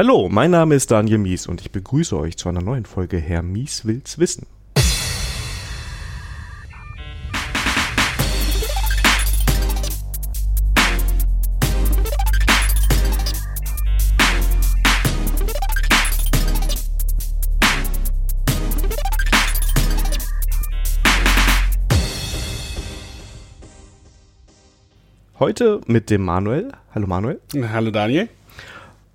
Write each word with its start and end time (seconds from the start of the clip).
Hallo, 0.00 0.28
mein 0.30 0.52
Name 0.52 0.76
ist 0.76 0.92
Daniel 0.92 1.18
Mies 1.18 1.48
und 1.48 1.60
ich 1.60 1.72
begrüße 1.72 2.16
euch 2.16 2.36
zu 2.36 2.48
einer 2.48 2.62
neuen 2.62 2.84
Folge 2.84 3.16
Herr 3.16 3.42
Mies 3.42 3.84
will's 3.84 4.16
wissen. 4.20 4.46
Heute 25.40 25.80
mit 25.86 26.08
dem 26.08 26.24
Manuel. 26.24 26.70
Hallo 26.94 27.08
Manuel. 27.08 27.40
Hallo 27.72 27.90
Daniel. 27.90 28.28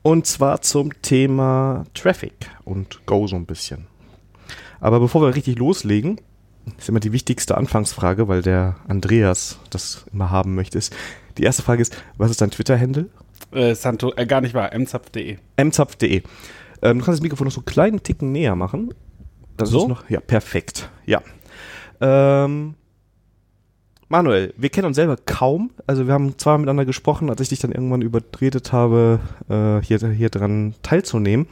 Und 0.04 0.27
zwar 0.27 0.61
zum 0.61 1.01
Thema 1.01 1.85
Traffic 1.93 2.34
und 2.66 3.05
Go 3.05 3.25
so 3.27 3.35
ein 3.35 3.45
bisschen. 3.45 3.88
Aber 4.80 4.99
bevor 4.99 5.21
wir 5.21 5.34
richtig 5.34 5.57
loslegen, 5.57 6.20
ist 6.77 6.89
immer 6.89 6.99
die 6.99 7.13
wichtigste 7.13 7.57
Anfangsfrage, 7.57 8.27
weil 8.27 8.41
der 8.41 8.75
Andreas 8.88 9.59
das 9.70 10.05
immer 10.11 10.30
haben 10.30 10.55
möchte. 10.55 10.77
Ist, 10.77 10.94
die 11.38 11.44
erste 11.44 11.63
Frage 11.63 11.81
ist, 11.81 11.95
was 12.17 12.31
ist 12.31 12.41
dein 12.41 12.52
Twitter-Handle? 12.52 13.09
Äh, 13.52 13.75
Santo, 13.75 14.13
äh, 14.16 14.25
gar 14.25 14.41
nicht 14.41 14.53
wahr, 14.53 14.77
mzapf.de. 14.77 15.38
mzapf.de. 15.61 16.22
Ähm, 16.81 16.99
du 16.99 17.05
kannst 17.05 17.20
das 17.20 17.22
Mikrofon 17.22 17.45
noch 17.45 17.53
so 17.53 17.61
einen 17.61 17.66
kleinen 17.66 18.03
Ticken 18.03 18.31
näher 18.31 18.55
machen. 18.55 18.94
Das 19.55 19.70
So? 19.70 19.83
ist 19.83 19.88
noch, 19.88 20.09
ja, 20.09 20.20
perfekt. 20.20 20.89
Ja. 21.05 21.22
Ähm, 22.02 22.75
Manuel, 24.13 24.53
wir 24.58 24.70
kennen 24.70 24.85
uns 24.85 24.95
selber 24.95 25.17
kaum. 25.26 25.72
Also 25.88 26.05
wir 26.05 26.13
haben 26.13 26.38
zwar 26.38 26.59
miteinander 26.59 26.85
gesprochen, 26.85 27.31
als 27.31 27.41
ich 27.41 27.49
dich 27.49 27.58
dann 27.58 27.72
irgendwann 27.72 28.03
überredet 28.03 28.72
habe, 28.72 29.20
äh, 29.49 29.84
hier, 29.84 30.08
hier 30.08 30.30
dran 30.30 30.76
teilzunehmen, 30.84 31.48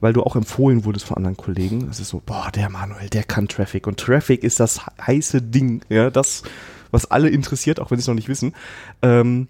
weil 0.00 0.14
du 0.14 0.22
auch 0.22 0.34
empfohlen 0.34 0.86
wurdest 0.86 1.04
von 1.04 1.18
anderen 1.18 1.36
Kollegen. 1.36 1.88
Es 1.90 2.00
ist 2.00 2.08
so, 2.08 2.22
boah, 2.24 2.50
der 2.54 2.70
Manuel, 2.70 3.10
der 3.10 3.24
kann 3.24 3.46
Traffic. 3.46 3.86
Und 3.86 4.00
Traffic 4.00 4.42
ist 4.42 4.58
das 4.58 4.80
heiße 5.06 5.42
Ding, 5.42 5.82
ja, 5.90 6.08
das, 6.08 6.44
was 6.92 7.10
alle 7.10 7.28
interessiert, 7.28 7.78
auch 7.78 7.90
wenn 7.90 7.98
sie 7.98 8.04
es 8.04 8.08
noch 8.08 8.14
nicht 8.14 8.30
wissen. 8.30 8.54
Ähm, 9.02 9.48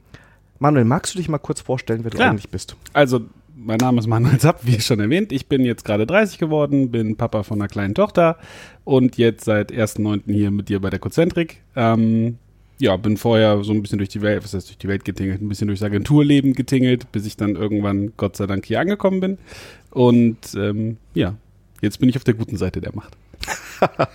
Manuel, 0.59 0.85
magst 0.85 1.15
du 1.15 1.19
dich 1.19 1.29
mal 1.29 1.39
kurz 1.39 1.61
vorstellen, 1.61 2.03
wer 2.03 2.11
du 2.11 2.17
Klar. 2.17 2.31
eigentlich 2.31 2.51
bist? 2.51 2.75
Also, 2.93 3.21
mein 3.55 3.79
Name 3.79 3.99
ist 3.99 4.07
Manuel 4.07 4.39
Zapp, 4.39 4.61
wie 4.65 4.81
schon 4.81 5.01
erwähnt. 5.01 5.33
Ich 5.33 5.47
bin 5.47 5.65
jetzt 5.65 5.85
gerade 5.85 6.07
30 6.07 6.39
geworden, 6.39 6.91
bin 6.91 7.17
Papa 7.17 7.43
von 7.43 7.61
einer 7.61 7.69
kleinen 7.69 7.95
Tochter 7.95 8.39
und 8.85 9.17
jetzt 9.19 9.45
seit 9.45 9.73
1.9. 9.73 10.23
hier 10.27 10.51
mit 10.51 10.69
dir 10.69 10.81
bei 10.81 10.91
der 10.91 10.99
Cozentrik. 10.99 11.63
Ähm, 11.77 12.39
ja, 12.79 12.97
bin 12.97 13.17
vorher 13.17 13.63
so 13.63 13.73
ein 13.73 13.83
bisschen 13.83 13.99
durch 13.99 14.09
die 14.09 14.23
Welt, 14.23 14.43
was 14.43 14.55
heißt 14.55 14.69
durch 14.69 14.79
die 14.79 14.89
Welt 14.89 15.05
getingelt, 15.05 15.41
ein 15.41 15.49
bisschen 15.49 15.69
durchs 15.69 15.83
Agenturleben 15.83 16.55
getingelt, 16.55 17.13
bis 17.13 17.27
ich 17.27 17.37
dann 17.37 17.55
irgendwann 17.55 18.13
Gott 18.17 18.37
sei 18.37 18.47
Dank 18.47 18.67
hier 18.67 18.81
angekommen 18.81 19.21
bin. 19.21 19.39
Und 19.91 20.39
ähm, 20.57 20.97
ja, 21.15 21.35
jetzt 21.81 22.01
bin 22.01 22.09
ich 22.09 22.17
auf 22.17 22.25
der 22.25 22.35
guten 22.35 22.57
Seite 22.57 22.81
der 22.81 22.95
Macht. 22.95 23.17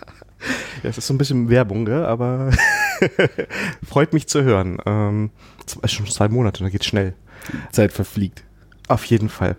Ja, 0.84 0.92
es 0.92 1.00
ist 1.00 1.08
so 1.08 1.16
ein 1.16 1.18
bisschen 1.18 1.50
Werbung, 1.50 1.86
gell? 1.86 2.06
aber 2.06 2.52
freut 3.84 4.14
mich 4.14 4.28
zu 4.28 4.44
hören. 4.44 4.78
Ähm, 4.86 5.32
schon 5.86 6.06
zwei 6.06 6.30
Monate, 6.30 6.64
da 6.64 6.70
geht's 6.70 6.86
schnell. 6.86 7.16
Zeit 7.72 7.92
verfliegt. 7.92 8.44
Auf 8.88 9.06
jeden 9.06 9.30
Fall. 9.30 9.56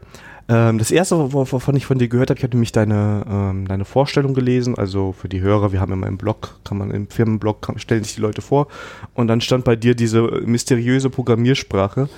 Ähm, 0.50 0.78
das 0.78 0.90
erste, 0.90 1.32
wo- 1.32 1.52
wovon 1.52 1.76
ich 1.76 1.84
von 1.84 1.98
dir 1.98 2.08
gehört 2.08 2.30
habe, 2.30 2.38
ich 2.38 2.44
habe 2.44 2.54
nämlich 2.56 2.72
deine, 2.72 3.24
ähm, 3.28 3.68
deine 3.68 3.84
Vorstellung 3.84 4.32
gelesen. 4.32 4.78
Also 4.78 5.12
für 5.12 5.28
die 5.28 5.40
Hörer, 5.42 5.72
wir 5.72 5.80
haben 5.80 5.92
immer 5.92 6.06
im 6.06 6.16
Blog, 6.16 6.58
kann 6.64 6.78
man 6.78 6.90
im 6.90 7.08
Firmenblog, 7.08 7.60
kann, 7.60 7.78
stellen 7.78 8.02
sich 8.04 8.14
die 8.14 8.22
Leute 8.22 8.40
vor. 8.40 8.68
Und 9.12 9.28
dann 9.28 9.42
stand 9.42 9.64
bei 9.66 9.76
dir 9.76 9.94
diese 9.94 10.22
mysteriöse 10.22 11.10
Programmiersprache, 11.10 12.08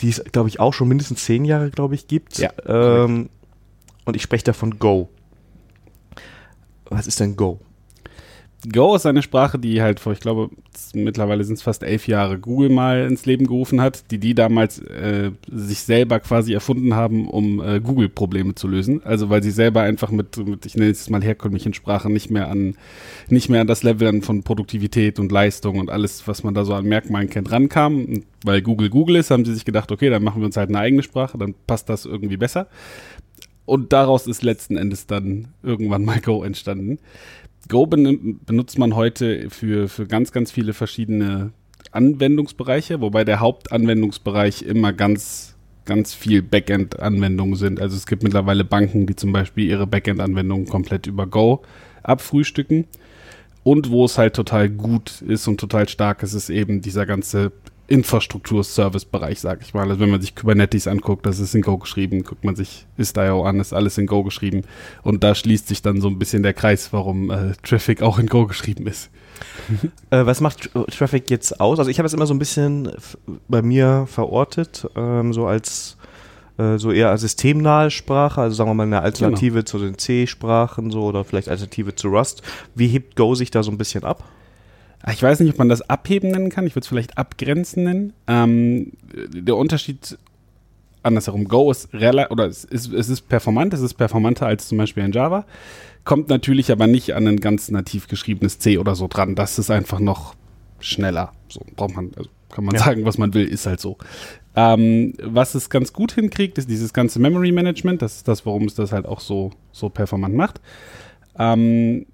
die 0.00 0.10
es, 0.10 0.22
glaube 0.30 0.48
ich, 0.48 0.60
auch 0.60 0.74
schon 0.74 0.86
mindestens 0.86 1.24
zehn 1.24 1.44
Jahre, 1.44 1.70
glaube 1.70 1.96
ich, 1.96 2.06
gibt. 2.06 2.38
Ja, 2.38 2.50
ähm, 2.66 3.30
und 4.04 4.14
ich 4.14 4.22
spreche 4.22 4.44
davon 4.44 4.78
Go. 4.78 5.08
Was 6.88 7.08
ist 7.08 7.18
denn 7.18 7.34
Go? 7.34 7.58
Go 8.72 8.94
ist 8.94 9.06
eine 9.06 9.22
Sprache, 9.22 9.58
die 9.58 9.82
halt 9.82 10.00
vor, 10.00 10.12
ich 10.12 10.20
glaube, 10.20 10.50
mittlerweile 10.94 11.44
sind 11.44 11.54
es 11.54 11.62
fast 11.62 11.82
elf 11.82 12.08
Jahre 12.08 12.38
Google 12.38 12.70
mal 12.70 13.06
ins 13.06 13.26
Leben 13.26 13.46
gerufen 13.46 13.80
hat, 13.80 14.10
die 14.10 14.18
die 14.18 14.34
damals 14.34 14.78
äh, 14.78 15.30
sich 15.50 15.80
selber 15.80 16.20
quasi 16.20 16.54
erfunden 16.54 16.94
haben, 16.94 17.28
um 17.28 17.60
äh, 17.60 17.80
Google-Probleme 17.80 18.54
zu 18.54 18.68
lösen. 18.68 19.02
Also 19.04 19.30
weil 19.30 19.42
sie 19.42 19.50
selber 19.50 19.82
einfach 19.82 20.10
mit, 20.10 20.36
mit 20.38 20.66
ich 20.66 20.74
nenne 20.74 20.90
es 20.90 21.10
mal 21.10 21.22
herkömmlichen 21.22 21.74
Sprachen 21.74 22.12
nicht 22.12 22.30
mehr 22.30 22.48
an, 22.48 22.76
nicht 23.28 23.48
mehr 23.48 23.60
an 23.60 23.66
das 23.66 23.82
Level 23.82 24.22
von 24.22 24.42
Produktivität 24.42 25.18
und 25.18 25.30
Leistung 25.30 25.78
und 25.78 25.90
alles, 25.90 26.26
was 26.26 26.42
man 26.42 26.54
da 26.54 26.64
so 26.64 26.74
an 26.74 26.86
Merkmalen 26.86 27.30
kennt, 27.30 27.52
rankam. 27.52 28.04
Und 28.04 28.24
weil 28.44 28.62
Google 28.62 28.90
Google 28.90 29.16
ist, 29.16 29.30
haben 29.30 29.44
sie 29.44 29.54
sich 29.54 29.64
gedacht, 29.64 29.92
okay, 29.92 30.10
dann 30.10 30.22
machen 30.22 30.40
wir 30.40 30.46
uns 30.46 30.56
halt 30.56 30.70
eine 30.70 30.78
eigene 30.78 31.02
Sprache, 31.02 31.38
dann 31.38 31.54
passt 31.66 31.88
das 31.88 32.04
irgendwie 32.04 32.36
besser. 32.36 32.68
Und 33.66 33.92
daraus 33.92 34.28
ist 34.28 34.42
letzten 34.42 34.76
Endes 34.76 35.06
dann 35.06 35.48
irgendwann 35.62 36.04
mal 36.04 36.20
Go 36.20 36.44
entstanden. 36.44 36.98
Go 37.68 37.86
ben 37.86 38.40
benutzt 38.44 38.78
man 38.78 38.94
heute 38.94 39.50
für, 39.50 39.88
für 39.88 40.06
ganz, 40.06 40.32
ganz 40.32 40.50
viele 40.52 40.72
verschiedene 40.72 41.52
Anwendungsbereiche, 41.92 43.00
wobei 43.00 43.24
der 43.24 43.40
Hauptanwendungsbereich 43.40 44.62
immer 44.62 44.92
ganz, 44.92 45.56
ganz 45.84 46.14
viel 46.14 46.42
Backend-Anwendungen 46.42 47.56
sind. 47.56 47.80
Also 47.80 47.96
es 47.96 48.06
gibt 48.06 48.22
mittlerweile 48.22 48.64
Banken, 48.64 49.06
die 49.06 49.16
zum 49.16 49.32
Beispiel 49.32 49.68
ihre 49.68 49.86
Backend-Anwendungen 49.86 50.66
komplett 50.66 51.06
über 51.06 51.26
Go 51.26 51.62
abfrühstücken. 52.02 52.86
Und 53.62 53.90
wo 53.90 54.04
es 54.04 54.16
halt 54.16 54.36
total 54.36 54.70
gut 54.70 55.22
ist 55.22 55.48
und 55.48 55.58
total 55.58 55.88
stark 55.88 56.22
ist, 56.22 56.34
ist 56.34 56.50
eben 56.50 56.82
dieser 56.82 57.04
ganze 57.04 57.50
Infrastruktur-Service-Bereich, 57.88 59.40
sag 59.40 59.62
ich 59.62 59.74
mal. 59.74 59.88
Also 59.88 60.00
wenn 60.00 60.10
man 60.10 60.20
sich 60.20 60.34
Kubernetes 60.34 60.86
anguckt, 60.88 61.26
das 61.26 61.38
ist 61.38 61.54
in 61.54 61.62
Go 61.62 61.78
geschrieben, 61.78 62.22
guckt 62.24 62.44
man 62.44 62.56
sich 62.56 62.86
Istio 62.96 63.44
an, 63.44 63.60
ist 63.60 63.72
alles 63.72 63.98
in 63.98 64.06
Go 64.06 64.22
geschrieben. 64.22 64.62
Und 65.02 65.24
da 65.24 65.34
schließt 65.34 65.68
sich 65.68 65.82
dann 65.82 66.00
so 66.00 66.08
ein 66.08 66.18
bisschen 66.18 66.42
der 66.42 66.54
Kreis, 66.54 66.92
warum 66.92 67.30
äh, 67.30 67.52
Traffic 67.62 68.02
auch 68.02 68.18
in 68.18 68.26
Go 68.26 68.46
geschrieben 68.46 68.86
ist. 68.86 69.10
Äh, 70.10 70.24
was 70.24 70.40
macht 70.40 70.70
Tr- 70.70 70.86
Traffic 70.96 71.28
jetzt 71.30 71.60
aus? 71.60 71.78
Also 71.78 71.90
ich 71.90 71.98
habe 71.98 72.06
es 72.06 72.14
immer 72.14 72.26
so 72.26 72.32
ein 72.32 72.38
bisschen 72.38 72.90
bei 73.48 73.60
mir 73.60 74.06
verortet, 74.08 74.86
ähm, 74.96 75.32
so 75.34 75.46
als 75.46 75.96
äh, 76.58 76.78
so 76.78 76.90
eher 76.92 77.10
als 77.10 77.20
systemnahe 77.22 77.90
Sprache, 77.90 78.40
also 78.40 78.54
sagen 78.56 78.70
wir 78.70 78.74
mal 78.74 78.84
eine 78.84 79.02
Alternative 79.02 79.64
zu 79.64 79.78
den 79.78 79.98
C-Sprachen 79.98 80.90
so 80.90 81.02
oder 81.02 81.24
vielleicht 81.24 81.48
Alternative 81.50 81.94
zu 81.94 82.08
Rust. 82.08 82.42
Wie 82.74 82.86
hebt 82.88 83.16
Go 83.16 83.34
sich 83.34 83.50
da 83.50 83.62
so 83.62 83.70
ein 83.70 83.76
bisschen 83.78 84.04
ab? 84.04 84.24
Ah, 85.02 85.12
Ich 85.12 85.22
weiß 85.22 85.40
nicht, 85.40 85.50
ob 85.52 85.58
man 85.58 85.68
das 85.68 85.82
abheben 85.82 86.30
nennen 86.30 86.50
kann. 86.50 86.66
Ich 86.66 86.74
würde 86.74 86.84
es 86.84 86.88
vielleicht 86.88 87.16
abgrenzen 87.18 87.84
nennen. 87.84 88.12
Ähm, 88.26 88.92
der 89.32 89.56
Unterschied 89.56 90.18
andersherum, 91.02 91.46
Go 91.46 91.70
ist 91.70 91.92
relativ, 91.94 92.32
oder 92.32 92.46
es 92.46 92.64
ist, 92.64 92.92
es 92.92 93.08
ist 93.08 93.28
performant, 93.28 93.72
es 93.72 93.80
ist 93.80 93.94
performanter 93.94 94.46
als 94.46 94.66
zum 94.66 94.78
Beispiel 94.78 95.04
in 95.04 95.12
Java, 95.12 95.44
kommt 96.04 96.28
natürlich 96.28 96.72
aber 96.72 96.88
nicht 96.88 97.14
an 97.14 97.28
ein 97.28 97.38
ganz 97.38 97.70
nativ 97.70 98.08
geschriebenes 98.08 98.58
C 98.58 98.78
oder 98.78 98.96
so 98.96 99.06
dran. 99.06 99.36
Das 99.36 99.58
ist 99.60 99.70
einfach 99.70 100.00
noch 100.00 100.34
schneller. 100.80 101.32
So 101.48 101.60
braucht 101.76 101.94
man, 101.94 102.10
also 102.16 102.28
kann 102.50 102.64
man 102.64 102.74
Ja. 102.74 102.82
sagen, 102.82 103.04
was 103.04 103.18
man 103.18 103.34
will, 103.34 103.46
ist 103.46 103.66
halt 103.66 103.80
so. 103.80 103.98
Ähm, 104.56 105.14
was 105.22 105.54
es 105.54 105.70
ganz 105.70 105.92
gut 105.92 106.12
hinkriegt, 106.12 106.58
ist 106.58 106.68
dieses 106.70 106.92
ganze 106.92 107.20
Memory 107.20 107.52
Management. 107.52 108.02
Das 108.02 108.16
ist 108.16 108.28
das, 108.28 108.44
warum 108.46 108.64
es 108.64 108.74
das 108.74 108.90
halt 108.92 109.06
auch 109.06 109.20
so, 109.20 109.52
so 109.70 109.88
performant 109.90 110.34
macht. 110.34 110.60
Ähm, 111.38 112.06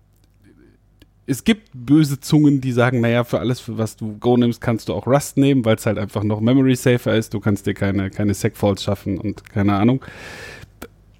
es 1.32 1.44
gibt 1.44 1.70
böse 1.72 2.20
Zungen, 2.20 2.60
die 2.60 2.72
sagen, 2.72 3.00
naja, 3.00 3.24
für 3.24 3.40
alles, 3.40 3.64
was 3.66 3.96
du 3.96 4.18
Go 4.18 4.36
nimmst, 4.36 4.60
kannst 4.60 4.88
du 4.88 4.94
auch 4.94 5.06
Rust 5.06 5.38
nehmen, 5.38 5.64
weil 5.64 5.76
es 5.76 5.86
halt 5.86 5.98
einfach 5.98 6.22
noch 6.22 6.40
Memory 6.40 6.76
safer 6.76 7.14
ist. 7.14 7.32
Du 7.32 7.40
kannst 7.40 7.66
dir 7.66 7.74
keine, 7.74 8.10
keine 8.10 8.34
Segfaults 8.34 8.84
schaffen 8.84 9.18
und 9.18 9.48
keine 9.48 9.74
Ahnung. 9.74 10.04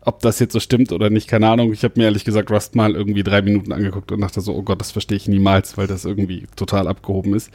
Ob 0.04 0.20
das 0.20 0.40
jetzt 0.40 0.52
so 0.52 0.58
stimmt 0.58 0.90
oder 0.90 1.10
nicht, 1.10 1.28
keine 1.28 1.48
Ahnung. 1.48 1.72
Ich 1.72 1.84
habe 1.84 1.94
mir 1.96 2.04
ehrlich 2.04 2.24
gesagt 2.24 2.50
Rust 2.50 2.74
mal 2.74 2.96
irgendwie 2.96 3.22
drei 3.22 3.40
Minuten 3.40 3.72
angeguckt 3.72 4.10
und 4.10 4.20
dachte 4.20 4.40
so, 4.40 4.52
oh 4.52 4.62
Gott, 4.62 4.80
das 4.80 4.90
verstehe 4.90 5.16
ich 5.16 5.28
niemals, 5.28 5.78
weil 5.78 5.86
das 5.86 6.04
irgendwie 6.04 6.46
total 6.56 6.88
abgehoben 6.88 7.34
ist. 7.34 7.52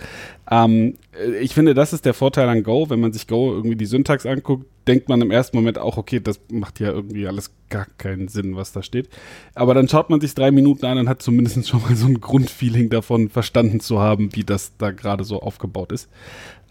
Ähm, 0.49 0.95
äh, 1.11 1.39
ich 1.39 1.53
finde, 1.53 1.73
das 1.73 1.91
ist 1.91 2.05
der 2.05 2.13
Vorteil 2.13 2.47
an 2.47 2.63
Go. 2.63 2.89
Wenn 2.89 3.01
man 3.01 3.11
sich 3.11 3.27
Go 3.27 3.53
irgendwie 3.53 3.75
die 3.75 3.85
Syntax 3.85 4.25
anguckt, 4.25 4.65
denkt 4.87 5.09
man 5.09 5.21
im 5.21 5.29
ersten 5.29 5.57
Moment 5.57 5.77
auch, 5.77 5.97
okay, 5.97 6.21
das 6.21 6.39
macht 6.49 6.79
ja 6.79 6.91
irgendwie 6.91 7.27
alles 7.27 7.51
gar 7.69 7.85
keinen 7.97 8.29
Sinn, 8.29 8.55
was 8.55 8.71
da 8.71 8.81
steht. 8.81 9.09
Aber 9.53 9.73
dann 9.73 9.89
schaut 9.89 10.09
man 10.09 10.21
sich 10.21 10.33
drei 10.33 10.51
Minuten 10.51 10.85
an 10.85 10.97
und 10.97 11.09
hat 11.09 11.21
zumindest 11.21 11.67
schon 11.67 11.81
mal 11.81 11.97
so 11.97 12.07
ein 12.07 12.21
Grundfeeling 12.21 12.89
davon 12.89 13.27
verstanden 13.27 13.81
zu 13.81 13.99
haben, 13.99 14.33
wie 14.35 14.45
das 14.45 14.71
da 14.77 14.91
gerade 14.91 15.25
so 15.25 15.41
aufgebaut 15.41 15.91
ist. 15.91 16.09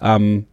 Ähm, 0.00 0.46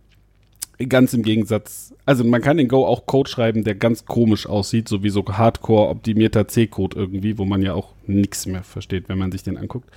ganz 0.90 1.14
im 1.14 1.24
Gegensatz, 1.24 1.94
also 2.06 2.24
man 2.24 2.42
kann 2.42 2.60
in 2.60 2.68
Go 2.68 2.86
auch 2.86 3.06
Code 3.06 3.30
schreiben, 3.30 3.64
der 3.64 3.76
ganz 3.76 4.06
komisch 4.06 4.48
aussieht, 4.48 4.90
so 4.90 5.04
wie 5.04 5.10
so 5.10 5.24
hardcore 5.26 5.90
optimierter 5.90 6.48
C-Code 6.48 6.98
irgendwie, 6.98 7.38
wo 7.38 7.46
man 7.46 7.62
ja 7.62 7.74
auch 7.74 7.90
nichts 8.08 8.46
mehr 8.46 8.64
versteht, 8.64 9.10
wenn 9.10 9.18
man 9.18 9.32
sich 9.32 9.44
den 9.44 9.58
anguckt. 9.58 9.90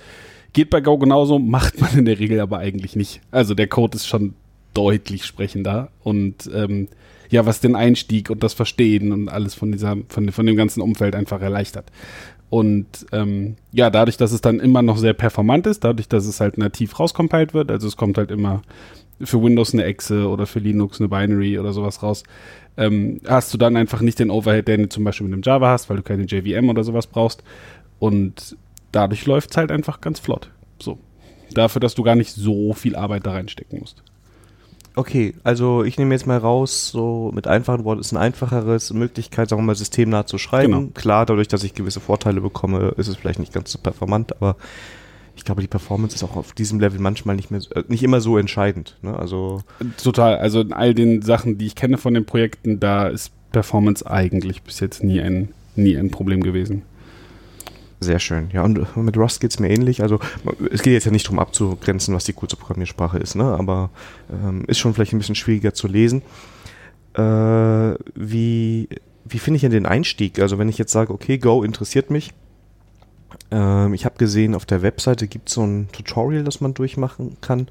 Geht 0.53 0.69
bei 0.69 0.81
Go 0.81 0.97
genauso, 0.97 1.39
macht 1.39 1.81
man 1.81 1.97
in 1.97 2.05
der 2.05 2.19
Regel 2.19 2.39
aber 2.39 2.59
eigentlich 2.59 2.95
nicht. 2.95 3.21
Also 3.31 3.53
der 3.53 3.67
Code 3.67 3.95
ist 3.95 4.07
schon 4.07 4.33
deutlich 4.73 5.25
sprechender 5.25 5.89
und 6.03 6.49
ähm, 6.53 6.87
ja, 7.29 7.45
was 7.45 7.59
den 7.59 7.75
Einstieg 7.75 8.29
und 8.29 8.43
das 8.43 8.53
Verstehen 8.53 9.11
und 9.11 9.29
alles 9.29 9.55
von 9.55 9.71
dieser, 9.71 9.97
von, 10.07 10.31
von 10.31 10.45
dem 10.45 10.55
ganzen 10.55 10.81
Umfeld 10.81 11.15
einfach 11.15 11.41
erleichtert. 11.41 11.91
Und 12.49 12.87
ähm, 13.11 13.55
ja, 13.73 13.89
dadurch, 13.89 14.15
dass 14.15 14.31
es 14.31 14.39
dann 14.39 14.59
immer 14.59 14.81
noch 14.81 14.97
sehr 14.97 15.13
performant 15.13 15.67
ist, 15.67 15.83
dadurch, 15.83 16.07
dass 16.07 16.25
es 16.25 16.39
halt 16.39 16.57
nativ 16.57 16.97
rauscompiled 16.97 17.53
wird, 17.53 17.71
also 17.71 17.87
es 17.87 17.97
kommt 17.97 18.17
halt 18.17 18.31
immer 18.31 18.61
für 19.21 19.41
Windows 19.41 19.73
eine 19.73 19.83
Exe 19.83 20.27
oder 20.27 20.45
für 20.45 20.59
Linux 20.59 20.99
eine 20.99 21.09
Binary 21.09 21.59
oder 21.59 21.73
sowas 21.73 22.03
raus, 22.03 22.23
ähm, 22.77 23.19
hast 23.27 23.53
du 23.53 23.57
dann 23.57 23.75
einfach 23.75 24.01
nicht 24.01 24.19
den 24.19 24.29
Overhead, 24.29 24.67
den 24.67 24.83
du 24.83 24.89
zum 24.89 25.03
Beispiel 25.03 25.25
mit 25.25 25.33
einem 25.33 25.43
Java 25.43 25.69
hast, 25.69 25.89
weil 25.89 25.97
du 25.97 26.03
keine 26.03 26.23
JVM 26.23 26.69
oder 26.69 26.83
sowas 26.83 27.07
brauchst. 27.07 27.43
Und 27.99 28.55
dadurch 28.91 29.25
läuft 29.25 29.51
es 29.51 29.57
halt 29.57 29.71
einfach 29.71 30.01
ganz 30.01 30.19
flott. 30.19 30.51
So. 30.79 30.99
Dafür, 31.53 31.79
dass 31.79 31.95
du 31.95 32.03
gar 32.03 32.15
nicht 32.15 32.31
so 32.31 32.73
viel 32.73 32.95
Arbeit 32.95 33.25
da 33.25 33.31
reinstecken 33.31 33.79
musst. 33.79 34.03
Okay, 34.95 35.35
also 35.43 35.83
ich 35.83 35.99
nehme 35.99 36.15
jetzt 36.15 36.25
mal 36.25 36.39
raus, 36.39 36.89
so 36.89 37.31
mit 37.33 37.45
einfachen 37.45 37.83
Worten 37.83 38.01
ist 38.01 38.13
eine 38.13 38.19
einfacheres 38.19 38.91
Möglichkeit, 38.93 39.47
sagen 39.47 39.61
wir 39.61 39.65
mal, 39.67 39.75
systemnah 39.75 40.25
zu 40.25 40.39
schreiben. 40.39 40.73
Genau. 40.73 40.89
Klar, 40.95 41.27
dadurch, 41.27 41.47
dass 41.47 41.63
ich 41.63 41.75
gewisse 41.75 41.99
Vorteile 41.99 42.41
bekomme, 42.41 42.95
ist 42.97 43.07
es 43.07 43.15
vielleicht 43.15 43.37
nicht 43.37 43.53
ganz 43.53 43.71
so 43.71 43.77
performant, 43.77 44.35
aber 44.41 44.55
ich 45.37 45.45
glaube, 45.45 45.61
die 45.61 45.67
Performance 45.67 46.15
ist 46.15 46.23
auch 46.23 46.35
auf 46.35 46.53
diesem 46.53 46.79
Level 46.79 46.99
manchmal 46.99 47.35
nicht 47.35 47.51
mehr, 47.51 47.61
äh, 47.75 47.83
nicht 47.87 48.03
immer 48.03 48.19
so 48.19 48.37
entscheidend. 48.37 48.97
Ne? 49.01 49.17
Also 49.17 49.61
Total. 50.01 50.37
Also 50.37 50.61
in 50.61 50.73
all 50.73 50.93
den 50.93 51.21
Sachen, 51.21 51.57
die 51.57 51.67
ich 51.67 51.75
kenne 51.75 51.97
von 51.97 52.13
den 52.13 52.25
Projekten, 52.25 52.79
da 52.79 53.07
ist 53.07 53.31
Performance 53.51 54.05
eigentlich 54.09 54.63
bis 54.63 54.79
jetzt 54.79 55.03
nie 55.03 55.21
ein, 55.21 55.49
nie 55.75 55.95
ein 55.95 56.11
Problem 56.11 56.43
gewesen. 56.43 56.81
sehr 57.99 58.19
schön. 58.19 58.49
Ja, 58.51 58.63
und 58.63 58.95
mit 58.97 59.17
Rust 59.17 59.39
geht 59.39 59.51
es 59.51 59.59
mir 59.59 59.69
ähnlich. 59.69 60.01
Also 60.01 60.19
es 60.71 60.81
geht 60.81 60.93
jetzt 60.93 61.05
ja 61.05 61.11
nicht 61.11 61.25
darum 61.27 61.39
abzugrenzen, 61.39 62.13
was 62.13 62.25
die 62.25 62.33
coolste 62.33 62.57
Programmiersprache 62.57 63.17
ist, 63.17 63.35
ne? 63.35 63.45
aber 63.45 63.89
ähm, 64.31 64.65
ist 64.67 64.79
schon 64.79 64.93
vielleicht 64.93 65.13
ein 65.13 65.19
bisschen 65.19 65.35
schwieriger 65.35 65.73
zu 65.73 65.87
lesen. 65.87 66.21
Äh, 67.13 67.95
wie 68.15 68.89
wie 69.29 69.39
finde 69.39 69.57
ich 69.57 69.61
denn 69.61 69.71
den 69.71 69.85
Einstieg? 69.85 70.39
Also 70.39 70.57
wenn 70.57 70.69
ich 70.69 70.77
jetzt 70.77 70.91
sage, 70.91 71.13
okay, 71.13 71.37
Go 71.37 71.63
interessiert 71.63 72.09
mich. 72.09 72.31
Ähm, 73.51 73.93
ich 73.93 74.05
habe 74.05 74.17
gesehen, 74.17 74.55
auf 74.55 74.65
der 74.65 74.81
Webseite 74.81 75.27
gibt 75.27 75.49
es 75.49 75.55
so 75.55 75.63
ein 75.63 75.89
Tutorial, 75.91 76.43
das 76.43 76.61
man 76.61 76.73
durchmachen 76.73 77.37
kann. 77.41 77.67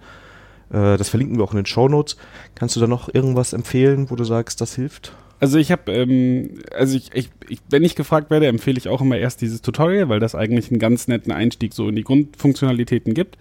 Äh, 0.71 0.97
das 0.97 1.09
verlinken 1.09 1.39
wir 1.39 1.45
auch 1.45 1.53
in 1.53 1.59
den 1.59 1.67
Show 1.67 1.89
Notes. 1.89 2.17
Kannst 2.55 2.77
du 2.77 2.81
da 2.81 2.87
noch 2.87 3.13
irgendwas 3.13 3.53
empfehlen, 3.53 4.11
wo 4.11 4.17
du 4.17 4.25
sagst, 4.25 4.61
das 4.61 4.75
hilft? 4.75 5.13
Also 5.39 5.59
ich 5.59 5.71
habe, 5.71 5.93
ähm, 5.93 6.63
also 6.75 6.97
ich, 6.97 7.11
ich, 7.13 7.31
ich, 7.49 7.59
wenn 7.69 7.85
ich 7.85 7.95
gefragt 7.95 8.31
werde, 8.31 8.47
empfehle 8.47 8.79
ich 8.79 8.89
auch 8.89 9.03
immer 9.03 9.19
erst 9.19 9.43
dieses 9.43 9.61
Tutorial, 9.61 10.09
weil 10.09 10.21
das 10.21 10.35
eigentlich 10.35 10.71
einen 10.71 10.81
ganz 10.81 11.09
netten 11.09 11.31
Einstieg 11.31 11.75
so 11.75 11.89
in 11.89 11.97
die 11.97 12.05
Grundfunktionalitäten 12.05 13.13
gibt. 13.13 13.37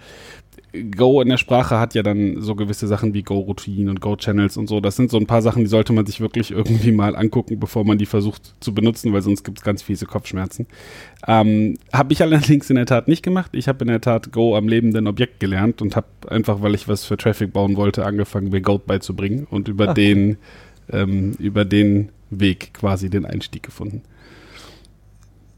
Go 0.96 1.22
in 1.22 1.30
der 1.30 1.38
Sprache 1.38 1.80
hat 1.80 1.96
ja 1.96 2.04
dann 2.04 2.42
so 2.42 2.56
gewisse 2.56 2.88
Sachen 2.88 3.14
wie 3.14 3.24
Go-Routinen 3.24 3.90
und 3.90 4.02
Go-Channels 4.02 4.58
und 4.58 4.68
so. 4.68 4.80
Das 4.80 4.96
sind 4.96 5.10
so 5.10 5.18
ein 5.18 5.28
paar 5.28 5.42
Sachen, 5.42 5.64
die 5.64 5.70
sollte 5.70 5.94
man 5.94 6.06
sich 6.06 6.22
wirklich 6.22 6.52
irgendwie 6.52 6.92
mal 6.92 7.16
angucken, 7.16 7.60
bevor 7.60 7.86
man 7.86 7.98
die 7.98 8.06
versucht 8.06 8.56
zu 8.60 8.74
benutzen, 8.74 9.14
weil 9.14 9.22
sonst 9.22 9.44
gibt 9.44 9.60
es 9.60 9.64
ganz 9.64 9.82
fiese 9.82 10.06
Kopfschmerzen. 10.06 10.68
Ähm, 11.28 11.78
habe 11.94 12.14
ich 12.14 12.22
allerdings 12.22 12.70
in 12.70 12.76
der 12.76 12.86
Tat 12.86 13.08
nicht 13.08 13.24
gemacht. 13.24 13.52
Ich 13.54 13.68
habe 13.68 13.84
in 13.84 13.88
der 13.88 14.02
Tat 14.02 14.32
Go 14.32 14.56
am 14.56 14.68
lebenden 14.68 15.08
Objekt 15.08 15.40
gelernt 15.40 15.82
und 15.82 15.96
habe 15.96 16.08
einfach, 16.30 16.62
weil 16.62 16.76
ich 16.76 16.88
was 16.88 17.06
für 17.06 17.18
Traffic 17.18 17.54
bauen 17.54 17.76
wollte, 17.76 18.06
angefangen, 18.06 18.50
mir 18.50 18.62
Goat 18.62 18.86
beizubringen 18.86 19.48
und 19.50 19.68
über 19.68 19.94
den 19.94 20.38
ähm, 20.92 21.34
über 21.40 21.66
den 21.66 22.10
Weg 22.30 22.74
quasi 22.74 23.10
den 23.10 23.26
Einstieg 23.26 23.64
gefunden. 23.64 24.02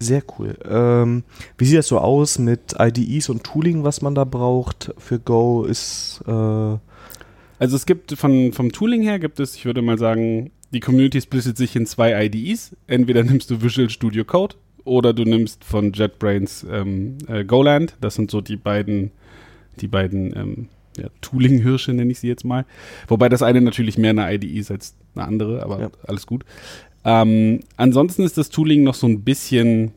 Sehr 0.07 0.23
cool. 0.39 0.57
Ähm, 0.69 1.23
wie 1.57 1.65
sieht 1.65 1.77
das 1.77 1.87
so 1.87 1.99
aus 1.99 2.39
mit 2.39 2.75
IDEs 2.79 3.29
und 3.29 3.43
Tooling, 3.43 3.83
was 3.83 4.01
man 4.01 4.15
da 4.15 4.23
braucht 4.23 4.93
für 4.97 5.19
Go? 5.19 5.63
Ist 5.63 6.23
äh, 6.27 6.31
Also 6.31 7.75
es 7.75 7.85
gibt 7.85 8.13
von, 8.13 8.53
vom 8.53 8.71
Tooling 8.71 9.01
her 9.01 9.19
gibt 9.19 9.39
es, 9.39 9.55
ich 9.55 9.65
würde 9.65 9.81
mal 9.81 9.97
sagen, 9.97 10.51
die 10.73 10.79
Community 10.79 11.21
splittet 11.21 11.57
sich 11.57 11.75
in 11.75 11.85
zwei 11.85 12.25
IDEs. 12.25 12.75
Entweder 12.87 13.23
nimmst 13.23 13.49
du 13.49 13.61
Visual 13.61 13.89
Studio 13.89 14.23
Code 14.25 14.55
oder 14.83 15.13
du 15.13 15.23
nimmst 15.23 15.63
von 15.63 15.91
JetBrains 15.93 16.65
ähm, 16.71 17.17
äh, 17.27 17.43
Goland. 17.43 17.95
Das 18.01 18.15
sind 18.15 18.31
so 18.31 18.41
die 18.41 18.57
beiden, 18.57 19.11
die 19.81 19.87
beiden 19.87 20.35
ähm, 20.35 20.67
ja, 20.97 21.07
Tooling-Hirsche, 21.21 21.93
nenne 21.93 22.11
ich 22.11 22.19
sie 22.19 22.27
jetzt 22.27 22.43
mal. 22.45 22.65
Wobei 23.07 23.29
das 23.29 23.43
eine 23.43 23.61
natürlich 23.61 23.97
mehr 23.97 24.11
eine 24.11 24.33
IDE 24.33 24.59
ist 24.59 24.71
als 24.71 24.95
eine 25.15 25.25
andere, 25.25 25.63
aber 25.63 25.79
Ja. 25.79 25.89
alles 26.07 26.25
gut. 26.27 26.43
Ähm, 27.05 27.61
ansonsten 27.77 28.23
ist 28.23 28.37
das 28.37 28.49
Tooling 28.49 28.83
noch 28.83 28.95
so 28.95 29.07
ein 29.07 29.21
bisschen 29.21 29.91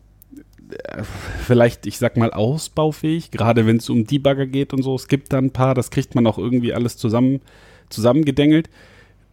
vielleicht, 1.46 1.86
ich 1.86 1.98
sag 1.98 2.16
mal, 2.16 2.32
ausbaufähig, 2.32 3.30
gerade 3.30 3.66
wenn 3.66 3.76
es 3.76 3.88
um 3.90 4.06
Debugger 4.06 4.46
geht 4.46 4.72
und 4.72 4.82
so. 4.82 4.94
Es 4.94 5.08
gibt 5.08 5.32
da 5.32 5.38
ein 5.38 5.50
paar, 5.50 5.74
das 5.74 5.90
kriegt 5.90 6.14
man 6.14 6.26
auch 6.26 6.38
irgendwie 6.38 6.72
alles 6.72 6.96
zusammen, 6.96 7.40
zusammengedengelt. 7.88 8.68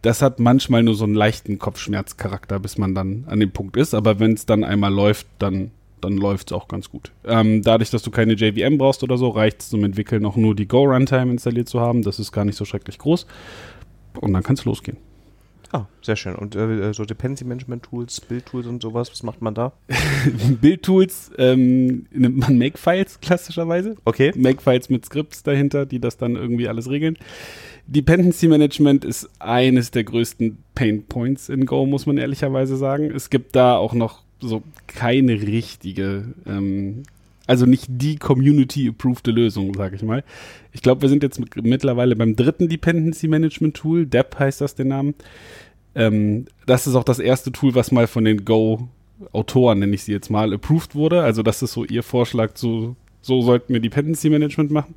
Das 0.02 0.22
hat 0.22 0.38
manchmal 0.38 0.82
nur 0.82 0.94
so 0.94 1.04
einen 1.04 1.14
leichten 1.14 1.58
Kopfschmerzcharakter, 1.58 2.60
bis 2.60 2.78
man 2.78 2.94
dann 2.94 3.24
an 3.26 3.40
dem 3.40 3.50
Punkt 3.50 3.76
ist. 3.76 3.94
Aber 3.94 4.20
wenn 4.20 4.32
es 4.34 4.46
dann 4.46 4.62
einmal 4.62 4.92
läuft, 4.92 5.26
dann, 5.38 5.72
dann 6.00 6.16
läuft 6.16 6.50
es 6.50 6.56
auch 6.56 6.68
ganz 6.68 6.90
gut. 6.90 7.10
Ähm, 7.24 7.62
dadurch, 7.62 7.90
dass 7.90 8.02
du 8.02 8.10
keine 8.10 8.34
JVM 8.34 8.78
brauchst 8.78 9.02
oder 9.02 9.18
so, 9.18 9.28
reicht 9.30 9.62
es 9.62 9.70
zum 9.70 9.82
Entwickeln 9.84 10.24
auch 10.24 10.36
nur 10.36 10.54
die 10.54 10.68
Go-Runtime 10.68 11.32
installiert 11.32 11.68
zu 11.68 11.80
haben. 11.80 12.02
Das 12.02 12.20
ist 12.20 12.30
gar 12.30 12.44
nicht 12.44 12.56
so 12.56 12.64
schrecklich 12.64 12.98
groß. 12.98 13.26
Und 14.20 14.32
dann 14.32 14.42
kann 14.42 14.54
es 14.54 14.64
losgehen. 14.64 14.98
Ah, 15.72 15.86
sehr 16.02 16.16
schön. 16.16 16.34
Und 16.34 16.56
äh, 16.56 16.92
so 16.92 17.04
Dependency 17.04 17.44
Management 17.44 17.84
Tools, 17.84 18.20
Build 18.20 18.46
Tools 18.46 18.66
und 18.66 18.82
sowas, 18.82 19.10
was 19.10 19.22
macht 19.22 19.42
man 19.42 19.54
da? 19.54 19.72
Bildtools 20.60 21.30
ähm, 21.38 22.06
nimmt 22.10 22.38
man 22.38 22.58
Makefiles 22.58 23.20
klassischerweise. 23.20 23.96
Okay. 24.04 24.32
Makefiles 24.36 24.88
mit 24.88 25.04
Skripts 25.04 25.42
dahinter, 25.42 25.86
die 25.86 26.00
das 26.00 26.16
dann 26.16 26.36
irgendwie 26.36 26.68
alles 26.68 26.90
regeln. 26.90 27.16
Dependency 27.86 28.48
Management 28.48 29.04
ist 29.04 29.30
eines 29.38 29.90
der 29.90 30.04
größten 30.04 30.58
Pain 30.74 31.04
Points 31.04 31.48
in 31.48 31.64
Go, 31.64 31.86
muss 31.86 32.04
man 32.04 32.18
ehrlicherweise 32.18 32.76
sagen. 32.76 33.10
Es 33.10 33.30
gibt 33.30 33.56
da 33.56 33.76
auch 33.76 33.94
noch 33.94 34.22
so 34.40 34.62
keine 34.86 35.32
richtige, 35.32 36.34
ähm, 36.46 37.04
also 37.48 37.64
nicht 37.64 37.86
die 37.88 38.16
Community-approved 38.16 39.26
Lösung, 39.28 39.74
sage 39.74 39.96
ich 39.96 40.02
mal. 40.02 40.22
Ich 40.72 40.82
glaube, 40.82 41.00
wir 41.02 41.08
sind 41.08 41.22
jetzt 41.22 41.40
mit, 41.40 41.56
mittlerweile 41.64 42.14
beim 42.14 42.36
dritten 42.36 42.68
Dependency 42.68 43.26
Management 43.26 43.74
Tool. 43.74 44.04
DEP 44.06 44.38
heißt 44.38 44.60
das 44.60 44.74
den 44.74 44.88
Namen. 44.88 45.14
Ähm, 45.94 46.44
das 46.66 46.86
ist 46.86 46.94
auch 46.94 47.04
das 47.04 47.18
erste 47.18 47.50
Tool, 47.50 47.74
was 47.74 47.90
mal 47.90 48.06
von 48.06 48.24
den 48.26 48.44
Go-Autoren, 48.44 49.78
nenne 49.78 49.94
ich 49.94 50.02
sie 50.02 50.12
jetzt 50.12 50.30
mal, 50.30 50.52
approved 50.52 50.94
wurde. 50.94 51.22
Also 51.22 51.42
das 51.42 51.62
ist 51.62 51.72
so 51.72 51.84
ihr 51.84 52.02
Vorschlag, 52.02 52.50
so, 52.54 52.96
so 53.22 53.40
sollten 53.40 53.72
wir 53.72 53.80
Dependency 53.80 54.28
Management 54.28 54.70
machen. 54.70 54.94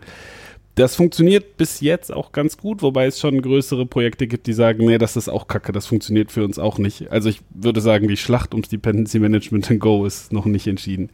Das 0.75 0.95
funktioniert 0.95 1.57
bis 1.57 1.81
jetzt 1.81 2.13
auch 2.13 2.31
ganz 2.31 2.57
gut, 2.57 2.81
wobei 2.81 3.05
es 3.05 3.19
schon 3.19 3.41
größere 3.41 3.85
Projekte 3.85 4.25
gibt, 4.27 4.47
die 4.47 4.53
sagen, 4.53 4.85
nee, 4.85 4.97
das 4.97 5.17
ist 5.17 5.27
auch 5.27 5.47
kacke, 5.47 5.73
das 5.73 5.85
funktioniert 5.85 6.31
für 6.31 6.45
uns 6.45 6.59
auch 6.59 6.77
nicht. 6.77 7.11
Also 7.11 7.27
ich 7.29 7.41
würde 7.53 7.81
sagen, 7.81 8.07
die 8.07 8.15
Schlacht 8.15 8.53
ums 8.53 8.69
Dependency 8.69 9.19
Management 9.19 9.69
in 9.69 9.79
Go 9.79 10.05
ist 10.05 10.31
noch 10.31 10.45
nicht 10.45 10.67
entschieden. 10.67 11.09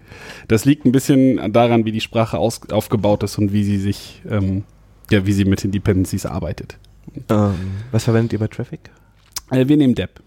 Das 0.48 0.65
liegt 0.65 0.86
ein 0.86 0.92
bisschen 0.92 1.51
daran, 1.51 1.86
wie 1.86 1.92
die 1.92 2.01
Sprache 2.01 2.38
aus, 2.38 2.62
aufgebaut 2.71 3.24
ist 3.24 3.38
und 3.39 3.51
wie 3.51 3.63
sie 3.63 3.77
sich, 3.77 4.21
ähm, 4.30 4.63
ja, 5.09 5.25
wie 5.25 5.33
sie 5.33 5.45
mit 5.45 5.63
den 5.63 5.71
Dependencies 5.71 6.27
arbeitet. 6.27 6.77
Ähm, 7.30 7.56
was 7.92 8.04
verwendet 8.04 8.33
ihr 8.33 8.39
bei 8.39 8.48
Traffic? 8.48 8.92
Äh, 9.50 9.68
wir 9.68 9.77
nehmen 9.77 9.95
DEP. 9.95 10.21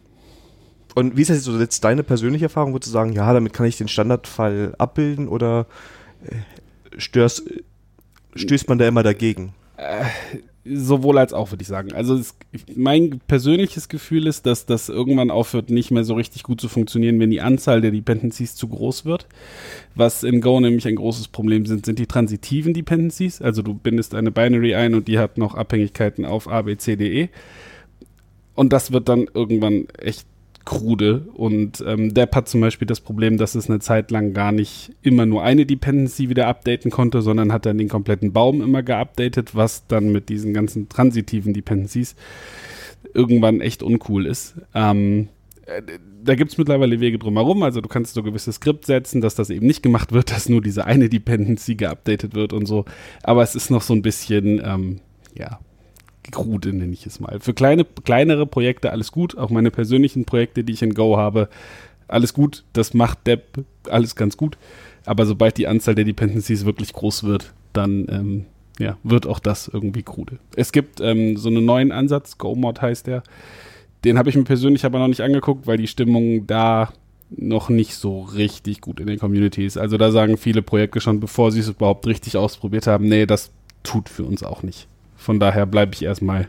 Und 0.94 1.16
wie 1.16 1.22
ist 1.22 1.30
das 1.30 1.36
jetzt 1.38 1.44
so 1.44 1.58
jetzt 1.58 1.84
deine 1.84 2.02
persönliche 2.02 2.46
Erfahrung? 2.46 2.72
Würdest 2.72 2.88
du 2.88 2.92
sagen, 2.92 3.12
ja, 3.12 3.32
damit 3.32 3.52
kann 3.52 3.66
ich 3.66 3.78
den 3.78 3.86
Standardfall 3.86 4.74
abbilden 4.78 5.28
oder 5.28 5.66
äh, 6.24 6.98
störst, 6.98 7.44
stößt 8.34 8.68
man 8.68 8.78
da 8.78 8.88
immer 8.88 9.02
dagegen? 9.02 9.54
Sowohl 10.64 11.18
als 11.18 11.32
auch, 11.32 11.50
würde 11.50 11.62
ich 11.62 11.68
sagen. 11.68 11.92
Also 11.94 12.14
es, 12.14 12.36
mein 12.76 13.20
persönliches 13.26 13.88
Gefühl 13.88 14.26
ist, 14.26 14.44
dass 14.44 14.66
das 14.66 14.90
irgendwann 14.90 15.30
aufhört, 15.30 15.70
nicht 15.70 15.90
mehr 15.90 16.04
so 16.04 16.14
richtig 16.14 16.42
gut 16.42 16.60
zu 16.60 16.68
funktionieren, 16.68 17.18
wenn 17.18 17.30
die 17.30 17.40
Anzahl 17.40 17.80
der 17.80 17.90
Dependencies 17.90 18.54
zu 18.54 18.68
groß 18.68 19.06
wird. 19.06 19.26
Was 19.94 20.22
in 20.22 20.42
Go 20.42 20.60
nämlich 20.60 20.86
ein 20.86 20.96
großes 20.96 21.28
Problem 21.28 21.64
sind, 21.64 21.86
sind 21.86 21.98
die 21.98 22.06
transitiven 22.06 22.74
Dependencies. 22.74 23.40
Also 23.40 23.62
du 23.62 23.72
bindest 23.72 24.14
eine 24.14 24.30
Binary 24.30 24.74
ein 24.74 24.94
und 24.94 25.08
die 25.08 25.18
hat 25.18 25.38
noch 25.38 25.54
Abhängigkeiten 25.54 26.26
auf 26.26 26.46
A, 26.46 26.62
B, 26.62 26.76
C, 26.76 26.96
D, 26.96 27.22
E. 27.22 27.28
Und 28.54 28.74
das 28.74 28.92
wird 28.92 29.08
dann 29.08 29.28
irgendwann 29.32 29.86
echt 29.98 30.26
krude. 30.64 31.26
Und 31.34 31.82
ähm, 31.86 32.14
Depp 32.14 32.34
hat 32.34 32.48
zum 32.48 32.60
Beispiel 32.60 32.86
das 32.86 33.00
Problem, 33.00 33.38
dass 33.38 33.54
es 33.54 33.68
eine 33.68 33.80
Zeit 33.80 34.10
lang 34.10 34.32
gar 34.32 34.52
nicht 34.52 34.92
immer 35.02 35.26
nur 35.26 35.42
eine 35.42 35.66
Dependency 35.66 36.28
wieder 36.28 36.46
updaten 36.46 36.90
konnte, 36.90 37.22
sondern 37.22 37.52
hat 37.52 37.66
dann 37.66 37.78
den 37.78 37.88
kompletten 37.88 38.32
Baum 38.32 38.62
immer 38.62 38.82
geupdatet, 38.82 39.54
was 39.54 39.86
dann 39.86 40.12
mit 40.12 40.28
diesen 40.28 40.54
ganzen 40.54 40.88
transitiven 40.88 41.52
Dependencies 41.52 42.14
irgendwann 43.14 43.60
echt 43.60 43.82
uncool 43.82 44.26
ist. 44.26 44.54
Ähm, 44.74 45.28
äh, 45.66 45.82
da 46.22 46.34
gibt 46.34 46.52
es 46.52 46.58
mittlerweile 46.58 47.00
Wege 47.00 47.18
drumherum. 47.18 47.62
Also 47.62 47.80
du 47.80 47.88
kannst 47.88 48.14
so 48.14 48.22
gewisse 48.22 48.52
Skript 48.52 48.84
setzen, 48.84 49.20
dass 49.20 49.34
das 49.34 49.50
eben 49.50 49.66
nicht 49.66 49.82
gemacht 49.82 50.12
wird, 50.12 50.30
dass 50.32 50.48
nur 50.48 50.60
diese 50.60 50.84
eine 50.84 51.08
Dependency 51.08 51.74
geupdatet 51.74 52.34
wird 52.34 52.52
und 52.52 52.66
so. 52.66 52.84
Aber 53.22 53.42
es 53.42 53.54
ist 53.54 53.70
noch 53.70 53.82
so 53.82 53.94
ein 53.94 54.02
bisschen, 54.02 54.60
ähm, 54.64 55.00
ja, 55.34 55.58
krude, 56.30 56.72
nenne 56.72 56.92
ich 56.92 57.06
es 57.06 57.20
mal. 57.20 57.40
Für 57.40 57.54
kleine, 57.54 57.84
kleinere 57.84 58.46
Projekte 58.46 58.92
alles 58.92 59.12
gut. 59.12 59.36
Auch 59.36 59.50
meine 59.50 59.70
persönlichen 59.70 60.24
Projekte, 60.24 60.64
die 60.64 60.72
ich 60.72 60.82
in 60.82 60.94
Go 60.94 61.16
habe, 61.16 61.48
alles 62.08 62.34
gut. 62.34 62.64
Das 62.72 62.94
macht 62.94 63.26
Depp 63.26 63.64
alles 63.88 64.16
ganz 64.16 64.36
gut. 64.36 64.56
Aber 65.06 65.26
sobald 65.26 65.56
die 65.56 65.66
Anzahl 65.66 65.94
der 65.94 66.04
Dependencies 66.04 66.64
wirklich 66.64 66.92
groß 66.92 67.24
wird, 67.24 67.52
dann 67.72 68.06
ähm, 68.10 68.46
ja, 68.78 68.96
wird 69.02 69.26
auch 69.26 69.38
das 69.38 69.68
irgendwie 69.68 70.02
krude. 70.02 70.38
Es 70.56 70.72
gibt 70.72 71.00
ähm, 71.00 71.36
so 71.36 71.48
einen 71.48 71.64
neuen 71.64 71.92
Ansatz, 71.92 72.38
GoMod 72.38 72.80
heißt 72.80 73.06
der. 73.06 73.22
Den 74.04 74.18
habe 74.18 74.30
ich 74.30 74.36
mir 74.36 74.44
persönlich 74.44 74.84
aber 74.84 74.98
noch 74.98 75.08
nicht 75.08 75.20
angeguckt, 75.20 75.66
weil 75.66 75.76
die 75.76 75.86
Stimmung 75.86 76.46
da 76.46 76.92
noch 77.30 77.68
nicht 77.68 77.94
so 77.94 78.22
richtig 78.22 78.80
gut 78.80 78.98
in 78.98 79.06
den 79.06 79.18
Communities. 79.18 79.76
Also 79.76 79.98
da 79.98 80.10
sagen 80.10 80.36
viele 80.36 80.62
Projekte 80.62 81.00
schon, 81.00 81.20
bevor 81.20 81.52
sie 81.52 81.60
es 81.60 81.68
überhaupt 81.68 82.06
richtig 82.06 82.36
ausprobiert 82.36 82.86
haben, 82.86 83.08
nee, 83.08 83.26
das 83.26 83.52
tut 83.82 84.08
für 84.08 84.24
uns 84.24 84.42
auch 84.42 84.62
nicht. 84.62 84.88
Von 85.20 85.38
daher 85.38 85.66
bleibe 85.66 85.92
ich 85.94 86.02
erstmal 86.02 86.48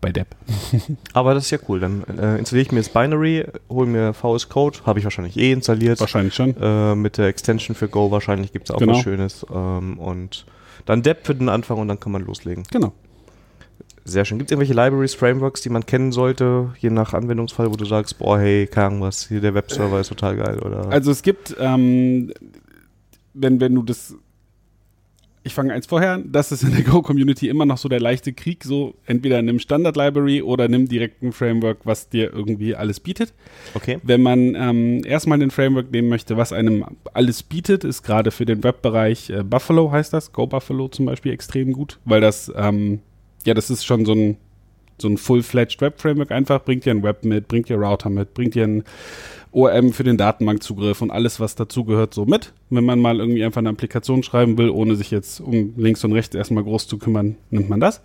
bei 0.00 0.10
Depp. 0.10 0.28
Aber 1.12 1.34
das 1.34 1.44
ist 1.44 1.50
ja 1.52 1.58
cool. 1.68 1.78
Dann 1.80 2.02
äh, 2.18 2.36
installiere 2.38 2.66
ich 2.66 2.72
mir 2.72 2.80
das 2.80 2.88
Binary, 2.88 3.46
hole 3.68 3.86
mir 3.86 4.12
VS 4.12 4.48
Code, 4.48 4.78
habe 4.84 4.98
ich 4.98 5.04
wahrscheinlich 5.04 5.36
eh 5.36 5.52
installiert. 5.52 6.00
Wahrscheinlich 6.00 6.34
schon. 6.34 6.56
Äh, 6.60 6.96
mit 6.96 7.18
der 7.18 7.26
Extension 7.28 7.76
für 7.76 7.88
Go 7.88 8.10
wahrscheinlich 8.10 8.52
gibt 8.52 8.68
es 8.68 8.74
auch 8.74 8.78
Genau. 8.80 8.94
was 8.94 9.02
Schönes. 9.02 9.46
Ähm, 9.54 9.98
und 9.98 10.44
dann 10.86 11.02
Depp 11.02 11.24
für 11.26 11.34
den 11.36 11.48
Anfang 11.48 11.78
und 11.78 11.86
dann 11.86 12.00
kann 12.00 12.10
man 12.10 12.22
loslegen. 12.24 12.64
Genau. 12.72 12.92
Sehr 14.04 14.24
schön. 14.24 14.38
Gibt 14.38 14.50
es 14.50 14.52
irgendwelche 14.52 14.74
Libraries, 14.74 15.14
Frameworks, 15.14 15.60
die 15.60 15.68
man 15.68 15.86
kennen 15.86 16.10
sollte, 16.10 16.74
je 16.80 16.90
nach 16.90 17.14
Anwendungsfall, 17.14 17.70
wo 17.70 17.76
du 17.76 17.84
sagst, 17.84 18.18
boah, 18.18 18.40
hey, 18.40 18.66
keine 18.66 19.00
was, 19.00 19.28
hier 19.28 19.40
der 19.40 19.54
Webserver 19.54 20.00
ist 20.00 20.08
total 20.08 20.34
geil, 20.36 20.58
oder? 20.58 20.88
Also 20.90 21.12
es 21.12 21.22
gibt, 21.22 21.54
ähm, 21.60 22.32
wenn, 23.32 23.60
wenn 23.60 23.72
du 23.76 23.82
das, 23.84 24.16
ich 25.44 25.54
fange 25.54 25.72
eins 25.72 25.86
vorher 25.86 26.12
an, 26.12 26.30
das 26.30 26.52
ist 26.52 26.62
in 26.62 26.72
der 26.72 26.82
Go-Community 26.84 27.48
immer 27.48 27.64
noch 27.64 27.78
so 27.78 27.88
der 27.88 28.00
leichte 28.00 28.32
Krieg, 28.32 28.64
so 28.64 28.94
entweder 29.06 29.42
nimm 29.42 29.58
Standard-Library 29.58 30.42
oder 30.42 30.68
nimm 30.68 30.88
direkt 30.88 31.22
ein 31.22 31.32
Framework, 31.32 31.78
was 31.84 32.08
dir 32.08 32.32
irgendwie 32.32 32.74
alles 32.74 33.00
bietet. 33.00 33.32
okay. 33.74 33.98
Wenn 34.02 34.22
man 34.22 34.54
ähm, 34.54 35.04
erstmal 35.04 35.38
den 35.38 35.50
Framework 35.50 35.90
nehmen 35.90 36.08
möchte, 36.08 36.36
was 36.36 36.52
einem 36.52 36.84
alles 37.12 37.42
bietet, 37.42 37.84
ist 37.84 38.02
gerade 38.02 38.30
für 38.30 38.44
den 38.44 38.62
Webbereich 38.62 39.30
äh, 39.30 39.42
Buffalo 39.42 39.90
heißt 39.90 40.12
das, 40.12 40.32
Go 40.32 40.46
Buffalo 40.46 40.88
zum 40.88 41.06
Beispiel 41.06 41.32
extrem 41.32 41.72
gut, 41.72 41.98
weil 42.04 42.20
das, 42.20 42.52
ähm, 42.56 43.00
ja, 43.44 43.54
das 43.54 43.70
ist 43.70 43.84
schon 43.84 44.04
so 44.04 44.12
ein, 44.12 44.36
so 45.02 45.08
ein 45.08 45.18
full-fledged 45.18 45.80
Web-Framework 45.80 46.30
einfach, 46.32 46.64
bringt 46.64 46.84
dir 46.86 46.92
ein 46.92 47.02
Web 47.02 47.24
mit, 47.24 47.48
bringt 47.48 47.68
dir 47.68 47.76
Router 47.76 48.10
mit, 48.10 48.34
bringt 48.34 48.54
dir 48.54 48.64
ein 48.64 48.84
ORM 49.52 49.92
für 49.92 50.02
den 50.04 50.16
Datenbankzugriff 50.16 51.02
und 51.02 51.10
alles, 51.10 51.38
was 51.38 51.54
dazugehört, 51.54 52.14
so 52.14 52.24
mit. 52.24 52.52
Wenn 52.70 52.84
man 52.84 52.98
mal 52.98 53.18
irgendwie 53.18 53.44
einfach 53.44 53.58
eine 53.58 53.68
Applikation 53.68 54.22
schreiben 54.22 54.56
will, 54.56 54.70
ohne 54.70 54.96
sich 54.96 55.10
jetzt 55.10 55.40
um 55.40 55.74
links 55.76 56.02
und 56.04 56.12
rechts 56.12 56.34
erstmal 56.34 56.64
groß 56.64 56.88
zu 56.88 56.96
kümmern, 56.96 57.36
nimmt 57.50 57.68
man 57.68 57.78
das. 57.80 58.00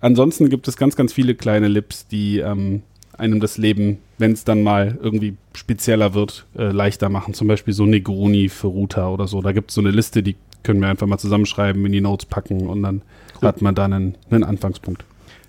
Ansonsten 0.00 0.48
gibt 0.48 0.68
es 0.68 0.76
ganz, 0.76 0.94
ganz 0.94 1.12
viele 1.12 1.34
kleine 1.34 1.66
Lips, 1.66 2.06
die 2.06 2.38
ähm, 2.38 2.82
einem 3.18 3.40
das 3.40 3.58
Leben, 3.58 3.98
wenn 4.18 4.32
es 4.32 4.44
dann 4.44 4.62
mal 4.62 4.98
irgendwie 5.02 5.36
spezieller 5.54 6.14
wird, 6.14 6.46
äh, 6.56 6.70
leichter 6.70 7.08
machen. 7.08 7.34
Zum 7.34 7.48
Beispiel 7.48 7.74
so 7.74 7.86
Negroni 7.86 8.48
für 8.48 8.68
Router 8.68 9.10
oder 9.12 9.26
so. 9.26 9.42
Da 9.42 9.52
gibt 9.52 9.70
es 9.70 9.74
so 9.74 9.80
eine 9.80 9.90
Liste, 9.90 10.22
die 10.22 10.36
können 10.62 10.80
wir 10.80 10.88
einfach 10.88 11.06
mal 11.06 11.18
zusammenschreiben, 11.18 11.84
in 11.86 11.92
die 11.92 12.00
Notes 12.00 12.26
packen 12.26 12.66
und 12.68 12.82
dann 12.82 13.02
Cool. 13.40 13.48
hat 13.48 13.62
man 13.62 13.74
dann 13.74 13.92
einen, 13.92 14.14
einen 14.30 14.44
Anfangspunkt. 14.44 15.04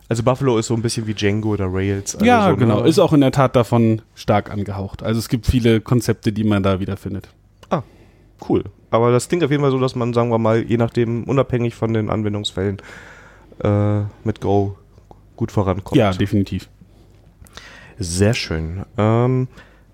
Also 0.10 0.24
Buffalo 0.24 0.58
ist 0.58 0.68
so 0.68 0.74
ein 0.74 0.82
bisschen 0.82 1.06
wie 1.08 1.14
Django 1.14 1.50
oder 1.50 1.68
Rails. 1.72 2.16
Also 2.16 2.26
ja, 2.26 2.46
so, 2.46 2.52
ne? 2.52 2.58
genau. 2.58 2.84
Ist 2.84 3.00
auch 3.00 3.14
in 3.14 3.22
der 3.22 3.32
Tat 3.32 3.56
davon 3.56 4.02
stark 4.16 4.52
angehaucht. 4.52 5.04
Also 5.04 5.20
es 5.20 5.28
gibt 5.28 5.46
viele 5.46 5.82
Konzepte, 5.82 6.32
die 6.32 6.44
man 6.44 6.64
da 6.64 6.80
wiederfindet. 6.80 7.30
Cool. 8.48 8.64
Aber 8.92 9.12
das 9.12 9.28
klingt 9.28 9.44
auf 9.44 9.52
jeden 9.52 9.62
Fall 9.62 9.72
so, 9.72 9.80
dass 9.80 9.96
man, 9.96 10.14
sagen 10.14 10.30
wir 10.30 10.38
mal, 10.38 10.64
je 10.64 10.78
nachdem, 10.78 11.24
unabhängig 11.24 11.76
von 11.76 11.94
den 11.94 12.10
Anwendungsfällen, 12.10 12.78
äh, 13.64 14.02
mit 14.24 14.42
Go 14.42 14.78
gut 15.36 15.52
vorankommt. 15.52 15.98
Ja, 15.98 16.12
definitiv. 16.12 16.70
Sehr 18.00 18.34
schön. 18.34 18.86
Ähm, 18.98 19.48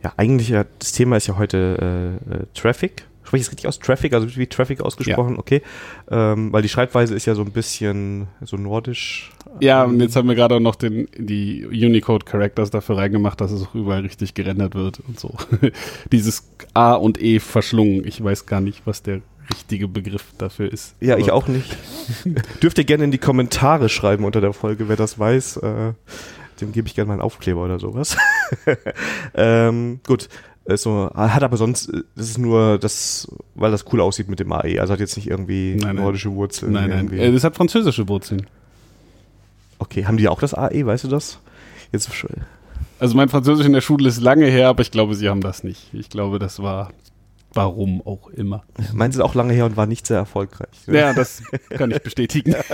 ja, 0.03 0.13
eigentlich, 0.17 0.53
das 0.79 0.91
Thema 0.91 1.17
ist 1.17 1.27
ja 1.27 1.37
heute 1.37 2.19
äh, 2.29 2.33
äh, 2.33 2.45
Traffic. 2.53 3.05
Spreche 3.33 3.41
ich 3.41 3.47
es 3.47 3.51
richtig 3.51 3.67
aus? 3.67 3.79
Traffic, 3.79 4.13
also 4.13 4.27
wie 4.35 4.45
Traffic 4.45 4.79
ausgesprochen, 4.79 5.39
okay. 5.39 5.63
Ähm, 6.11 6.53
weil 6.53 6.61
die 6.61 6.69
Schreibweise 6.69 7.15
ist 7.15 7.25
ja 7.25 7.33
so 7.33 7.41
ein 7.41 7.49
bisschen 7.49 8.27
so 8.41 8.57
nordisch. 8.57 9.31
Ja, 9.59 9.85
und 9.85 9.99
jetzt 9.99 10.15
haben 10.15 10.27
wir 10.27 10.35
gerade 10.35 10.53
auch 10.53 10.59
noch 10.59 10.75
den, 10.75 11.07
die 11.17 11.65
Unicode 11.65 12.27
Characters 12.27 12.69
dafür 12.69 12.97
reingemacht, 12.97 13.41
dass 13.41 13.51
es 13.51 13.63
auch 13.63 13.73
überall 13.73 14.01
richtig 14.01 14.35
gerendert 14.35 14.75
wird 14.75 14.99
und 15.07 15.19
so. 15.19 15.33
Dieses 16.11 16.47
A 16.75 16.93
und 16.93 17.19
E 17.19 17.39
verschlungen. 17.39 18.05
Ich 18.05 18.23
weiß 18.23 18.45
gar 18.45 18.61
nicht, 18.61 18.85
was 18.85 19.01
der 19.01 19.21
richtige 19.49 19.87
Begriff 19.87 20.25
dafür 20.37 20.71
ist. 20.71 20.93
Ja, 20.99 21.17
ich 21.17 21.31
auch 21.31 21.47
nicht. 21.47 21.75
Dürft 22.61 22.77
ihr 22.77 22.83
gerne 22.83 23.05
in 23.05 23.11
die 23.11 23.17
Kommentare 23.17 23.89
schreiben 23.89 24.25
unter 24.25 24.41
der 24.41 24.53
Folge, 24.53 24.89
wer 24.89 24.95
das 24.95 25.17
weiß. 25.17 25.57
Äh, 25.57 25.93
dem 26.61 26.71
gebe 26.71 26.87
ich 26.87 26.93
gerne 26.93 27.07
mal 27.07 27.13
einen 27.13 27.23
Aufkleber 27.23 27.65
oder 27.65 27.79
sowas. 27.79 28.15
ähm, 29.33 30.01
gut. 30.05 30.29
Also, 30.65 31.11
hat 31.13 31.43
aber 31.43 31.57
sonst, 31.57 31.89
äh, 31.89 32.03
das 32.15 32.29
ist 32.29 32.37
nur 32.37 32.77
das, 32.77 33.27
weil 33.55 33.71
das 33.71 33.85
cool 33.91 33.99
aussieht 34.01 34.29
mit 34.29 34.39
dem 34.39 34.51
AE. 34.51 34.79
Also 34.79 34.93
hat 34.93 34.99
jetzt 34.99 35.17
nicht 35.17 35.29
irgendwie 35.29 35.75
Nein, 35.75 35.97
nordische 35.97 36.31
Wurzeln. 36.31 36.71
Nein, 36.73 36.89
nein. 36.89 36.99
irgendwie. 36.99 37.19
Äh, 37.19 37.31
Das 37.31 37.43
hat 37.43 37.55
französische 37.55 38.07
Wurzeln. 38.07 38.45
Okay, 39.79 40.05
haben 40.05 40.17
die 40.17 40.29
auch 40.29 40.39
das 40.39 40.53
AE, 40.53 40.85
weißt 40.85 41.03
du 41.03 41.07
das? 41.09 41.39
Jetzt 41.91 42.09
Also 42.99 43.15
mein 43.15 43.29
Französisch 43.29 43.65
in 43.65 43.73
der 43.73 43.81
Schule 43.81 44.07
ist 44.07 44.21
lange 44.21 44.45
her, 44.45 44.69
aber 44.69 44.81
ich 44.81 44.91
glaube, 44.91 45.15
sie 45.15 45.27
haben 45.29 45.41
das 45.41 45.63
nicht. 45.63 45.93
Ich 45.93 46.09
glaube, 46.09 46.39
das 46.39 46.61
war 46.61 46.91
warum 47.53 48.01
auch 48.05 48.29
immer. 48.29 48.63
meins 48.93 49.15
ist 49.15 49.21
auch 49.21 49.35
lange 49.35 49.53
her 49.53 49.65
und 49.65 49.77
war 49.77 49.85
nicht 49.85 50.07
sehr 50.07 50.17
erfolgreich. 50.17 50.69
Ja, 50.87 51.13
das 51.13 51.43
kann 51.69 51.91
ich 51.91 52.01
bestätigen. 52.01 52.55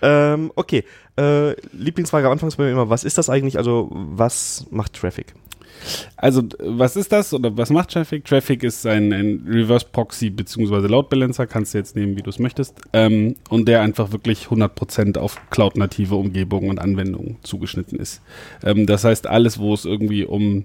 Ähm, 0.00 0.52
okay. 0.54 0.84
Äh, 1.18 1.60
Lieblingsfrage 1.72 2.26
am 2.26 2.32
Anfang 2.32 2.48
ist 2.48 2.56
bei 2.56 2.64
mir 2.64 2.70
immer, 2.70 2.88
was 2.88 3.04
ist 3.04 3.18
das 3.18 3.28
eigentlich? 3.28 3.58
Also, 3.58 3.88
was 3.90 4.66
macht 4.70 4.92
Traffic? 4.94 5.34
Also, 6.16 6.42
was 6.58 6.96
ist 6.96 7.12
das 7.12 7.32
oder 7.32 7.56
was 7.56 7.70
macht 7.70 7.90
Traffic? 7.90 8.24
Traffic 8.24 8.62
ist 8.62 8.86
ein, 8.86 9.12
ein 9.12 9.44
Reverse 9.46 9.86
Proxy 9.90 10.30
bzw. 10.30 10.86
Load 10.86 11.08
Balancer, 11.10 11.46
kannst 11.46 11.74
du 11.74 11.78
jetzt 11.78 11.96
nehmen, 11.96 12.16
wie 12.16 12.22
du 12.22 12.30
es 12.30 12.38
möchtest. 12.38 12.80
Ähm, 12.92 13.36
und 13.48 13.68
der 13.68 13.82
einfach 13.82 14.12
wirklich 14.12 14.46
100% 14.46 15.18
auf 15.18 15.38
Cloud-native 15.50 16.14
Umgebungen 16.14 16.70
und 16.70 16.78
Anwendungen 16.78 17.36
zugeschnitten 17.42 17.98
ist. 17.98 18.22
Ähm, 18.62 18.86
das 18.86 19.04
heißt, 19.04 19.26
alles, 19.26 19.58
wo 19.58 19.74
es 19.74 19.84
irgendwie 19.84 20.24
um 20.24 20.64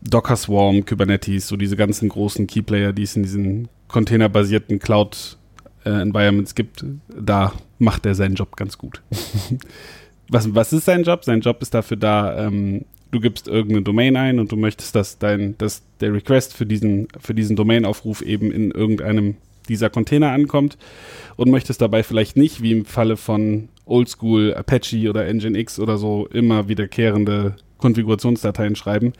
Docker 0.00 0.36
Swarm, 0.36 0.84
Kubernetes, 0.84 1.48
so 1.48 1.56
diese 1.56 1.76
ganzen 1.76 2.08
großen 2.08 2.46
Keyplayer, 2.46 2.92
die 2.92 3.04
es 3.04 3.16
in 3.16 3.22
diesen 3.22 3.68
containerbasierten 3.88 4.78
Cloud-Environments 4.78 6.54
gibt, 6.54 6.84
da 7.08 7.52
macht 7.78 8.06
er 8.06 8.14
seinen 8.14 8.34
Job 8.34 8.56
ganz 8.56 8.76
gut. 8.76 9.02
was, 10.28 10.54
was 10.54 10.72
ist 10.72 10.84
sein 10.84 11.04
Job? 11.04 11.24
Sein 11.24 11.40
Job 11.40 11.60
ist 11.62 11.74
dafür 11.74 11.96
da, 11.96 12.46
ähm, 12.46 12.84
du 13.14 13.20
gibst 13.20 13.48
irgendeine 13.48 13.82
Domain 13.82 14.16
ein 14.16 14.38
und 14.38 14.50
du 14.50 14.56
möchtest, 14.56 14.94
dass 14.94 15.18
dein, 15.18 15.56
dass 15.58 15.82
der 16.00 16.12
Request 16.12 16.54
für 16.54 16.66
diesen, 16.66 17.08
für 17.20 17.34
diesen 17.34 17.56
Domain-Aufruf 17.56 18.22
eben 18.22 18.50
in 18.50 18.70
irgendeinem 18.70 19.36
dieser 19.68 19.88
Container 19.88 20.30
ankommt 20.32 20.76
und 21.36 21.50
möchtest 21.50 21.80
dabei 21.80 22.02
vielleicht 22.02 22.36
nicht, 22.36 22.62
wie 22.62 22.72
im 22.72 22.84
Falle 22.84 23.16
von 23.16 23.68
Oldschool 23.86 24.54
Apache 24.54 25.08
oder 25.08 25.24
Nginx 25.32 25.78
oder 25.78 25.96
so, 25.96 26.26
immer 26.26 26.68
wiederkehrende 26.68 27.56
Konfigurationsdateien 27.78 28.76
schreiben, 28.76 29.12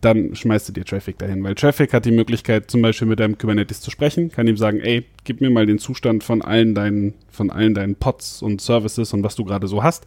dann 0.00 0.34
schmeißt 0.36 0.68
du 0.68 0.72
dir 0.72 0.84
Traffic 0.84 1.18
dahin, 1.18 1.42
weil 1.42 1.54
Traffic 1.54 1.92
hat 1.92 2.04
die 2.04 2.12
Möglichkeit, 2.12 2.70
zum 2.70 2.82
Beispiel 2.82 3.08
mit 3.08 3.18
deinem 3.18 3.36
Kubernetes 3.38 3.80
zu 3.80 3.90
sprechen, 3.90 4.30
kann 4.30 4.46
ihm 4.46 4.56
sagen, 4.56 4.80
ey, 4.80 5.04
gib 5.24 5.40
mir 5.40 5.50
mal 5.50 5.66
den 5.66 5.78
Zustand 5.78 6.22
von 6.22 6.42
allen 6.42 6.74
deinen, 6.74 7.14
von 7.30 7.50
allen 7.50 7.74
deinen 7.74 7.96
Pods 7.96 8.42
und 8.42 8.60
Services 8.60 9.12
und 9.12 9.24
was 9.24 9.34
du 9.34 9.44
gerade 9.44 9.66
so 9.66 9.82
hast. 9.82 10.06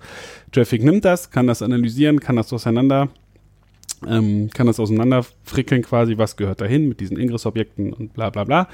Traffic 0.52 0.84
nimmt 0.84 1.04
das, 1.04 1.32
kann 1.32 1.48
das 1.48 1.62
analysieren, 1.62 2.20
kann 2.20 2.38
das 2.38 2.54
auseinander, 2.54 3.10
ähm, 4.08 4.50
kann 4.54 4.68
das 4.68 4.80
auseinanderfrickeln 4.80 5.82
quasi, 5.84 6.18
was 6.18 6.36
gehört 6.38 6.62
dahin 6.62 6.88
mit 6.88 7.00
diesen 7.00 7.18
Ingress-Objekten 7.20 7.94
und 7.94 8.14
bla 8.14 8.30
bla 8.30 8.44
bla. 8.44 8.68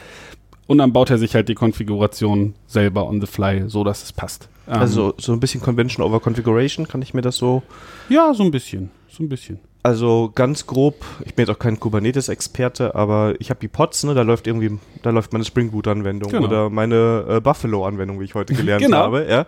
Und 0.68 0.78
dann 0.78 0.94
baut 0.94 1.10
er 1.10 1.18
sich 1.18 1.36
halt 1.36 1.50
die 1.50 1.56
Konfiguration 1.56 2.54
selber 2.68 3.06
on 3.08 3.20
the 3.20 3.28
fly, 3.28 3.64
so 3.68 3.84
dass 3.84 4.04
es 4.04 4.14
passt. 4.14 4.48
Ähm, 4.68 4.76
Also, 4.76 5.14
so 5.18 5.34
ein 5.34 5.40
bisschen 5.40 5.62
Convention 5.62 6.06
over 6.06 6.20
Configuration, 6.20 6.88
kann 6.88 7.02
ich 7.02 7.14
mir 7.14 7.22
das 7.22 7.36
so. 7.38 7.62
ja, 8.10 8.34
so 8.34 8.44
ein 8.44 8.52
bisschen, 8.52 8.90
so 9.10 9.24
ein 9.24 9.30
bisschen. 9.30 9.60
Also 9.84 10.32
ganz 10.36 10.68
grob, 10.68 11.04
ich 11.26 11.34
bin 11.34 11.44
jetzt 11.48 11.56
auch 11.56 11.60
kein 11.60 11.80
Kubernetes-Experte, 11.80 12.94
aber 12.94 13.34
ich 13.40 13.50
habe 13.50 13.60
die 13.60 13.68
Pods, 13.68 14.04
ne, 14.04 14.14
da 14.14 14.22
läuft 14.22 14.46
irgendwie, 14.46 14.78
da 15.02 15.10
läuft 15.10 15.34
meine 15.34 15.44
Spring 15.44 15.72
Boot-Anwendung 15.72 16.32
Genau. 16.32 16.46
oder 16.48 16.70
meine 16.70 17.26
äh, 17.28 17.40
Buffalo-Anwendung, 17.42 18.20
wie 18.20 18.26
ich 18.26 18.36
heute 18.36 18.54
gelernt 18.54 18.84
Genau. 18.86 18.98
habe, 18.98 19.26
ja. 19.28 19.48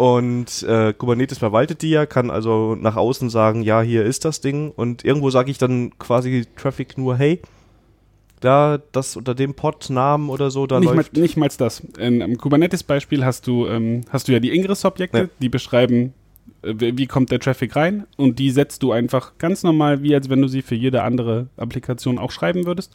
Und 0.00 0.62
äh, 0.62 0.94
Kubernetes 0.94 1.36
verwaltet 1.36 1.82
die 1.82 1.90
ja, 1.90 2.06
kann 2.06 2.30
also 2.30 2.74
nach 2.74 2.96
außen 2.96 3.28
sagen, 3.28 3.60
ja, 3.62 3.82
hier 3.82 4.02
ist 4.02 4.24
das 4.24 4.40
Ding. 4.40 4.70
Und 4.74 5.04
irgendwo 5.04 5.28
sage 5.28 5.50
ich 5.50 5.58
dann 5.58 5.92
quasi 5.98 6.46
Traffic 6.56 6.96
nur, 6.96 7.18
hey, 7.18 7.42
da 8.40 8.78
das 8.92 9.16
unter 9.16 9.34
dem 9.34 9.52
Pod-Namen 9.52 10.30
oder 10.30 10.50
so, 10.50 10.66
da 10.66 10.80
nicht, 10.80 10.88
mal, 10.88 10.96
läuft. 10.96 11.18
nicht 11.18 11.36
mal 11.36 11.50
das. 11.54 11.80
In, 11.98 12.22
Im 12.22 12.38
Kubernetes-Beispiel 12.38 13.26
hast 13.26 13.46
du, 13.46 13.66
ähm, 13.66 14.00
hast 14.08 14.26
du 14.26 14.32
ja 14.32 14.40
die 14.40 14.56
Ingress-Objekte, 14.56 15.18
Ja. 15.18 15.28
die 15.38 15.50
beschreiben, 15.50 16.14
äh, 16.62 16.72
wie 16.78 17.06
kommt 17.06 17.30
der 17.30 17.38
Traffic 17.38 17.76
rein 17.76 18.06
und 18.16 18.38
die 18.38 18.52
setzt 18.52 18.82
du 18.82 18.92
einfach 18.92 19.36
ganz 19.36 19.62
normal, 19.64 20.02
wie 20.02 20.14
als 20.14 20.30
wenn 20.30 20.40
du 20.40 20.48
sie 20.48 20.62
für 20.62 20.76
jede 20.76 21.02
andere 21.02 21.48
Applikation 21.58 22.18
auch 22.18 22.30
schreiben 22.30 22.64
würdest. 22.64 22.94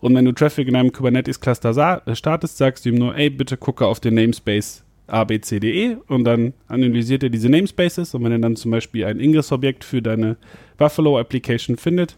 Und 0.00 0.14
wenn 0.14 0.24
du 0.24 0.32
Traffic 0.32 0.68
in 0.68 0.76
einem 0.76 0.90
Kubernetes-Cluster 0.90 2.00
startest, 2.14 2.56
sagst 2.56 2.86
du 2.86 2.88
ihm 2.88 2.94
nur, 2.94 3.14
ey, 3.14 3.28
bitte 3.28 3.58
gucke 3.58 3.84
auf 3.86 4.00
den 4.00 4.14
Namespace 4.14 4.85
abcde 5.06 5.98
und 6.08 6.24
dann 6.24 6.52
analysiert 6.68 7.22
er 7.22 7.30
diese 7.30 7.48
Namespaces 7.48 8.14
und 8.14 8.24
wenn 8.24 8.32
er 8.32 8.38
dann 8.38 8.56
zum 8.56 8.70
Beispiel 8.70 9.04
ein 9.04 9.20
Ingress-Objekt 9.20 9.84
für 9.84 10.02
deine 10.02 10.36
Buffalo-Application 10.78 11.76
findet, 11.76 12.16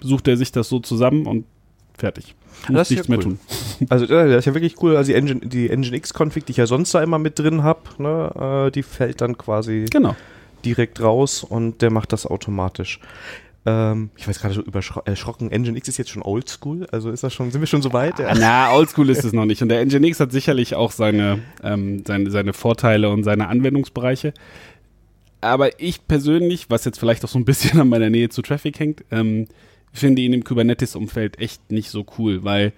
sucht 0.00 0.28
er 0.28 0.36
sich 0.36 0.52
das 0.52 0.68
so 0.68 0.80
zusammen 0.80 1.26
und 1.26 1.44
fertig. 1.96 2.34
Muss 2.68 2.76
Das 2.78 2.90
nichts 2.90 3.08
ja 3.08 3.10
mehr 3.16 3.18
cool. 3.18 3.36
tun. 3.36 3.38
Also 3.90 4.04
äh, 4.06 4.28
das 4.28 4.38
ist 4.40 4.44
ja 4.46 4.54
wirklich 4.54 4.80
cool. 4.82 4.96
Also 4.96 5.12
die 5.12 5.16
Engine, 5.18 5.40
die 5.40 5.68
Nginx-Config, 5.68 6.44
die 6.46 6.52
ich 6.52 6.56
ja 6.58 6.66
sonst 6.66 6.94
da 6.94 7.02
immer 7.02 7.18
mit 7.18 7.38
drin 7.38 7.62
habe, 7.62 7.80
ne, 7.98 8.66
äh, 8.68 8.70
die 8.70 8.82
fällt 8.82 9.20
dann 9.20 9.36
quasi 9.36 9.86
Genau. 9.90 10.14
direkt 10.64 11.00
raus 11.00 11.44
und 11.44 11.82
der 11.82 11.90
macht 11.90 12.12
das 12.12 12.26
automatisch. 12.26 13.00
Ähm, 13.66 14.10
ich 14.16 14.28
weiß 14.28 14.40
gerade 14.40 14.54
so 14.54 14.60
überschro- 14.60 15.06
erschrocken, 15.06 15.48
Nginx 15.48 15.88
ist 15.88 15.96
jetzt 15.96 16.10
schon 16.10 16.22
oldschool, 16.22 16.86
also 16.92 17.10
ist 17.10 17.24
das 17.24 17.32
schon, 17.32 17.50
sind 17.50 17.62
wir 17.62 17.66
schon 17.66 17.80
so 17.82 17.92
weit? 17.94 18.18
Ja. 18.18 18.34
Na, 18.38 18.72
oldschool 18.74 19.08
ist 19.08 19.24
es 19.24 19.32
noch 19.32 19.46
nicht. 19.46 19.62
Und 19.62 19.70
der 19.70 19.84
Nginx 19.84 20.20
hat 20.20 20.32
sicherlich 20.32 20.74
auch 20.74 20.92
seine, 20.92 21.38
ähm, 21.62 22.02
seine, 22.06 22.30
seine 22.30 22.52
Vorteile 22.52 23.08
und 23.10 23.24
seine 23.24 23.48
Anwendungsbereiche. 23.48 24.34
aber 25.40 25.80
ich 25.80 26.06
persönlich, 26.06 26.66
was 26.70 26.84
jetzt 26.84 26.98
vielleicht 26.98 27.24
auch 27.24 27.28
so 27.28 27.38
ein 27.38 27.44
bisschen 27.44 27.80
an 27.80 27.88
meiner 27.88 28.10
Nähe 28.10 28.28
zu 28.28 28.42
Traffic 28.42 28.78
hängt, 28.78 29.04
ähm, 29.10 29.46
finde 29.92 30.22
ihn 30.22 30.32
im 30.32 30.42
Kubernetes-Umfeld 30.44 31.38
echt 31.38 31.70
nicht 31.70 31.90
so 31.90 32.04
cool, 32.18 32.44
weil 32.44 32.72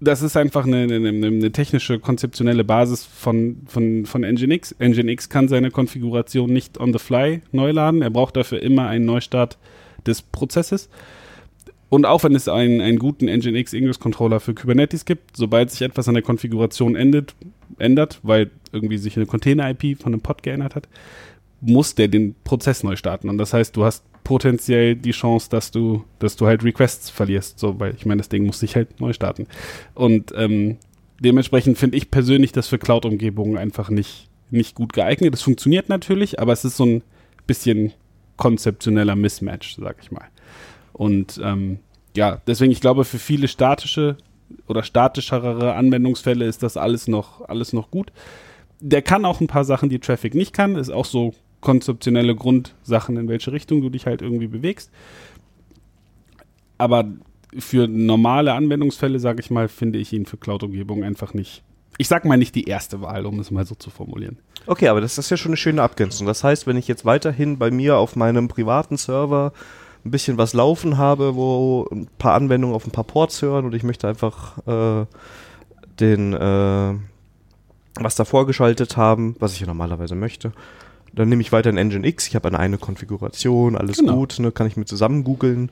das 0.00 0.20
ist 0.20 0.36
einfach 0.36 0.66
eine, 0.66 0.82
eine, 0.82 1.08
eine, 1.08 1.52
technische, 1.52 1.98
konzeptionelle 1.98 2.64
Basis 2.64 3.04
von, 3.04 3.62
von, 3.66 4.04
von 4.04 4.22
Nginx. 4.22 4.74
Nginx 4.78 5.28
kann 5.28 5.48
seine 5.48 5.70
Konfiguration 5.70 6.52
nicht 6.52 6.78
on 6.78 6.92
the 6.92 6.98
fly 6.98 7.40
neu 7.50 7.70
laden. 7.70 8.02
Er 8.02 8.10
braucht 8.10 8.36
dafür 8.36 8.62
immer 8.62 8.88
einen 8.88 9.06
Neustart 9.06 9.56
des 10.06 10.22
Prozesses. 10.22 10.88
Und 11.88 12.04
auch 12.04 12.24
wenn 12.24 12.34
es 12.34 12.48
einen, 12.48 12.80
einen 12.80 12.98
guten 12.98 13.26
Nginx 13.26 13.72
Ingress 13.72 14.00
Controller 14.00 14.40
für 14.40 14.54
Kubernetes 14.54 15.04
gibt, 15.04 15.36
sobald 15.36 15.70
sich 15.70 15.82
etwas 15.82 16.08
an 16.08 16.14
der 16.14 16.22
Konfiguration 16.22 16.96
endet, 16.96 17.34
ändert, 17.78 18.18
weil 18.22 18.50
irgendwie 18.72 18.98
sich 18.98 19.16
eine 19.16 19.26
Container-IP 19.26 20.00
von 20.02 20.12
einem 20.12 20.20
Pod 20.20 20.42
geändert 20.42 20.74
hat, 20.74 20.88
muss 21.60 21.94
der 21.94 22.08
den 22.08 22.34
Prozess 22.44 22.82
neu 22.82 22.96
starten. 22.96 23.28
Und 23.28 23.38
das 23.38 23.52
heißt, 23.52 23.76
du 23.76 23.84
hast 23.84 24.04
potenziell 24.24 24.96
die 24.96 25.12
Chance, 25.12 25.48
dass 25.48 25.70
du, 25.70 26.04
dass 26.18 26.36
du 26.36 26.46
halt 26.46 26.64
Requests 26.64 27.10
verlierst, 27.10 27.60
so, 27.60 27.78
weil 27.78 27.94
ich 27.94 28.04
meine, 28.04 28.18
das 28.18 28.28
Ding 28.28 28.44
muss 28.44 28.58
sich 28.58 28.74
halt 28.74 29.00
neu 29.00 29.12
starten. 29.12 29.46
Und 29.94 30.32
ähm, 30.36 30.78
dementsprechend 31.20 31.78
finde 31.78 31.96
ich 31.96 32.10
persönlich 32.10 32.50
das 32.50 32.66
für 32.66 32.78
Cloud-Umgebungen 32.78 33.56
einfach 33.56 33.88
nicht, 33.88 34.28
nicht 34.50 34.74
gut 34.74 34.92
geeignet. 34.92 35.34
Es 35.34 35.42
funktioniert 35.42 35.88
natürlich, 35.88 36.40
aber 36.40 36.52
es 36.52 36.64
ist 36.64 36.76
so 36.76 36.84
ein 36.84 37.02
bisschen 37.46 37.92
konzeptioneller 38.36 39.16
Mismatch, 39.16 39.76
sag 39.76 39.96
ich 40.02 40.10
mal. 40.10 40.26
Und 40.92 41.40
ähm, 41.42 41.78
ja, 42.16 42.40
deswegen, 42.46 42.72
ich 42.72 42.80
glaube, 42.80 43.04
für 43.04 43.18
viele 43.18 43.48
statische 43.48 44.16
oder 44.66 44.82
statischere 44.82 45.74
Anwendungsfälle 45.74 46.44
ist 46.44 46.62
das 46.62 46.76
alles 46.76 47.08
noch, 47.08 47.48
alles 47.48 47.72
noch 47.72 47.90
gut. 47.90 48.12
Der 48.80 49.02
kann 49.02 49.24
auch 49.24 49.40
ein 49.40 49.46
paar 49.46 49.64
Sachen, 49.64 49.88
die 49.88 49.98
Traffic 49.98 50.34
nicht 50.34 50.52
kann, 50.52 50.76
ist 50.76 50.90
auch 50.90 51.04
so 51.04 51.34
konzeptionelle 51.60 52.34
Grundsachen, 52.34 53.16
in 53.16 53.28
welche 53.28 53.52
Richtung 53.52 53.80
du 53.80 53.90
dich 53.90 54.06
halt 54.06 54.22
irgendwie 54.22 54.46
bewegst. 54.46 54.90
Aber 56.78 57.06
für 57.58 57.88
normale 57.88 58.52
Anwendungsfälle, 58.52 59.18
sage 59.18 59.40
ich 59.40 59.50
mal, 59.50 59.68
finde 59.68 59.98
ich 59.98 60.12
ihn 60.12 60.26
für 60.26 60.36
Cloud-Umgebungen 60.36 61.04
einfach 61.04 61.34
nicht. 61.34 61.62
Ich 61.98 62.08
sag 62.08 62.24
mal 62.24 62.36
nicht 62.36 62.54
die 62.54 62.64
erste 62.64 63.00
Wahl, 63.00 63.26
um 63.26 63.38
es 63.40 63.50
mal 63.50 63.66
so 63.66 63.74
zu 63.74 63.90
formulieren. 63.90 64.38
Okay, 64.66 64.88
aber 64.88 65.00
das 65.00 65.18
ist 65.18 65.30
ja 65.30 65.36
schon 65.36 65.50
eine 65.50 65.56
schöne 65.56 65.82
Abgrenzung. 65.82 66.26
Das 66.26 66.44
heißt, 66.44 66.66
wenn 66.66 66.76
ich 66.76 66.88
jetzt 66.88 67.04
weiterhin 67.04 67.58
bei 67.58 67.70
mir 67.70 67.96
auf 67.96 68.16
meinem 68.16 68.48
privaten 68.48 68.96
Server 68.96 69.52
ein 70.04 70.10
bisschen 70.10 70.38
was 70.38 70.52
laufen 70.54 70.98
habe, 70.98 71.34
wo 71.34 71.86
ein 71.90 72.08
paar 72.18 72.34
Anwendungen 72.34 72.74
auf 72.74 72.86
ein 72.86 72.92
paar 72.92 73.04
Ports 73.04 73.42
hören 73.42 73.64
und 73.64 73.74
ich 73.74 73.82
möchte 73.82 74.08
einfach 74.08 74.58
äh, 74.66 75.06
den 75.98 76.32
äh, 76.34 76.94
was 77.98 78.14
da 78.14 78.24
vorgeschaltet 78.24 78.96
haben, 78.96 79.36
was 79.38 79.54
ich 79.54 79.60
ja 79.60 79.66
normalerweise 79.66 80.14
möchte, 80.14 80.52
dann 81.12 81.28
nehme 81.28 81.40
ich 81.40 81.52
weiter 81.52 81.70
ein 81.70 81.78
Engine 81.78 82.06
X. 82.06 82.28
Ich 82.28 82.34
habe 82.34 82.48
eine, 82.48 82.58
eine 82.58 82.78
Konfiguration, 82.78 83.76
alles 83.76 83.98
genau. 83.98 84.16
gut, 84.16 84.38
ne, 84.38 84.52
kann 84.52 84.66
ich 84.66 84.76
mir 84.76 84.84
zusammen 84.84 85.24
googeln. 85.24 85.70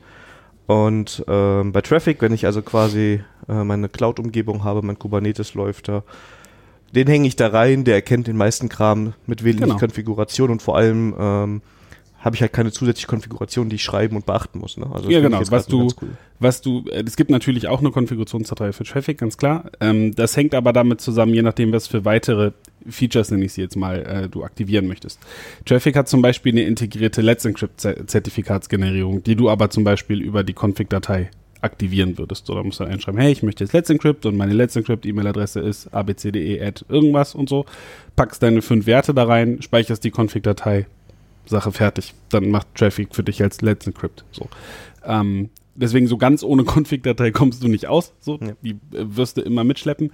Und 0.67 1.25
ähm, 1.29 1.73
bei 1.73 1.83
Traffic, 1.83 2.23
wenn 2.23 2.33
ich 2.33 2.47
also 2.47 2.63
quasi 2.63 3.23
äh, 3.49 3.65
meine 3.65 3.89
Cloud-Umgebung 3.89 4.65
habe, 4.65 4.83
mein 4.83 4.99
Kubernetes 4.99 5.55
läuft 5.55 5.89
da, 5.89 6.03
den 6.95 7.07
hänge 7.09 7.27
ich 7.27 7.37
da 7.37 7.49
rein, 7.49 7.85
der 7.85 7.97
erkennt 7.97 8.29
den 8.29 8.37
meisten 8.37 8.69
Kram 8.69 9.15
mit 9.27 9.45
wenig 9.45 9.63
genau. 9.63 9.77
Konfiguration 9.77 10.51
und 10.51 10.63
vor 10.63 10.77
allem 10.77 11.15
ähm, 11.19 11.63
habe 12.25 12.37
ich 12.37 12.41
halt 12.41 12.55
keine 12.55 12.73
zusätzliche 12.73 13.07
Konfiguration, 13.07 13.69
die 13.69 13.77
ich 13.77 13.85
schreiben 13.85 14.17
und 14.17 14.25
beachten 14.25 14.59
muss. 14.59 14.79
Ne? 14.79 14.87
Also 14.91 15.11
ja, 15.11 15.21
genau. 15.21 15.43
Was 15.51 15.67
du, 15.67 15.89
cool. 16.01 16.09
was 16.39 16.63
du, 16.63 16.89
äh, 16.89 17.05
es 17.07 17.17
gibt 17.17 17.31
natürlich 17.31 17.69
auch 17.69 17.81
eine 17.81 17.91
Konfigurationsdatei 17.91 18.73
für 18.73 18.85
Traffic, 18.85 19.19
ganz 19.19 19.37
klar. 19.37 19.71
Ähm, 19.81 20.15
das 20.15 20.35
hängt 20.35 20.55
aber 20.55 20.73
damit 20.73 21.03
zusammen, 21.03 21.35
je 21.35 21.43
nachdem, 21.43 21.71
was 21.73 21.87
für 21.87 22.07
weitere 22.07 22.53
Features, 22.89 23.31
nenne 23.31 23.45
ich 23.45 23.53
sie 23.53 23.61
jetzt 23.61 23.77
mal, 23.77 24.01
äh, 24.07 24.29
du 24.31 24.43
aktivieren 24.43 24.87
möchtest. 24.87 25.21
Traffic 25.67 25.97
hat 25.97 26.09
zum 26.09 26.23
Beispiel 26.23 26.53
eine 26.53 26.63
integrierte 26.63 27.21
Let's 27.21 27.45
Encrypt-Zertifikatsgenerierung, 27.45 29.23
die 29.23 29.37
du 29.37 29.51
aber 29.51 29.69
zum 29.69 29.85
Beispiel 29.85 30.23
über 30.23 30.45
die 30.45 30.55
Config-Datei 30.55 31.31
aktivieren 31.61 32.17
würdest. 32.17 32.49
Oder 32.49 32.65
musst 32.65 32.81
du 32.81 32.85
einschreiben, 32.85 33.21
hey, 33.21 33.33
ich 33.33 33.43
möchte 33.43 33.65
jetzt 33.65 33.75
Let's 33.75 33.91
Encrypt 33.91 34.25
und 34.25 34.37
meine 34.37 34.55
Let's 34.55 34.77
Encrypt 34.77 35.05
E-Mail-Adresse 35.05 35.61
ist 35.61 35.93
abcde 35.93 36.39
irgendwas 36.89 37.35
und 37.35 37.51
so. 37.51 37.67
Packst 38.17 38.43
deine 38.43 38.63
fünf 38.63 38.87
Werte 38.87 39.13
da 39.13 39.25
rein, 39.25 39.61
speicherst 39.61 40.05
die 40.05 40.11
Config-Datei, 40.11 40.87
Sache 41.47 41.73
fertig. 41.73 42.15
Dann 42.29 42.51
macht 42.51 42.75
Traffic 42.75 43.15
für 43.15 43.23
dich 43.23 43.43
als 43.43 43.61
Let's 43.61 43.87
Encrypt. 43.87 44.25
So. 44.33 44.49
Ähm, 45.05 45.51
deswegen 45.75 46.07
so 46.07 46.17
ganz 46.17 46.43
ohne 46.43 46.65
Config-Datei 46.67 47.31
kommst 47.31 47.63
du 47.63 47.69
nicht 47.69 47.87
aus. 47.87 48.13
So, 48.21 48.39
ja. 48.41 48.53
die 48.63 48.71
äh, 48.71 49.17
wirst 49.17 49.37
du 49.37 49.43
immer 49.43 49.65
mitschleppen. 49.65 50.13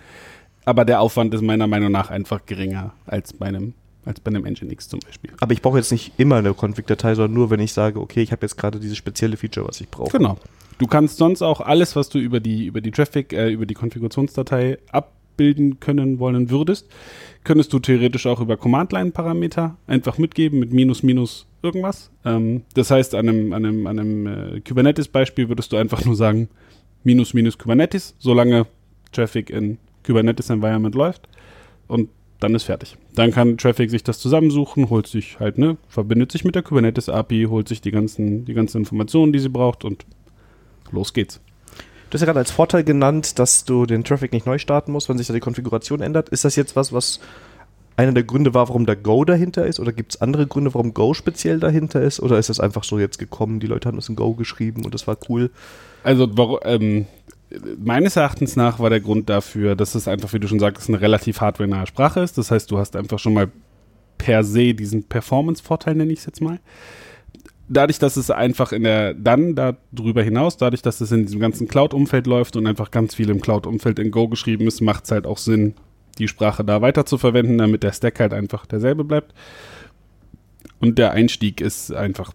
Aber 0.64 0.85
der 0.85 1.01
Aufwand 1.01 1.33
ist 1.35 1.43
meiner 1.43 1.66
Meinung 1.66 1.90
nach 1.90 2.11
einfach 2.11 2.45
geringer 2.47 2.93
als 3.07 3.33
bei 3.33 3.47
einem 3.47 3.75
als 4.05 4.19
bei 4.19 4.31
einem 4.31 4.45
Nginx 4.45 4.88
zum 4.88 5.01
Beispiel. 5.01 5.31
Aber 5.40 5.53
ich 5.53 5.61
brauche 5.61 5.77
jetzt 5.77 5.93
nicht 5.93 6.12
immer 6.16 6.37
eine 6.37 6.55
Config-Datei, 6.55 7.14
sondern 7.14 7.35
nur, 7.35 7.51
wenn 7.51 7.61
ich 7.61 7.75
sage, 7.75 8.01
okay, 8.01 8.23
ich 8.23 8.33
habe 8.33 8.43
jetzt 8.43 8.57
gerade 8.57 8.81
dieses 8.81 8.97
spezielle 8.97 9.37
Feature, 9.37 9.69
was 9.69 9.81
ich 9.81 9.90
brauche. 9.90 10.16
Genau. 10.16 10.38
Du 10.79 10.87
kannst 10.87 11.19
sonst 11.19 11.43
auch 11.43 11.61
alles, 11.61 11.97
was 11.97 12.09
du 12.09 12.19
über 12.19 12.40
die, 12.40 12.64
über 12.64 12.81
die 12.81 12.90
Traffic, 12.90 13.35
äh, 13.35 13.51
über 13.51 13.66
die 13.66 13.75
Konfigurationsdatei 13.75 14.79
abbilden 15.31 15.81
können 15.81 16.19
wollen 16.19 16.51
würdest, 16.51 16.88
könntest 17.45 17.73
du 17.73 17.79
theoretisch 17.79 18.27
auch 18.27 18.40
über 18.40 18.57
Command-Line-Parameter 18.57 19.77
einfach 19.87 20.19
mitgeben 20.19 20.59
mit 20.59 20.73
minus, 20.73 21.03
minus 21.03 21.47
irgendwas. 21.62 22.11
Ähm, 22.25 22.62
das 22.75 22.90
heißt, 22.90 23.14
an 23.14 23.29
einem, 23.29 23.53
einem, 23.53 23.87
einem 23.87 24.27
äh, 24.27 24.61
Kubernetes-Beispiel 24.61 25.49
würdest 25.49 25.73
du 25.73 25.77
einfach 25.77 26.05
nur 26.05 26.16
sagen, 26.16 26.49
minus, 27.05 27.33
minus 27.35 27.57
Kubernetes, 27.59 28.14
solange 28.19 28.66
Traffic 29.12 29.51
in 29.51 29.79
Kubernetes-Environment 30.05 30.95
läuft 30.95 31.29
und 31.88 32.11
dann 32.40 32.55
ist 32.55 32.64
fertig. 32.64 32.97
Dann 33.14 33.33
kann 33.33 33.59
Traffic 33.59 33.90
sich 33.90 34.03
das 34.03 34.19
zusammensuchen, 34.19 34.88
holt 34.88 35.07
sich 35.07 35.40
halt, 35.40 35.59
ne, 35.59 35.77
verbindet 35.88 36.33
sich 36.33 36.45
mit 36.45 36.55
der 36.55 36.62
Kubernetes-API, 36.62 37.47
holt 37.51 37.69
sich 37.69 37.81
die 37.81 37.90
ganzen, 37.90 38.47
die 38.47 38.55
ganzen 38.55 38.79
Informationen, 38.79 39.33
die 39.33 39.38
sie 39.38 39.51
braucht 39.51 39.85
und 39.85 40.07
los 40.90 41.12
geht's. 41.12 41.40
Du 42.11 42.14
hast 42.14 42.23
ja 42.23 42.27
gerade 42.27 42.40
als 42.40 42.51
Vorteil 42.51 42.83
genannt, 42.83 43.38
dass 43.38 43.64
du 43.64 43.87
den 43.87 44.03
Traffic 44.03 44.33
nicht 44.33 44.44
neu 44.44 44.59
starten 44.59 44.90
musst, 44.90 45.09
wenn 45.09 45.16
sich 45.16 45.29
da 45.29 45.33
die 45.33 45.38
Konfiguration 45.40 46.01
ändert. 46.01 46.29
Ist 46.29 46.44
das 46.44 46.57
jetzt 46.57 46.75
was, 46.75 46.92
was 46.92 47.20
einer 47.96 48.11
der 48.11 48.25
Gründe 48.25 48.53
war, 48.53 48.68
warum 48.68 48.85
da 48.85 48.96
Go 48.96 49.25
dahinter 49.25 49.64
ist? 49.64 49.79
Oder 49.79 49.92
gibt 49.92 50.14
es 50.14 50.20
andere 50.20 50.49
Gründe, 50.49 50.75
warum 50.75 50.92
Go 50.92 51.14
speziell 51.14 51.61
dahinter 51.61 52.03
ist? 52.03 52.18
Oder 52.18 52.38
ist 52.38 52.49
das 52.49 52.59
einfach 52.59 52.83
so 52.83 52.99
jetzt 52.99 53.20
gekommen, 53.20 53.61
die 53.61 53.68
Leute 53.68 53.87
haben 53.87 53.94
das 53.94 54.09
in 54.09 54.16
Go 54.16 54.35
geschrieben 54.35 54.85
und 54.85 54.92
das 54.92 55.07
war 55.07 55.18
cool? 55.29 55.51
Also, 56.03 56.29
ähm, 56.64 57.07
meines 57.79 58.16
Erachtens 58.16 58.57
nach 58.57 58.81
war 58.81 58.90
der 58.90 59.01
Grund 59.01 59.31
dafür, 59.31 59.77
dass 59.77 59.94
es 59.94 60.09
einfach, 60.09 60.33
wie 60.33 60.40
du 60.40 60.49
schon 60.49 60.59
sagtest, 60.59 60.88
eine 60.88 61.01
relativ 61.01 61.40
hardware-nahe 61.40 61.87
Sprache 61.87 62.20
ist. 62.20 62.37
Das 62.38 62.51
heißt, 62.51 62.68
du 62.73 62.79
hast 62.79 62.96
einfach 62.96 63.20
schon 63.20 63.35
mal 63.35 63.49
per 64.18 64.42
se 64.42 64.75
diesen 64.75 65.05
Performance-Vorteil, 65.05 65.94
nenne 65.94 66.12
ich 66.12 66.18
es 66.20 66.27
jetzt 66.27 66.40
mal 66.40 66.59
dadurch, 67.70 67.98
dass 67.98 68.16
es 68.16 68.30
einfach 68.30 68.72
in 68.72 68.83
der, 68.83 69.14
dann 69.14 69.54
darüber 69.54 70.22
hinaus, 70.22 70.56
dadurch, 70.56 70.83
dass 70.83 71.00
es 71.00 71.12
in 71.12 71.24
diesem 71.24 71.40
ganzen 71.40 71.68
Cloud-Umfeld 71.68 72.26
läuft 72.26 72.56
und 72.56 72.66
einfach 72.66 72.90
ganz 72.90 73.14
viel 73.14 73.30
im 73.30 73.40
Cloud-Umfeld 73.40 73.98
in 73.98 74.11
Go 74.11 74.28
geschrieben 74.28 74.66
ist, 74.66 74.80
macht 74.80 75.04
es 75.04 75.12
halt 75.12 75.26
auch 75.26 75.38
Sinn, 75.38 75.74
die 76.18 76.28
Sprache 76.28 76.64
da 76.64 76.83
weiter 76.83 77.06
zu 77.06 77.16
verwenden, 77.16 77.56
damit 77.59 77.83
der 77.83 77.92
Stack 77.92 78.20
halt 78.20 78.35
einfach 78.35 78.66
derselbe 78.66 79.04
bleibt. 79.04 79.33
Und 80.80 80.98
der 80.98 81.12
Einstieg 81.12 81.61
ist 81.61 81.92
einfach 81.92 82.33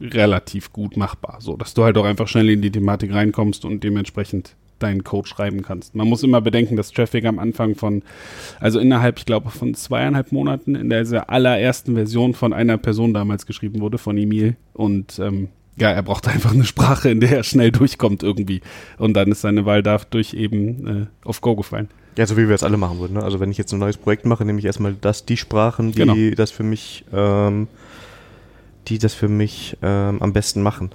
relativ 0.00 0.72
gut 0.72 0.96
machbar, 0.96 1.38
so 1.40 1.56
dass 1.56 1.74
du 1.74 1.84
halt 1.84 1.98
auch 1.98 2.04
einfach 2.04 2.28
schnell 2.28 2.48
in 2.48 2.62
die 2.62 2.70
Thematik 2.70 3.12
reinkommst 3.12 3.64
und 3.64 3.82
dementsprechend 3.84 4.54
deinen 4.82 5.04
Code 5.04 5.28
schreiben 5.28 5.62
kannst. 5.62 5.94
Man 5.94 6.08
muss 6.08 6.22
immer 6.22 6.40
bedenken, 6.40 6.76
dass 6.76 6.92
Traffic 6.92 7.24
am 7.24 7.38
Anfang 7.38 7.74
von, 7.74 8.02
also 8.58 8.78
innerhalb, 8.78 9.18
ich 9.18 9.26
glaube, 9.26 9.50
von 9.50 9.74
zweieinhalb 9.74 10.32
Monaten 10.32 10.74
in 10.74 10.90
der 10.90 11.30
allerersten 11.30 11.94
Version 11.94 12.34
von 12.34 12.52
einer 12.52 12.78
Person 12.78 13.14
damals 13.14 13.46
geschrieben 13.46 13.80
wurde, 13.80 13.98
von 13.98 14.16
Emil. 14.18 14.56
Und 14.72 15.18
ähm, 15.18 15.48
ja, 15.76 15.90
er 15.90 16.02
braucht 16.02 16.28
einfach 16.28 16.52
eine 16.52 16.64
Sprache, 16.64 17.10
in 17.10 17.20
der 17.20 17.38
er 17.38 17.42
schnell 17.42 17.70
durchkommt 17.72 18.22
irgendwie. 18.22 18.60
Und 18.98 19.14
dann 19.14 19.30
ist 19.30 19.40
seine 19.40 19.64
Wahl 19.64 19.82
dadurch 19.82 20.34
eben 20.34 20.86
äh, 20.86 21.06
auf 21.24 21.40
Go 21.40 21.56
gefallen. 21.56 21.88
Ja, 22.16 22.26
so 22.26 22.36
wie 22.36 22.48
wir 22.48 22.54
es 22.54 22.62
alle 22.62 22.76
machen 22.76 22.98
würden. 22.98 23.14
Ne? 23.14 23.22
Also 23.22 23.40
wenn 23.40 23.50
ich 23.50 23.58
jetzt 23.58 23.72
ein 23.72 23.78
neues 23.78 23.96
Projekt 23.96 24.26
mache, 24.26 24.44
nehme 24.44 24.58
ich 24.58 24.64
erstmal 24.64 24.94
das, 25.00 25.24
die 25.24 25.36
Sprachen, 25.36 25.92
die 25.92 25.98
genau. 25.98 26.14
das 26.36 26.50
für 26.50 26.64
mich, 26.64 27.04
ähm, 27.12 27.68
die 28.88 28.98
das 28.98 29.14
für 29.14 29.28
mich 29.28 29.76
ähm, 29.82 30.20
am 30.20 30.32
besten 30.32 30.62
machen. 30.62 30.90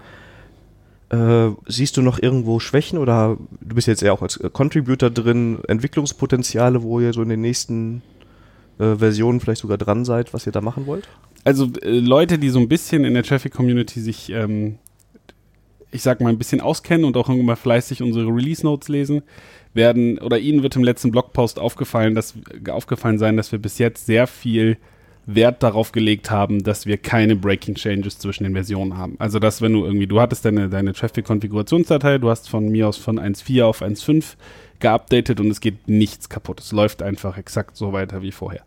Äh, 1.10 1.52
siehst 1.68 1.98
du 1.98 2.02
noch 2.02 2.20
irgendwo 2.20 2.60
Schwächen 2.60 2.98
oder 2.98 3.38
du 3.62 3.76
bist 3.76 3.88
jetzt 3.88 4.02
ja 4.02 4.12
auch 4.12 4.24
als 4.24 4.40
Contributor 4.54 5.12
drin, 5.12 5.60
Entwicklungspotenziale, 5.68 6.82
wo 6.82 7.00
ihr 7.00 7.14
so 7.14 7.22
in 7.22 7.30
den 7.30 7.42
nächsten 7.42 8.02
äh, 8.80 8.96
Versionen 8.96 9.40
vielleicht 9.40 9.62
sogar 9.62 9.78
dran 9.78 10.04
seid, 10.04 10.34
was 10.34 10.46
ihr 10.48 10.52
da 10.52 10.62
machen 10.62 10.88
wollt? 10.88 11.08
Also 11.44 11.70
äh, 11.84 12.00
Leute, 12.00 12.40
die 12.40 12.50
so 12.50 12.60
ein 12.60 12.68
bisschen 12.68 13.06
in 13.06 13.14
der 13.14 13.24
Traffic-Community 13.24 14.02
sich, 14.02 14.32
ähm, 14.32 14.80
ich 15.92 16.02
sag 16.02 16.22
mal, 16.22 16.30
ein 16.30 16.40
bisschen 16.40 16.60
auskennen 16.60 17.06
und 17.06 17.16
auch 17.18 17.30
irgendwann 17.30 17.56
fleißig 17.56 18.02
unsere 18.02 18.28
Release-Notes 18.28 18.90
lesen, 18.90 19.22
werden, 19.76 20.18
oder 20.20 20.40
ihnen 20.40 20.64
wird 20.64 20.76
im 20.76 20.84
letzten 20.84 21.12
Blogpost 21.12 21.60
aufgefallen, 21.60 22.16
dass, 22.16 22.34
aufgefallen 22.70 23.20
sein, 23.20 23.38
dass 23.38 23.52
wir 23.52 23.60
bis 23.60 23.78
jetzt 23.78 24.06
sehr 24.06 24.26
viel 24.26 24.78
Wert 25.28 25.64
darauf 25.64 25.92
gelegt 25.92 26.30
haben, 26.30 26.64
dass 26.64 26.86
wir 26.86 26.98
keine 26.98 27.36
Breaking 27.36 27.76
Changes 27.76 28.20
zwischen 28.20 28.44
den 28.44 28.54
Versionen 28.54 28.98
haben. 28.98 29.16
Also, 29.18 29.40
dass 29.40 29.62
wenn 29.62 29.74
du 29.74 29.86
irgendwie, 29.86 30.08
du 30.08 30.22
hattest 30.22 30.46
deine, 30.46 30.70
deine 30.70 30.94
Traffic-Konfigurationsdatei, 30.94 32.20
du 32.20 32.30
hast 32.30 32.50
von 32.50 32.70
mir 32.70 32.88
aus 32.88 32.98
von 32.98 33.20
1.4 33.20 33.64
auf 33.64 33.82
1.5 33.82 34.36
geupdatet 34.80 35.40
und 35.40 35.50
es 35.50 35.62
geht 35.62 35.88
nichts 35.88 36.30
kaputt. 36.30 36.60
Es 36.60 36.72
läuft 36.72 37.02
einfach 37.02 37.38
exakt 37.38 37.76
so 37.76 37.94
weiter 37.94 38.22
wie 38.22 38.32
vorher. 38.32 38.62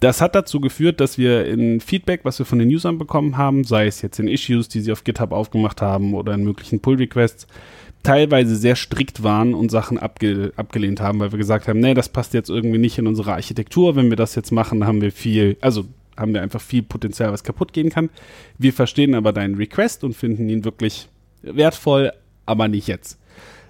das 0.00 0.20
hat 0.20 0.34
dazu 0.34 0.60
geführt, 0.60 1.00
dass 1.00 1.18
wir 1.18 1.46
in 1.46 1.80
Feedback, 1.80 2.20
was 2.24 2.38
wir 2.38 2.46
von 2.46 2.58
den 2.58 2.68
Usern 2.68 2.98
bekommen 2.98 3.36
haben, 3.36 3.64
sei 3.64 3.86
es 3.86 4.02
jetzt 4.02 4.18
in 4.18 4.28
Issues, 4.28 4.68
die 4.68 4.80
sie 4.80 4.92
auf 4.92 5.04
GitHub 5.04 5.32
aufgemacht 5.32 5.82
haben 5.82 6.14
oder 6.14 6.34
in 6.34 6.44
möglichen 6.44 6.80
Pull-Requests, 6.80 7.46
teilweise 8.06 8.56
sehr 8.56 8.76
strikt 8.76 9.22
waren 9.22 9.54
und 9.54 9.70
Sachen 9.70 9.98
abge 9.98 10.52
abgelehnt 10.56 11.00
haben, 11.00 11.18
weil 11.18 11.32
wir 11.32 11.38
gesagt 11.38 11.66
haben, 11.66 11.80
nee, 11.80 11.94
das 11.94 12.08
passt 12.08 12.34
jetzt 12.34 12.48
irgendwie 12.48 12.78
nicht 12.78 12.98
in 12.98 13.06
unsere 13.06 13.32
Architektur. 13.32 13.96
Wenn 13.96 14.10
wir 14.10 14.16
das 14.16 14.34
jetzt 14.34 14.52
machen, 14.52 14.86
haben 14.86 15.00
wir 15.00 15.12
viel, 15.12 15.56
also 15.60 15.84
haben 16.16 16.32
wir 16.32 16.42
einfach 16.42 16.60
viel 16.60 16.82
Potenzial, 16.82 17.32
was 17.32 17.44
kaputt 17.44 17.72
gehen 17.72 17.90
kann. 17.90 18.10
Wir 18.58 18.72
verstehen 18.72 19.14
aber 19.14 19.32
deinen 19.32 19.56
Request 19.56 20.04
und 20.04 20.14
finden 20.14 20.48
ihn 20.48 20.64
wirklich 20.64 21.08
wertvoll, 21.42 22.12
aber 22.46 22.68
nicht 22.68 22.86
jetzt. 22.86 23.18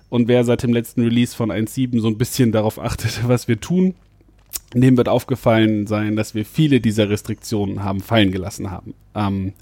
Und 0.09 0.29
wer 0.29 0.45
seit 0.45 0.63
dem 0.63 0.73
letzten 0.73 1.03
Release 1.03 1.35
von 1.35 1.51
1.7 1.51 2.01
so 2.01 2.09
ein 2.09 2.19
bisschen 2.19 2.53
darauf 2.53 2.79
achtet, 2.79 3.21
was 3.29 3.49
wir 3.49 3.61
tun, 3.61 3.95
dem 4.75 4.97
wird 4.97 5.09
aufgefallen 5.09 5.87
sein, 5.87 6.17
dass 6.17 6.35
wir 6.35 6.45
viele 6.45 6.81
dieser 6.81 7.09
Restriktionen 7.09 7.83
haben 7.83 8.01
fallen 8.01 8.31
gelassen 8.31 8.71
haben. 8.71 8.95
Ähm, 9.15 9.53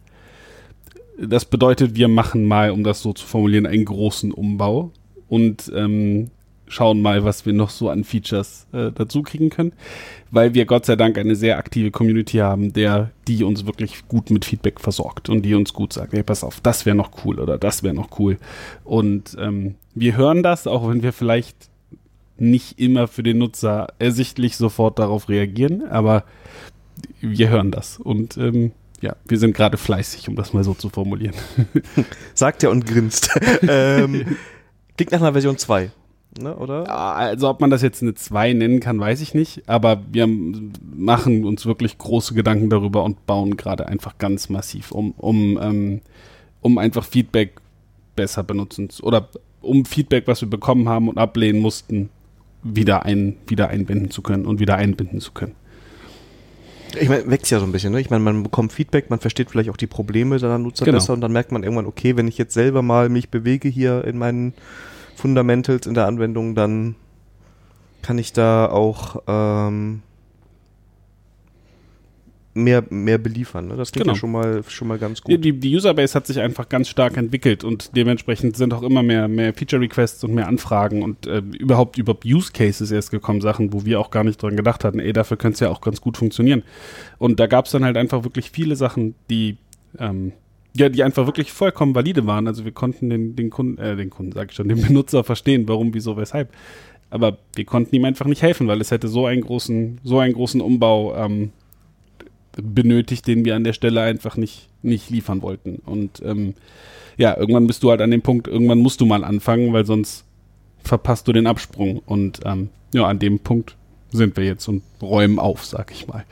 das 1.19 1.45
bedeutet, 1.45 1.97
wir 1.97 2.09
machen 2.09 2.45
mal, 2.45 2.71
um 2.71 2.85
das 2.85 3.03
so 3.03 3.13
zu 3.13 3.27
formulieren, 3.27 3.67
einen 3.67 3.85
großen 3.85 4.33
Umbau 4.33 4.91
und 5.29 5.71
ähm, 5.75 6.31
schauen 6.67 7.03
mal, 7.03 7.25
was 7.25 7.47
wir 7.47 7.53
noch 7.53 7.71
so 7.71 7.89
an 7.89 8.05
Features 8.05 8.67
äh, 8.73 8.91
dazu 8.93 9.23
kriegen 9.23 9.51
können, 9.51 9.73
weil 10.31 10.55
wir 10.55 10.65
Gott 10.65 10.87
sei 10.87 10.97
Dank 10.97 11.19
eine 11.19 11.37
sehr 11.37 11.59
aktive 11.59 11.91
Community 11.91 12.39
haben, 12.39 12.73
der 12.73 13.11
die 13.29 13.45
uns 13.45 13.67
wirklich 13.67 14.09
gut 14.09 14.31
mit 14.31 14.45
Feedback 14.45 14.81
versorgt 14.81 15.29
und 15.29 15.43
die 15.43 15.55
uns 15.55 15.73
gut 15.73 15.93
sagt, 15.93 16.13
hey, 16.13 16.23
pass 16.23 16.43
auf, 16.43 16.61
das 16.61 16.87
wäre 16.87 16.97
noch 16.97 17.25
cool 17.25 17.39
oder 17.39 17.59
das 17.59 17.83
wäre 17.83 17.95
noch 17.95 18.19
cool. 18.19 18.39
Und 18.83 19.37
ähm, 19.39 19.77
wir 19.95 20.17
hören 20.17 20.43
das, 20.43 20.67
auch 20.67 20.89
wenn 20.89 21.03
wir 21.03 21.13
vielleicht 21.13 21.69
nicht 22.37 22.81
immer 22.81 23.07
für 23.07 23.23
den 23.23 23.39
Nutzer 23.39 23.89
ersichtlich 23.99 24.57
sofort 24.57 24.99
darauf 24.99 25.29
reagieren, 25.29 25.87
aber 25.87 26.25
wir 27.21 27.49
hören 27.49 27.71
das 27.71 27.99
und 27.99 28.37
ähm, 28.37 28.73
ja, 29.05 29.17
wir 29.27 29.39
sind 29.39 29.55
gerade 29.55 29.77
fleißig, 29.77 30.31
um 30.31 30.35
das 30.35 30.55
mal 30.55 30.65
so 30.65 30.73
zu 30.73 30.89
formulieren. 30.89 31.35
Sagt 32.35 32.63
er 32.63 32.71
und 32.71 32.87
grinst. 32.87 33.29
ähm, 33.69 34.37
klingt 34.97 35.13
nach 35.13 35.21
einer 35.21 35.33
Version 35.33 35.59
2, 35.59 35.91
ne, 36.41 36.57
oder? 36.57 36.91
Also 36.91 37.51
ob 37.51 37.61
man 37.61 37.69
das 37.69 37.83
jetzt 37.83 38.01
eine 38.01 38.15
2 38.15 38.55
nennen 38.55 38.81
kann, 38.81 38.99
weiß 38.99 39.21
ich 39.21 39.35
nicht, 39.35 39.69
aber 39.69 40.03
wir 40.11 40.27
machen 40.27 41.45
uns 41.45 41.67
wirklich 41.67 41.99
große 41.99 42.33
Gedanken 42.33 42.71
darüber 42.71 43.05
und 43.05 43.27
bauen 43.27 43.59
gerade 43.59 43.89
einfach 43.89 44.17
ganz 44.17 44.49
massiv 44.49 44.91
um, 44.91 45.11
um, 45.19 45.59
ähm, 45.61 46.01
um 46.63 46.79
einfach 46.79 47.05
Feedback 47.05 47.61
besser 48.17 48.43
benutzen 48.43 48.89
oder 49.03 49.29
um 49.61 49.85
Feedback, 49.85 50.27
was 50.27 50.41
wir 50.41 50.49
bekommen 50.49 50.89
haben 50.89 51.11
und 51.11 51.19
ablehnen 51.19 51.61
mussten, 51.61 52.09
wieder, 52.63 53.05
ein, 53.05 53.37
wieder 53.47 53.69
einbinden 53.69 54.11
zu 54.11 54.23
können 54.23 54.47
und 54.47 54.61
wieder 54.61 54.77
einbinden 54.77 55.21
zu 55.21 55.33
können. 55.33 55.55
Ich 57.01 57.09
meine, 57.09 57.31
wächst 57.31 57.51
ja 57.51 57.59
so 57.59 57.65
ein 57.67 57.73
bisschen, 57.73 57.93
ne? 57.93 58.01
Ich 58.01 58.11
meine, 58.11 58.23
man 58.23 58.43
bekommt 58.43 58.73
Feedback, 58.73 59.11
man 59.11 59.19
versteht 59.21 59.51
vielleicht 59.51 59.71
auch 59.71 59.77
die 59.77 59.87
Probleme 59.87 60.39
seiner 60.39 60.59
Nutzer 60.59 60.85
Genau. 60.85 60.99
besser 60.99 61.13
und 61.13 61.21
dann 61.21 61.33
merkt 61.33 61.53
man 61.53 61.63
irgendwann, 61.63 61.87
okay, 61.87 62.17
wenn 62.17 62.29
ich 62.29 62.39
jetzt 62.39 62.55
selber 62.55 62.83
mal 62.83 63.09
mich 63.09 63.31
bewege 63.31 63.69
hier 63.69 64.05
in 64.05 64.19
meinen 64.19 64.55
Fundamentals 65.17 65.87
in 65.87 65.95
der 65.95 66.07
Anwendung, 66.07 66.55
dann 66.55 66.97
kann 68.03 68.19
ich 68.19 68.33
da 68.33 68.67
auch 68.67 69.23
ähm, 69.27 70.03
mehr, 72.55 72.85
mehr 72.89 73.19
beliefern. 73.19 73.69
Ne? 73.69 73.77
Das 73.77 73.93
klingt 73.93 74.05
Genau. 74.05 74.15
ja 74.15 74.19
schon 74.19 74.33
mal, 74.33 74.63
schon 74.69 74.89
mal 74.89 74.99
ganz 74.99 75.21
gut. 75.21 75.45
die, 75.45 75.53
die 75.53 75.77
Userbase 75.77 76.15
hat 76.15 76.27
sich 76.27 76.39
einfach 76.41 76.69
ganz 76.69 76.89
stark 76.89 77.17
entwickelt 77.17 77.65
und 77.65 77.97
dementsprechend 77.97 78.57
sind 78.57 78.73
auch 78.73 78.83
immer 78.83 79.03
mehr, 79.03 79.29
mehr 79.29 79.53
Feature-Requests 79.53 80.23
und 80.25 80.35
mehr 80.35 80.47
Anfragen 80.49 81.03
und 81.03 81.27
äh, 81.27 81.43
überhaupt 81.59 81.99
über 81.99 82.17
Use 82.25 82.53
Cases 82.53 82.91
erst 82.91 83.11
gekommen, 83.11 83.41
Sachen, 83.41 83.73
wo 83.73 83.85
wir 83.85 84.01
auch 84.01 84.11
gar 84.11 84.25
nicht 84.25 84.41
dran 84.43 84.57
gedacht 84.57 84.85
hatten, 84.85 85.01
ey, 85.01 85.13
dafür 85.13 85.37
könnte 85.37 85.55
es 85.55 85.61
ja 85.61 85.71
auch 85.71 85.81
ganz 85.81 86.01
gut 86.01 86.17
funktionieren. 86.17 86.63
Und 87.19 87.41
da 87.41 87.47
gab 87.47 87.67
es 87.67 87.73
dann 87.73 87.85
halt 87.85 87.97
einfach 87.97 88.25
wirklich 88.25 88.51
viele 88.51 88.77
Sachen, 88.77 89.15
die 89.29 89.57
ähm, 89.99 90.33
ja, 90.77 90.89
die 90.89 91.05
einfach 91.05 91.27
wirklich 91.27 91.53
vollkommen 91.53 91.95
valide 91.95 92.27
waren. 92.27 92.49
Also 92.49 92.65
wir 92.65 92.73
konnten 92.73 93.09
den, 93.09 93.37
den 93.37 93.49
Kunden, 93.49 93.79
äh, 93.79 93.95
den 93.95 94.11
Kunden, 94.11 94.33
sag 94.33 94.51
ich 94.51 94.57
schon, 94.57 94.69
den 94.69 94.83
Benutzer 94.83 95.23
verstehen, 95.23 95.69
warum, 95.69 95.95
wieso, 95.95 96.17
weshalb. 96.17 96.53
Aber 97.11 97.39
wir 97.55 97.65
konnten 97.65 97.95
ihm 97.95 98.05
einfach 98.05 98.27
nicht 98.27 98.43
helfen, 98.43 98.67
weil 98.67 98.81
es 98.81 98.91
hätte 98.91 99.07
so 99.07 99.27
einen 99.27 99.43
großen, 99.43 100.01
so 100.03 100.19
einen 100.19 100.35
großen 100.35 100.61
Umbau 100.61 101.15
ähm, 101.15 101.53
benötigt, 102.63 103.27
den 103.27 103.45
wir 103.45 103.57
an 103.57 103.65
der 103.65 103.73
Stelle 103.73 104.01
einfach 104.03 104.37
nicht, 104.37 104.69
nicht 104.83 105.11
liefern 105.11 105.43
wollten. 105.43 105.77
Und 105.85 106.23
ähm, 106.25 106.55
ja, 107.17 107.37
irgendwann 107.37 107.67
bist 107.67 107.83
du 107.83 107.91
halt 107.91 108.01
an 108.01 108.11
dem 108.11 108.23
Punkt, 108.23 108.49
irgendwann 108.49 108.79
musst 108.79 109.01
du 109.01 109.07
mal 109.07 109.25
anfangen, 109.25 109.73
weil 109.73 109.85
sonst 109.87 110.25
verpasst 110.83 111.29
du 111.29 111.33
den 111.33 111.47
Absprung. 111.47 111.99
Und 112.05 112.41
ähm, 112.45 112.71
ja, 112.93 113.05
an 113.07 113.19
dem 113.19 113.39
Punkt 113.39 113.77
sind 114.11 114.37
wir 114.37 114.45
jetzt 114.45 114.69
und 114.69 114.83
räumen 115.03 115.39
auf, 115.39 115.65
sag 115.65 115.91
ich 115.93 116.07
mal. 116.07 116.25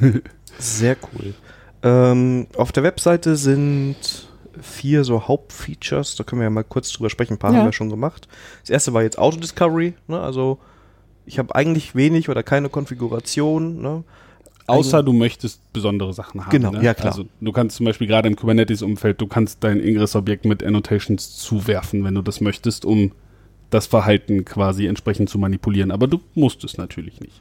Sehr 0.58 0.96
cool. 1.14 1.34
Ähm, 1.82 2.46
auf 2.56 2.72
der 2.72 2.82
Webseite 2.82 3.36
sind 3.36 4.28
vier 4.60 5.04
so 5.04 5.26
Hauptfeatures, 5.26 6.16
da 6.16 6.24
können 6.24 6.40
wir 6.40 6.44
ja 6.44 6.50
mal 6.50 6.64
kurz 6.64 6.92
drüber 6.92 7.08
sprechen, 7.08 7.34
ein 7.34 7.38
paar 7.38 7.52
Ja. 7.52 7.58
haben 7.60 7.66
wir 7.66 7.72
schon 7.72 7.88
gemacht. 7.88 8.28
Das 8.60 8.70
erste 8.70 8.92
war 8.92 9.02
jetzt 9.02 9.18
Auto-Discovery, 9.18 9.94
ne? 10.06 10.20
also 10.20 10.58
ich 11.24 11.38
habe 11.38 11.54
eigentlich 11.54 11.94
wenig 11.94 12.28
oder 12.28 12.42
keine 12.42 12.68
Konfiguration. 12.68 13.80
Ne? 13.80 14.04
Außer 14.66 15.02
du 15.02 15.12
möchtest 15.12 15.72
besondere 15.72 16.12
Sachen 16.12 16.44
haben. 16.44 16.50
Genau, 16.50 16.70
ne? 16.70 16.82
ja, 16.82 16.94
klar. 16.94 17.12
Also 17.12 17.26
du 17.40 17.52
kannst 17.52 17.76
zum 17.76 17.86
Beispiel 17.86 18.06
gerade 18.06 18.28
im 18.28 18.36
Kubernetes-Umfeld, 18.36 19.20
du 19.20 19.26
kannst 19.26 19.64
dein 19.64 19.80
Ingress-Objekt 19.80 20.44
mit 20.44 20.62
Annotations 20.62 21.36
zuwerfen, 21.36 22.04
wenn 22.04 22.14
du 22.14 22.22
das 22.22 22.40
möchtest, 22.40 22.84
um 22.84 23.12
das 23.70 23.86
Verhalten 23.86 24.44
quasi 24.44 24.86
entsprechend 24.86 25.28
zu 25.28 25.38
manipulieren. 25.38 25.90
Aber 25.90 26.06
du 26.06 26.20
musst 26.34 26.64
es 26.64 26.76
natürlich 26.76 27.20
nicht. 27.20 27.40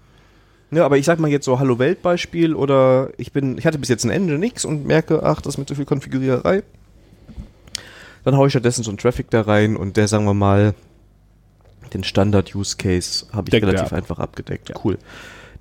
Ja, 0.72 0.86
aber 0.86 0.98
ich 0.98 1.06
sag 1.06 1.20
mal 1.20 1.30
jetzt 1.30 1.46
so 1.46 1.60
Hallo 1.60 1.80
Welt 1.80 2.02
Beispiel 2.04 2.54
oder 2.54 3.10
ich 3.18 3.32
bin, 3.32 3.58
ich 3.58 3.66
hatte 3.66 3.80
bis 3.80 3.90
jetzt 3.90 4.06
ein 4.06 4.12
Engine 4.12 4.38
nix 4.38 4.66
und 4.66 4.86
merke, 4.86 5.24
ach, 5.24 5.42
das 5.42 5.56
ist 5.56 5.58
mit 5.58 5.68
so 5.68 5.76
viel 5.76 5.86
Konfiguriererei. 5.86 6.64
Dann 8.24 8.38
haue 8.38 8.48
ich 8.48 8.54
stattdessen 8.54 8.84
so 8.84 8.92
einen 8.92 9.00
Traffic 9.00 9.32
da 9.32 9.42
rein 9.42 9.76
und 9.76 9.98
der, 9.98 10.08
sagen 10.08 10.26
wir 10.26 10.36
mal, 10.36 10.76
den 11.94 12.04
Standard 12.04 12.54
Use 12.54 12.78
Case 12.78 13.26
habe 13.34 13.48
ich 13.48 13.52
Deckt 13.52 13.66
relativ 13.66 13.88
ab. 13.88 13.94
einfach 13.94 14.20
abgedeckt. 14.20 14.70
Ja. 14.70 14.76
Cool. 14.84 15.00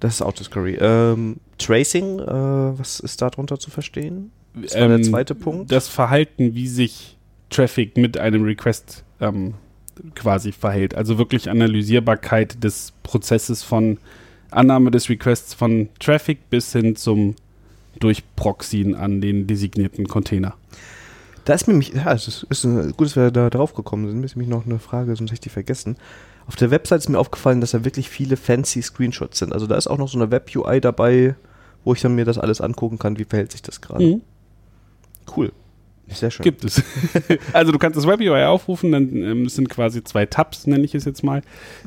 Das 0.00 0.14
ist 0.14 0.22
Autoscurry. 0.22 0.76
Ähm, 0.80 1.36
Tracing, 1.58 2.20
äh, 2.20 2.78
was 2.78 3.00
ist 3.00 3.20
darunter 3.20 3.58
zu 3.58 3.70
verstehen? 3.70 4.30
Das 4.54 4.74
war 4.74 4.88
der 4.88 5.02
zweite 5.02 5.34
Punkt. 5.34 5.70
Das 5.70 5.88
Verhalten, 5.88 6.54
wie 6.54 6.68
sich 6.68 7.16
Traffic 7.50 7.96
mit 7.96 8.18
einem 8.18 8.44
Request 8.44 9.04
ähm, 9.20 9.54
quasi 10.14 10.52
verhält. 10.52 10.94
Also 10.94 11.18
wirklich 11.18 11.50
Analysierbarkeit 11.50 12.62
des 12.62 12.92
Prozesses 13.02 13.62
von 13.62 13.98
Annahme 14.50 14.90
des 14.90 15.08
Requests 15.08 15.54
von 15.54 15.88
Traffic 15.98 16.50
bis 16.50 16.72
hin 16.72 16.96
zum 16.96 17.34
Durchproxyen 18.00 18.94
an 18.94 19.20
den 19.20 19.46
designierten 19.46 20.06
Container. 20.06 20.54
Da 21.48 21.54
ist 21.54 21.66
mir 21.66 21.72
mich, 21.72 21.94
ja, 21.94 22.12
es 22.12 22.28
ist, 22.28 22.42
ist 22.50 22.64
ein, 22.64 22.92
gut, 22.92 23.06
dass 23.06 23.16
wir 23.16 23.30
da 23.30 23.48
drauf 23.48 23.72
gekommen 23.72 24.06
sind. 24.06 24.22
Ist 24.22 24.36
nämlich 24.36 24.50
noch 24.50 24.66
eine 24.66 24.78
Frage, 24.78 25.16
sonst 25.16 25.30
hätte 25.30 25.36
ich 25.36 25.40
die 25.40 25.48
vergessen. 25.48 25.96
Auf 26.46 26.56
der 26.56 26.70
Website 26.70 26.98
ist 26.98 27.08
mir 27.08 27.18
aufgefallen, 27.18 27.62
dass 27.62 27.70
da 27.70 27.86
wirklich 27.86 28.10
viele 28.10 28.36
fancy 28.36 28.82
Screenshots 28.82 29.38
sind. 29.38 29.54
Also 29.54 29.66
da 29.66 29.74
ist 29.76 29.86
auch 29.86 29.96
noch 29.96 30.10
so 30.10 30.18
eine 30.18 30.30
Web-UI 30.30 30.82
dabei, 30.82 31.36
wo 31.84 31.94
ich 31.94 32.02
dann 32.02 32.14
mir 32.14 32.26
das 32.26 32.36
alles 32.36 32.60
angucken 32.60 32.98
kann, 32.98 33.18
wie 33.18 33.24
verhält 33.24 33.50
sich 33.52 33.62
das 33.62 33.80
gerade. 33.80 34.04
Cool. 35.34 35.50
Sehr 36.08 36.30
schön. 36.30 36.44
Gibt 36.44 36.64
es. 36.64 36.82
also 37.54 37.72
du 37.72 37.78
kannst 37.78 37.96
das 37.96 38.06
Web-UI 38.06 38.44
aufrufen, 38.44 38.92
dann 38.92 39.16
ähm, 39.16 39.46
es 39.46 39.54
sind 39.54 39.70
quasi 39.70 40.04
zwei 40.04 40.26
Tabs, 40.26 40.66
nenne 40.66 40.84
ich 40.84 40.94
es 40.94 41.06
jetzt 41.06 41.24
mal. 41.24 41.40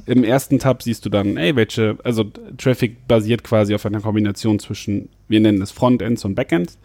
Im 0.07 0.23
ersten 0.23 0.57
Tab 0.57 0.81
siehst 0.81 1.05
du 1.05 1.09
dann, 1.09 1.37
ey, 1.37 1.55
welche, 1.55 1.99
also 2.03 2.25
Traffic 2.57 3.07
basiert 3.07 3.43
quasi 3.43 3.75
auf 3.75 3.85
einer 3.85 4.01
Kombination 4.01 4.57
zwischen, 4.57 5.09
wir 5.27 5.39
nennen 5.39 5.61
es 5.61 5.69
Frontends 5.69 6.25
und 6.25 6.33
Backends. 6.33 6.79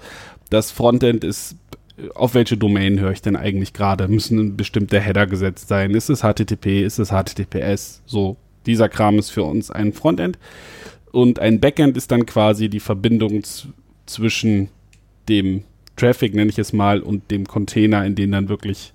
Das 0.51 0.71
Frontend 0.71 1.25
ist, 1.25 1.53
äh, 1.53 1.76
auf 2.15 2.35
welche 2.35 2.57
Domain 2.57 3.01
höre 3.01 3.13
ich 3.13 3.23
denn 3.23 3.37
eigentlich 3.37 3.73
gerade? 3.73 4.09
Müssen 4.09 4.57
bestimmte 4.57 5.01
Header 5.01 5.27
gesetzt 5.27 5.69
sein? 5.69 5.93
Ist 5.93 6.11
es 6.11 6.21
HTTP? 6.21 6.83
Ist 6.83 6.99
es 6.99 7.11
HTTPS? 7.11 8.03
So, 8.07 8.37
dieser 8.67 8.89
Kram 8.89 9.19
ist 9.19 9.31
für 9.31 9.45
uns 9.45 9.71
ein 9.71 9.93
Frontend. 9.93 10.39
Und 11.13 11.39
ein 11.39 11.61
Backend 11.61 11.97
ist 11.97 12.11
dann 12.11 12.27
quasi 12.27 12.69
die 12.69 12.81
Verbindung 12.81 13.43
zwischen 14.05 14.69
dem 15.29 15.65
Traffic, 15.97 16.35
nenne 16.35 16.51
ich 16.51 16.59
es 16.59 16.73
mal, 16.73 17.01
und 17.01 17.31
dem 17.31 17.47
Container, 17.47 18.05
in 18.05 18.15
den 18.15 18.33
dann 18.33 18.49
wirklich 18.49 18.93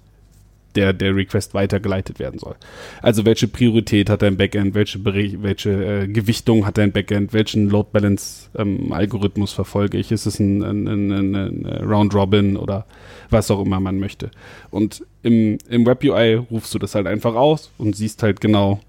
der, 0.75 0.93
der 0.93 1.15
Request 1.15 1.53
weitergeleitet 1.53 2.19
werden 2.19 2.39
soll. 2.39 2.55
Also 3.01 3.25
welche 3.25 3.47
Priorität 3.47 4.09
hat 4.09 4.21
dein 4.21 4.37
Backend, 4.37 4.73
welche, 4.73 5.03
welche 5.03 5.69
äh, 5.69 6.07
Gewichtung 6.07 6.65
hat 6.65 6.77
dein 6.77 6.91
Backend, 6.91 7.33
welchen 7.33 7.69
Load 7.69 7.89
Balance 7.91 8.49
ähm, 8.55 8.91
Algorithmus 8.93 9.53
verfolge 9.53 9.97
ich? 9.97 10.11
Ist 10.11 10.25
es 10.25 10.39
ein, 10.39 10.61
ein, 10.63 10.87
ein, 10.87 11.11
ein, 11.11 11.65
ein 11.65 11.89
Round 11.89 12.13
Robin 12.13 12.57
oder 12.57 12.85
was 13.29 13.51
auch 13.51 13.63
immer 13.63 13.79
man 13.79 13.99
möchte? 13.99 14.31
Und 14.69 15.05
im, 15.23 15.57
im 15.69 15.85
Web 15.85 16.03
UI 16.03 16.35
rufst 16.35 16.73
du 16.73 16.79
das 16.79 16.95
halt 16.95 17.07
einfach 17.07 17.35
aus 17.35 17.71
und 17.77 17.95
siehst 17.95 18.23
halt 18.23 18.41
genau 18.41 18.79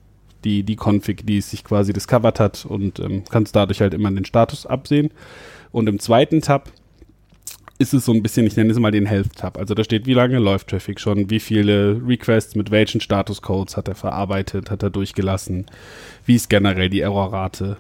die, 0.45 0.63
die 0.63 0.77
Config, 0.77 1.27
die 1.27 1.39
es 1.39 1.51
sich 1.51 1.65
quasi 1.65 1.93
discovered 1.93 2.41
hat 2.41 2.65
und 2.65 2.99
ähm, 2.99 3.23
kannst 3.31 3.55
dadurch 3.55 3.81
halt 3.81 3.95
immer 3.95 4.11
den 4.11 4.25
Status 4.25 4.67
absehen. 4.67 5.11
Und 5.71 5.89
im 5.89 5.99
zweiten 5.99 6.41
Tab 6.43 6.71
ist 7.83 7.93
es 7.93 8.05
so 8.05 8.13
ein 8.13 8.23
bisschen, 8.23 8.47
ich 8.47 8.57
nenne 8.57 8.71
es 8.71 8.79
mal 8.79 8.91
den 8.91 9.07
Health-Tab. 9.07 9.59
Also 9.59 9.75
da 9.75 9.85
steht, 9.85 10.07
wie 10.07 10.15
lange 10.15 10.39
läuft 10.39 10.69
Traffic 10.69 11.01
schon, 11.01 11.29
wie 11.29 11.41
viele 11.41 12.01
Requests 12.07 12.55
mit 12.55 12.71
welchen 12.71 13.01
Statuscodes 13.01 13.77
hat 13.77 13.89
er 13.89 13.95
verarbeitet, 13.95 14.71
hat 14.71 14.83
er 14.83 14.91
durchgelassen, 14.91 15.67
wie 16.25 16.37
ist 16.37 16.49
generell 16.49 16.89
die 16.89 17.01
Errorrate, 17.01 17.77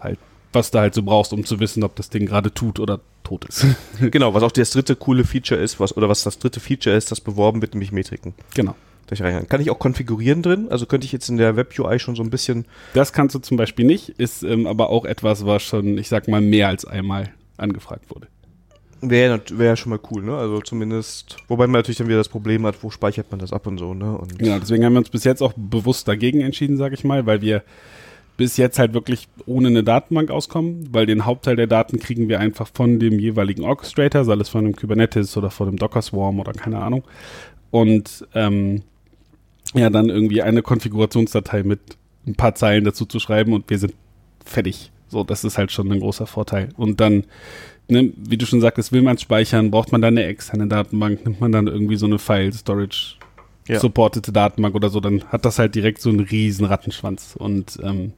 halt 0.00 0.18
was 0.52 0.70
du 0.70 0.78
halt 0.78 0.94
so 0.94 1.02
brauchst, 1.02 1.32
um 1.32 1.44
zu 1.44 1.60
wissen, 1.60 1.82
ob 1.82 1.96
das 1.96 2.10
Ding 2.10 2.26
gerade 2.26 2.52
tut 2.52 2.78
oder 2.78 3.00
tot 3.24 3.44
ist. 3.46 3.66
genau, 4.10 4.34
was 4.34 4.42
auch 4.42 4.52
das 4.52 4.70
dritte 4.70 4.96
coole 4.96 5.24
Feature 5.24 5.60
ist, 5.60 5.80
was, 5.80 5.96
oder 5.96 6.08
was 6.08 6.24
das 6.24 6.38
dritte 6.38 6.60
Feature 6.60 6.94
ist, 6.94 7.10
das 7.10 7.20
beworben 7.20 7.62
wird, 7.62 7.74
nämlich 7.74 7.92
Metriken. 7.92 8.34
Genau. 8.54 8.74
Kann 9.14 9.60
ich 9.60 9.70
auch 9.70 9.78
konfigurieren 9.78 10.42
drin? 10.42 10.68
Also 10.70 10.86
könnte 10.86 11.04
ich 11.04 11.12
jetzt 11.12 11.28
in 11.28 11.36
der 11.36 11.54
Web-UI 11.56 11.98
schon 11.98 12.16
so 12.16 12.22
ein 12.22 12.30
bisschen. 12.30 12.64
Das 12.94 13.12
kannst 13.12 13.34
du 13.34 13.40
zum 13.40 13.58
Beispiel 13.58 13.84
nicht, 13.84 14.08
ist 14.08 14.42
ähm, 14.42 14.66
aber 14.66 14.88
auch 14.88 15.04
etwas, 15.04 15.44
was 15.44 15.62
schon, 15.62 15.98
ich 15.98 16.08
sag 16.08 16.28
mal, 16.28 16.40
mehr 16.40 16.68
als 16.68 16.86
einmal 16.86 17.28
angefragt 17.58 18.06
wurde. 18.08 18.28
Wäre 19.04 19.40
wär 19.50 19.74
schon 19.76 19.90
mal 19.90 19.98
cool, 20.10 20.22
ne? 20.22 20.36
Also 20.36 20.60
zumindest, 20.60 21.36
wobei 21.48 21.66
man 21.66 21.80
natürlich 21.80 21.98
dann 21.98 22.06
wieder 22.06 22.18
das 22.18 22.28
Problem 22.28 22.64
hat, 22.64 22.82
wo 22.82 22.90
speichert 22.90 23.30
man 23.32 23.40
das 23.40 23.52
ab 23.52 23.66
und 23.66 23.78
so, 23.78 23.94
ne? 23.94 24.16
Und 24.16 24.38
genau, 24.38 24.58
deswegen 24.60 24.84
haben 24.84 24.92
wir 24.92 25.00
uns 25.00 25.10
bis 25.10 25.24
jetzt 25.24 25.42
auch 25.42 25.52
bewusst 25.56 26.06
dagegen 26.06 26.40
entschieden, 26.40 26.76
sag 26.76 26.92
ich 26.92 27.02
mal, 27.02 27.26
weil 27.26 27.42
wir 27.42 27.64
bis 28.36 28.56
jetzt 28.56 28.78
halt 28.78 28.94
wirklich 28.94 29.28
ohne 29.44 29.68
eine 29.68 29.82
Datenbank 29.82 30.30
auskommen, 30.30 30.88
weil 30.92 31.06
den 31.06 31.26
Hauptteil 31.26 31.56
der 31.56 31.66
Daten 31.66 31.98
kriegen 31.98 32.28
wir 32.28 32.40
einfach 32.40 32.68
von 32.72 32.98
dem 32.98 33.18
jeweiligen 33.18 33.64
Orchestrator, 33.64 34.24
sei 34.24 34.34
es 34.34 34.48
von 34.48 34.64
einem 34.64 34.76
Kubernetes 34.76 35.36
oder 35.36 35.50
von 35.50 35.68
einem 35.68 35.76
Docker 35.78 36.00
Swarm 36.00 36.40
oder 36.40 36.52
keine 36.52 36.78
Ahnung. 36.78 37.02
Und 37.70 38.26
ähm, 38.34 38.82
ja, 39.74 39.90
dann 39.90 40.08
irgendwie 40.08 40.42
eine 40.42 40.62
Konfigurationsdatei 40.62 41.62
mit 41.62 41.80
ein 42.26 42.34
paar 42.34 42.54
Zeilen 42.54 42.84
dazu 42.84 43.04
zu 43.04 43.18
schreiben 43.18 43.52
und 43.52 43.68
wir 43.68 43.78
sind 43.78 43.94
fertig. 44.44 44.92
So, 45.08 45.24
das 45.24 45.44
ist 45.44 45.58
halt 45.58 45.72
schon 45.72 45.90
ein 45.92 46.00
großer 46.00 46.26
Vorteil. 46.26 46.70
Und 46.76 47.00
dann 47.00 47.24
ne, 47.88 48.12
wie 48.16 48.36
du 48.36 48.46
schon 48.46 48.60
sagtest, 48.60 48.92
will 48.92 49.02
man 49.02 49.16
es 49.16 49.22
speichern, 49.22 49.70
braucht 49.70 49.92
man 49.92 50.02
dann 50.02 50.16
eine 50.16 50.26
externe 50.26 50.66
Datenbank, 50.66 51.24
nimmt 51.24 51.40
man 51.40 51.52
dann 51.52 51.66
irgendwie 51.66 51.96
so 51.96 52.06
eine 52.06 52.18
File-Storage 52.18 53.16
ja. 53.68 53.78
supportete 53.78 54.32
Datenbank 54.32 54.74
oder 54.74 54.88
so, 54.88 55.00
dann 55.00 55.24
hat 55.24 55.44
das 55.44 55.58
halt 55.58 55.74
direkt 55.74 56.00
so 56.00 56.10
einen 56.10 56.20
riesen 56.20 56.64
Rattenschwanz. 56.64 57.36
Und 57.36 57.78
ähm, 57.82 58.12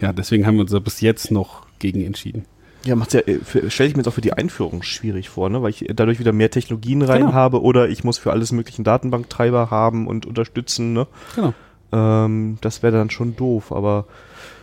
ja, 0.00 0.12
deswegen 0.12 0.46
haben 0.46 0.56
wir 0.56 0.62
uns 0.62 0.72
da 0.72 0.78
bis 0.78 1.00
jetzt 1.00 1.30
noch 1.30 1.66
gegen 1.78 2.04
entschieden. 2.04 2.44
Ja, 2.84 2.96
macht 2.96 3.14
ja, 3.14 3.20
äh, 3.20 3.38
stelle 3.68 3.88
ich 3.88 3.94
mir 3.94 4.00
jetzt 4.00 4.08
auch 4.08 4.14
für 4.14 4.20
die 4.20 4.32
Einführung 4.32 4.82
schwierig 4.82 5.28
vor, 5.28 5.48
ne? 5.50 5.62
weil 5.62 5.70
ich 5.70 5.86
dadurch 5.94 6.18
wieder 6.18 6.32
mehr 6.32 6.50
Technologien 6.50 7.02
rein 7.02 7.20
genau. 7.22 7.32
habe 7.32 7.62
oder 7.62 7.88
ich 7.88 8.02
muss 8.02 8.18
für 8.18 8.32
alles 8.32 8.50
möglichen 8.50 8.82
Datenbanktreiber 8.82 9.70
haben 9.70 10.08
und 10.08 10.26
unterstützen. 10.26 10.92
Ne? 10.92 11.06
Genau. 11.36 11.54
Ähm, 11.92 12.58
das 12.60 12.82
wäre 12.82 12.96
dann 12.96 13.10
schon 13.10 13.36
doof, 13.36 13.70
aber 13.70 14.06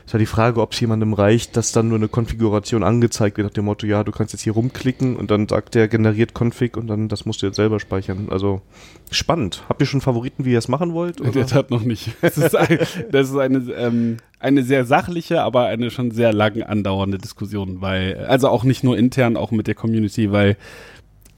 ist 0.09 0.13
ja 0.13 0.17
die 0.17 0.25
Frage, 0.25 0.59
ob 0.59 0.73
es 0.73 0.79
jemandem 0.79 1.13
reicht, 1.13 1.55
dass 1.55 1.71
dann 1.71 1.89
nur 1.89 1.99
eine 1.99 2.07
Konfiguration 2.07 2.81
angezeigt 2.81 3.37
wird 3.37 3.45
nach 3.45 3.53
dem 3.53 3.65
Motto, 3.65 3.85
ja, 3.85 4.03
du 4.03 4.11
kannst 4.11 4.33
jetzt 4.33 4.41
hier 4.41 4.53
rumklicken 4.53 5.15
und 5.15 5.29
dann 5.29 5.47
sagt 5.47 5.75
der 5.75 5.87
generiert 5.87 6.31
Config 6.33 6.77
und 6.77 6.87
dann 6.87 7.09
das 7.09 7.27
musst 7.27 7.43
du 7.43 7.45
jetzt 7.45 7.57
selber 7.57 7.79
speichern. 7.79 8.29
Also 8.31 8.63
spannend. 9.11 9.61
Habt 9.69 9.79
ihr 9.83 9.85
schon 9.85 10.01
Favoriten, 10.01 10.45
wie 10.45 10.53
ihr 10.53 10.57
es 10.57 10.67
machen 10.67 10.93
wollt? 10.93 11.21
Oder? 11.21 11.29
Der 11.29 11.51
hat 11.51 11.69
noch 11.69 11.83
nicht. 11.83 12.09
Das 12.21 12.39
ist, 12.39 12.55
ein, 12.55 12.79
das 13.11 13.29
ist 13.29 13.37
eine, 13.37 13.59
ähm, 13.73 14.17
eine 14.39 14.63
sehr 14.63 14.83
sachliche, 14.85 15.43
aber 15.43 15.65
eine 15.65 15.91
schon 15.91 16.09
sehr 16.09 16.33
lang 16.33 16.59
andauernde 16.63 17.19
Diskussion, 17.19 17.79
weil, 17.81 18.25
also 18.27 18.47
auch 18.49 18.63
nicht 18.63 18.83
nur 18.83 18.97
intern, 18.97 19.37
auch 19.37 19.51
mit 19.51 19.67
der 19.67 19.75
Community, 19.75 20.31
weil 20.31 20.57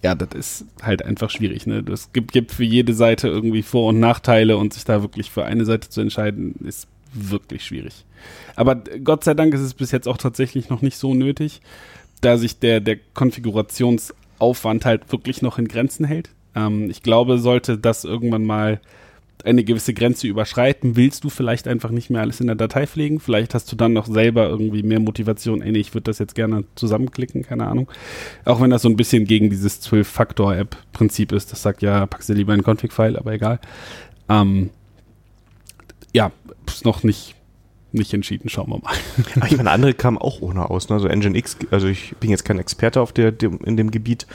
ja, 0.01 0.15
das 0.15 0.29
ist 0.33 0.65
halt 0.81 1.03
einfach 1.03 1.29
schwierig. 1.29 1.67
Ne? 1.67 1.83
Es 1.91 2.13
gibt, 2.13 2.31
gibt 2.31 2.53
für 2.53 2.63
jede 2.63 2.93
Seite 2.93 3.27
irgendwie 3.27 3.63
Vor- 3.63 3.89
und 3.89 3.99
Nachteile 3.99 4.55
und 4.55 4.71
sich 4.71 4.85
da 4.85 5.01
wirklich 5.01 5.29
für 5.29 5.43
eine 5.43 5.65
Seite 5.65 5.89
zu 5.89 5.99
entscheiden, 5.99 6.55
ist 6.65 6.87
wirklich 7.13 7.65
schwierig. 7.65 8.05
Aber 8.55 8.75
Gott 8.75 9.23
sei 9.23 9.33
Dank 9.33 9.53
ist 9.53 9.61
es 9.61 9.73
bis 9.73 9.91
jetzt 9.91 10.07
auch 10.07 10.17
tatsächlich 10.17 10.69
noch 10.69 10.81
nicht 10.81 10.97
so 10.97 11.13
nötig, 11.13 11.61
da 12.21 12.37
sich 12.37 12.59
der, 12.59 12.79
der 12.79 12.97
Konfigurationsaufwand 13.13 14.85
halt 14.85 15.11
wirklich 15.11 15.41
noch 15.41 15.57
in 15.57 15.67
Grenzen 15.67 16.05
hält. 16.05 16.29
Ähm, 16.55 16.89
ich 16.89 17.03
glaube, 17.03 17.37
sollte 17.37 17.77
das 17.77 18.03
irgendwann 18.03 18.43
mal 18.43 18.79
eine 19.45 19.63
gewisse 19.63 19.93
Grenze 19.93 20.27
überschreiten, 20.27 20.95
willst 20.95 21.23
du 21.23 21.29
vielleicht 21.29 21.67
einfach 21.67 21.89
nicht 21.89 22.09
mehr 22.09 22.21
alles 22.21 22.39
in 22.39 22.47
der 22.47 22.55
Datei 22.55 22.87
pflegen. 22.87 23.19
Vielleicht 23.19 23.53
hast 23.53 23.71
du 23.71 23.75
dann 23.75 23.93
noch 23.93 24.05
selber 24.05 24.47
irgendwie 24.47 24.83
mehr 24.83 24.99
Motivation, 24.99 25.61
ey, 25.61 25.71
nee, 25.71 25.79
ich 25.79 25.93
würde 25.93 26.05
das 26.05 26.19
jetzt 26.19 26.35
gerne 26.35 26.63
zusammenklicken, 26.75 27.43
keine 27.43 27.67
Ahnung. 27.67 27.89
Auch 28.45 28.61
wenn 28.61 28.69
das 28.69 28.83
so 28.83 28.89
ein 28.89 28.97
bisschen 28.97 29.25
gegen 29.25 29.49
dieses 29.49 29.81
12-Faktor-App-Prinzip 29.81 31.31
ist, 31.31 31.51
das 31.51 31.61
sagt 31.61 31.81
ja, 31.81 32.05
packst 32.05 32.29
dir 32.29 32.35
lieber 32.35 32.53
einen 32.53 32.63
Config-File, 32.63 33.17
aber 33.17 33.33
egal. 33.33 33.59
Ähm, 34.29 34.69
ja, 36.13 36.31
ist 36.67 36.85
noch 36.85 37.03
nicht 37.03 37.35
nicht 37.93 38.13
entschieden, 38.13 38.49
schauen 38.49 38.69
wir 38.69 38.79
mal. 38.79 38.93
ich 39.47 39.57
meine, 39.57 39.71
andere 39.71 39.93
kamen 39.93 40.17
auch 40.17 40.41
ohne 40.41 40.69
aus. 40.69 40.89
Ne? 40.89 40.95
Also 40.95 41.07
Nginx, 41.07 41.57
also 41.71 41.87
ich 41.87 42.15
bin 42.19 42.29
jetzt 42.29 42.45
kein 42.45 42.59
Experte 42.59 43.01
auf 43.01 43.11
der, 43.11 43.31
dem, 43.31 43.59
in 43.65 43.77
dem 43.77 43.91
Gebiet, 43.91 44.27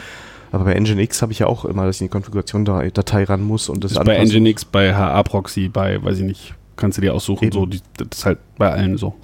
aber 0.53 0.65
bei 0.65 0.79
Nginx 0.79 1.23
habe 1.23 1.33
ich 1.33 1.41
ja 1.41 1.47
auch 1.47 1.65
immer, 1.65 1.87
dass 1.87 1.97
ich 1.97 2.03
in 2.03 2.07
die 2.09 2.12
Konfiguration 2.12 2.65
der 2.65 2.91
Datei 2.91 3.25
ran 3.25 3.43
muss 3.43 3.69
und 3.69 3.83
das 3.83 3.93
ist 3.93 4.05
bei 4.05 4.23
Nginx, 4.23 4.65
bei 4.67 4.95
HA-Proxy, 4.95 5.69
bei, 5.69 6.03
weiß 6.03 6.19
ich 6.19 6.25
nicht, 6.25 6.55
kannst 6.77 6.99
du 6.99 7.03
dir 7.03 7.15
aussuchen, 7.15 7.51
so, 7.51 7.67
die, 7.67 7.81
das 7.97 8.09
ist 8.19 8.27
halt 8.27 8.39
bei 8.59 8.71
allen 8.71 8.99
so. 8.99 9.15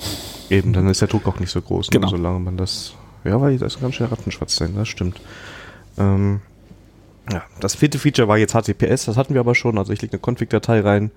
Eben, 0.51 0.73
dann 0.73 0.88
ist 0.88 1.01
der 1.01 1.09
Druck 1.09 1.27
auch 1.27 1.38
nicht 1.38 1.51
so 1.51 1.61
groß, 1.61 1.91
ne? 1.91 2.01
genau. 2.01 2.09
solange 2.09 2.41
man 2.41 2.57
das, 2.57 2.95
ja, 3.25 3.41
weil 3.41 3.59
da 3.59 3.67
ist 3.67 3.81
ganz 3.81 3.95
schön 3.95 4.07
Rattenschwarz 4.07 4.57
sein, 4.57 4.75
das 4.75 4.88
stimmt. 4.88 5.21
Ähm, 5.99 6.41
ja, 7.31 7.43
das 7.61 7.75
vierte 7.75 7.99
Feature 7.99 8.27
war 8.27 8.39
jetzt 8.39 8.53
HTTPS, 8.53 9.05
das 9.05 9.17
hatten 9.17 9.35
wir 9.35 9.41
aber 9.41 9.55
schon, 9.55 9.79
also 9.79 9.93
ich 9.93 10.03
lege 10.03 10.15
eine 10.15 10.21
Config-Datei 10.21 10.81
rein, 10.81 11.11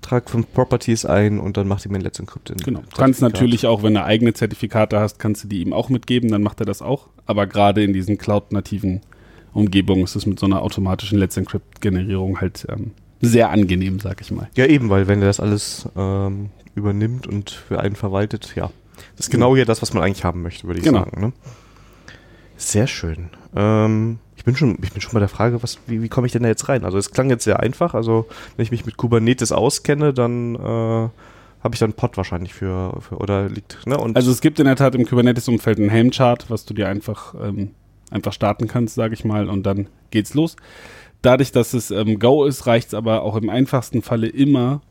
trage 0.00 0.28
fünf 0.30 0.52
Properties 0.52 1.04
ein 1.04 1.40
und 1.40 1.56
dann 1.56 1.66
macht 1.66 1.84
er 1.84 1.90
mir 1.90 1.98
ein 1.98 2.02
Let's 2.02 2.20
Encrypt. 2.20 2.52
Genau. 2.64 2.80
Du 2.80 2.96
kannst 2.96 3.20
natürlich 3.20 3.66
auch, 3.66 3.82
wenn 3.82 3.94
du 3.94 4.04
eigene 4.04 4.32
Zertifikate 4.34 5.00
hast, 5.00 5.18
kannst 5.18 5.44
du 5.44 5.48
die 5.48 5.60
ihm 5.60 5.72
auch 5.72 5.88
mitgeben, 5.88 6.30
dann 6.30 6.42
macht 6.42 6.60
er 6.60 6.66
das 6.66 6.80
auch. 6.80 7.08
Aber 7.26 7.46
gerade 7.46 7.82
in 7.82 7.92
diesen 7.92 8.18
Cloud-nativen 8.18 9.00
Umgebungen 9.52 10.04
ist 10.04 10.14
es 10.14 10.26
mit 10.26 10.38
so 10.38 10.46
einer 10.46 10.62
automatischen 10.62 11.18
Let's 11.18 11.36
Encrypt-Generierung 11.36 12.40
halt 12.40 12.66
ähm, 12.68 12.92
sehr 13.20 13.50
angenehm, 13.50 13.98
sag 13.98 14.20
ich 14.20 14.30
mal. 14.30 14.48
Ja, 14.56 14.66
eben, 14.66 14.90
weil 14.90 15.08
wenn 15.08 15.20
er 15.20 15.26
das 15.26 15.40
alles 15.40 15.88
ähm, 15.96 16.50
übernimmt 16.76 17.26
und 17.26 17.50
für 17.50 17.80
einen 17.80 17.96
verwaltet, 17.96 18.52
ja. 18.54 18.70
Das 19.16 19.26
ist 19.26 19.30
genau 19.30 19.56
hier 19.56 19.64
das, 19.64 19.82
was 19.82 19.92
man 19.92 20.02
eigentlich 20.02 20.24
haben 20.24 20.42
möchte, 20.42 20.66
würde 20.66 20.78
ich 20.78 20.84
genau. 20.84 21.00
sagen. 21.00 21.20
Ne? 21.20 21.32
Sehr 22.56 22.86
schön. 22.86 23.30
Ähm, 23.54 24.18
ich 24.38 24.44
bin 24.44 24.54
schon, 24.54 24.78
ich 24.82 24.92
bin 24.92 25.00
schon 25.02 25.12
bei 25.12 25.18
der 25.18 25.28
Frage, 25.28 25.62
was, 25.64 25.78
wie, 25.88 26.00
wie 26.00 26.08
komme 26.08 26.26
ich 26.28 26.32
denn 26.32 26.44
da 26.44 26.48
jetzt 26.48 26.68
rein? 26.68 26.84
Also 26.84 26.96
es 26.96 27.10
klang 27.10 27.28
jetzt 27.28 27.42
sehr 27.42 27.58
einfach. 27.58 27.92
Also 27.92 28.26
wenn 28.56 28.62
ich 28.62 28.70
mich 28.70 28.86
mit 28.86 28.96
Kubernetes 28.96 29.50
auskenne, 29.50 30.14
dann 30.14 30.54
äh, 30.54 30.58
habe 30.58 31.74
ich 31.74 31.80
dann 31.80 31.92
Pod 31.92 32.16
wahrscheinlich 32.16 32.54
für, 32.54 32.96
für 33.00 33.16
oder 33.16 33.48
liegt. 33.48 33.84
Ne? 33.86 33.98
Und 33.98 34.16
also 34.16 34.30
es 34.30 34.40
gibt 34.40 34.60
in 34.60 34.66
der 34.66 34.76
Tat 34.76 34.94
im 34.94 35.04
Kubernetes-Umfeld 35.04 35.78
einen 35.78 35.90
Helm-Chart, 35.90 36.48
was 36.50 36.64
du 36.64 36.72
dir 36.72 36.88
einfach 36.88 37.34
ähm, 37.34 37.72
einfach 38.10 38.32
starten 38.32 38.68
kannst, 38.68 38.94
sage 38.94 39.12
ich 39.12 39.24
mal, 39.24 39.48
und 39.48 39.64
dann 39.64 39.88
geht's 40.12 40.34
los. 40.34 40.54
Dadurch, 41.20 41.50
dass 41.50 41.74
es 41.74 41.90
ähm, 41.90 42.20
Go 42.20 42.44
ist, 42.44 42.68
reicht 42.68 42.88
es 42.88 42.94
aber 42.94 43.22
auch 43.22 43.34
im 43.34 43.50
einfachsten 43.50 44.02
Falle 44.02 44.28
immer, 44.28 44.82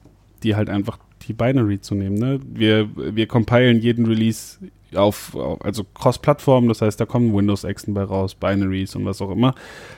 die 0.43 0.57
halt 0.57 0.69
einfach 0.69 0.99
die 1.25 1.33
Binary 1.33 1.79
zu 1.79 1.95
nehmen. 1.95 2.17
Ne? 2.17 2.41
Wir, 2.45 2.89
wir 2.95 3.27
compilen 3.27 3.79
jeden 3.79 4.05
Release 4.05 4.57
auf, 4.95 5.35
also 5.61 5.83
Cross-Plattform, 5.83 6.67
das 6.67 6.81
heißt, 6.81 6.99
da 6.99 7.05
kommen 7.05 7.35
Windows-Exen 7.35 7.93
bei 7.93 8.03
raus, 8.03 8.35
Binaries 8.35 8.95
und 8.95 9.05
was 9.05 9.21
auch 9.21 9.31
immer. 9.31 9.53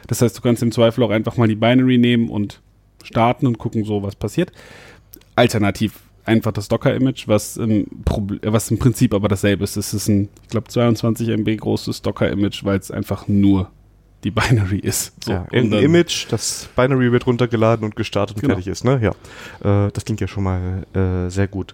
Das 0.07 0.21
heißt, 0.21 0.37
du 0.37 0.41
kannst 0.41 0.63
im 0.63 0.71
Zweifel 0.71 1.03
auch 1.03 1.11
einfach 1.11 1.37
mal 1.37 1.47
die 1.47 1.55
Binary 1.55 1.97
nehmen 1.97 2.29
und 2.29 2.61
starten 3.03 3.47
und 3.47 3.57
gucken 3.57 3.83
so, 3.83 4.03
was 4.03 4.15
passiert. 4.15 4.51
Alternativ 5.35 5.99
einfach 6.25 6.51
das 6.51 6.67
Docker-Image, 6.67 7.27
was, 7.27 7.57
im 7.57 7.87
was 8.43 8.71
im 8.71 8.79
Prinzip 8.79 9.13
aber 9.13 9.27
dasselbe 9.27 9.63
ist. 9.63 9.77
Es 9.77 9.93
ist 9.93 10.07
ein, 10.07 10.29
ich 10.43 10.49
glaube, 10.49 10.67
22 10.67 11.29
MB 11.29 11.57
großes 11.57 12.01
Docker-Image, 12.01 12.63
weil 12.63 12.79
es 12.79 12.91
einfach 12.91 13.27
nur 13.27 13.69
die 14.23 14.31
Binary 14.31 14.79
ist. 14.79 15.23
So. 15.23 15.31
Ja, 15.31 15.45
ein 15.51 15.71
Image, 15.71 16.27
das 16.29 16.67
Binary 16.75 17.11
wird 17.11 17.25
runtergeladen 17.25 17.85
und 17.85 17.95
gestartet 17.95 18.37
und 18.37 18.41
genau. 18.41 18.55
fertig 18.55 18.67
ist. 18.67 18.83
Ne? 18.83 18.99
Ja, 19.01 19.85
äh, 19.85 19.91
das 19.91 20.05
klingt 20.05 20.19
ja 20.19 20.27
schon 20.27 20.43
mal 20.43 20.83
äh, 20.93 21.29
sehr 21.29 21.47
gut 21.47 21.73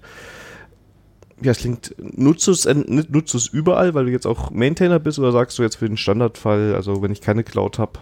ja, 1.41 1.51
es 1.51 1.59
klingt, 1.59 1.95
nutzt 1.97 2.47
du 2.47 2.51
es, 2.51 2.65
nutzt 2.65 3.33
du 3.33 3.37
es 3.37 3.47
überall, 3.47 3.93
weil 3.93 4.05
du 4.05 4.11
jetzt 4.11 4.25
auch 4.25 4.51
Maintainer 4.51 4.99
bist 4.99 5.19
oder 5.19 5.31
sagst 5.31 5.59
du 5.59 5.63
jetzt 5.63 5.75
für 5.75 5.87
den 5.87 5.97
Standardfall, 5.97 6.75
also 6.75 7.01
wenn 7.01 7.11
ich 7.11 7.21
keine 7.21 7.43
Cloud 7.43 7.77
habe? 7.77 7.99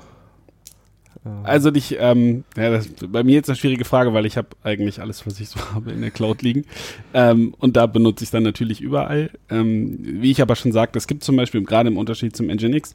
Äh 1.26 1.30
also 1.44 1.72
dich, 1.72 1.98
ähm, 2.00 2.44
ja, 2.56 2.70
das, 2.70 2.90
bei 3.08 3.24
mir 3.24 3.34
jetzt 3.34 3.50
eine 3.50 3.56
schwierige 3.56 3.86
Frage, 3.86 4.14
weil 4.14 4.26
ich 4.26 4.38
habe 4.38 4.50
eigentlich 4.64 5.02
alles, 5.02 5.26
was 5.26 5.40
ich 5.40 5.50
so 5.50 5.60
habe, 5.74 5.92
in 5.92 6.02
der 6.02 6.12
Cloud 6.12 6.42
liegen. 6.42 6.66
Ähm, 7.14 7.56
und 7.58 7.76
da 7.76 7.88
benutze 7.88 8.24
ich 8.24 8.30
dann 8.30 8.44
natürlich 8.44 8.82
überall. 8.82 9.32
Ähm, 9.50 9.98
wie 10.02 10.32
ich 10.32 10.42
aber 10.42 10.56
schon 10.56 10.72
sagte, 10.72 10.98
es 10.98 11.08
gibt 11.08 11.24
zum 11.24 11.36
Beispiel 11.36 11.64
gerade 11.64 11.90
im 11.90 11.98
Unterschied 11.98 12.36
zum 12.36 12.48
Nginx, 12.48 12.94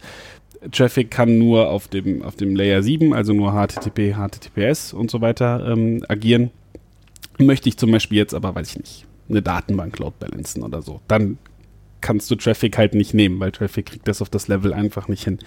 Traffic 0.73 1.11
kann 1.11 1.39
nur 1.39 1.69
auf 1.69 1.89
dem, 1.89 2.23
auf 2.23 2.35
dem 2.35 2.57
Layer 2.57 2.83
7, 2.83 3.15
also 3.15 3.33
nur 3.33 3.53
HTTP, 3.53 4.15
HTTPS 4.15 4.93
und 4.93 5.11
so 5.11 5.21
weiter 5.21 5.65
ähm, 5.71 6.05
agieren. 6.09 6.51
Möchte 7.39 7.69
ich 7.69 7.77
zum 7.77 7.93
Beispiel 7.93 8.19
jetzt 8.19 8.35
aber, 8.35 8.55
weiß 8.55 8.71
ich 8.71 8.79
nicht, 8.79 9.08
eine 9.29 9.43
Datenbank 9.43 9.99
load 9.99 10.17
balancen 10.19 10.63
oder 10.63 10.83
so. 10.83 11.01
Dann 11.09 11.39
kannst 12.01 12.31
du 12.31 12.37
Traffic 12.37 12.79
halt 12.79 12.95
nicht 12.95 13.15
nehmen, 13.15 13.41
weil 13.41 13.53
Traffic 13.53 13.87
kriegt 13.87 14.09
das 14.09 14.23
auf 14.23 14.31
das 14.31 14.49
Level 14.49 14.73
einfach 14.73 15.09
nicht 15.09 15.25
hin. 15.25 15.39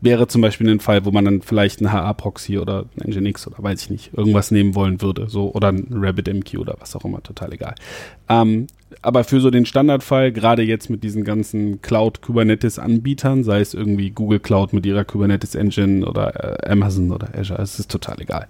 Wäre 0.00 0.28
zum 0.28 0.42
Beispiel 0.42 0.70
ein 0.70 0.78
Fall, 0.78 1.04
wo 1.04 1.10
man 1.10 1.24
dann 1.24 1.42
vielleicht 1.42 1.80
einen 1.80 1.92
HA-Proxy 1.92 2.58
oder 2.58 2.84
ein 3.00 3.10
Nginx 3.10 3.48
oder 3.48 3.60
weiß 3.60 3.82
ich 3.82 3.90
nicht, 3.90 4.14
irgendwas 4.14 4.52
nehmen 4.52 4.76
wollen 4.76 5.02
würde, 5.02 5.28
so 5.28 5.52
oder 5.52 5.68
ein 5.68 5.88
RabbitMQ 5.90 6.58
oder 6.58 6.76
was 6.78 6.94
auch 6.94 7.04
immer, 7.04 7.20
total 7.20 7.52
egal. 7.52 7.74
Ähm, 8.28 8.68
aber 9.02 9.24
für 9.24 9.40
so 9.40 9.50
den 9.50 9.66
Standardfall, 9.66 10.30
gerade 10.30 10.62
jetzt 10.62 10.88
mit 10.88 11.02
diesen 11.02 11.24
ganzen 11.24 11.82
Cloud-Kubernetes-Anbietern, 11.82 13.42
sei 13.42 13.60
es 13.60 13.74
irgendwie 13.74 14.10
Google 14.10 14.38
Cloud 14.38 14.72
mit 14.72 14.86
ihrer 14.86 15.04
Kubernetes-Engine 15.04 16.06
oder 16.06 16.62
äh, 16.62 16.70
Amazon 16.70 17.10
oder 17.10 17.36
Azure, 17.36 17.60
es 17.60 17.80
ist 17.80 17.90
total 17.90 18.20
egal 18.20 18.46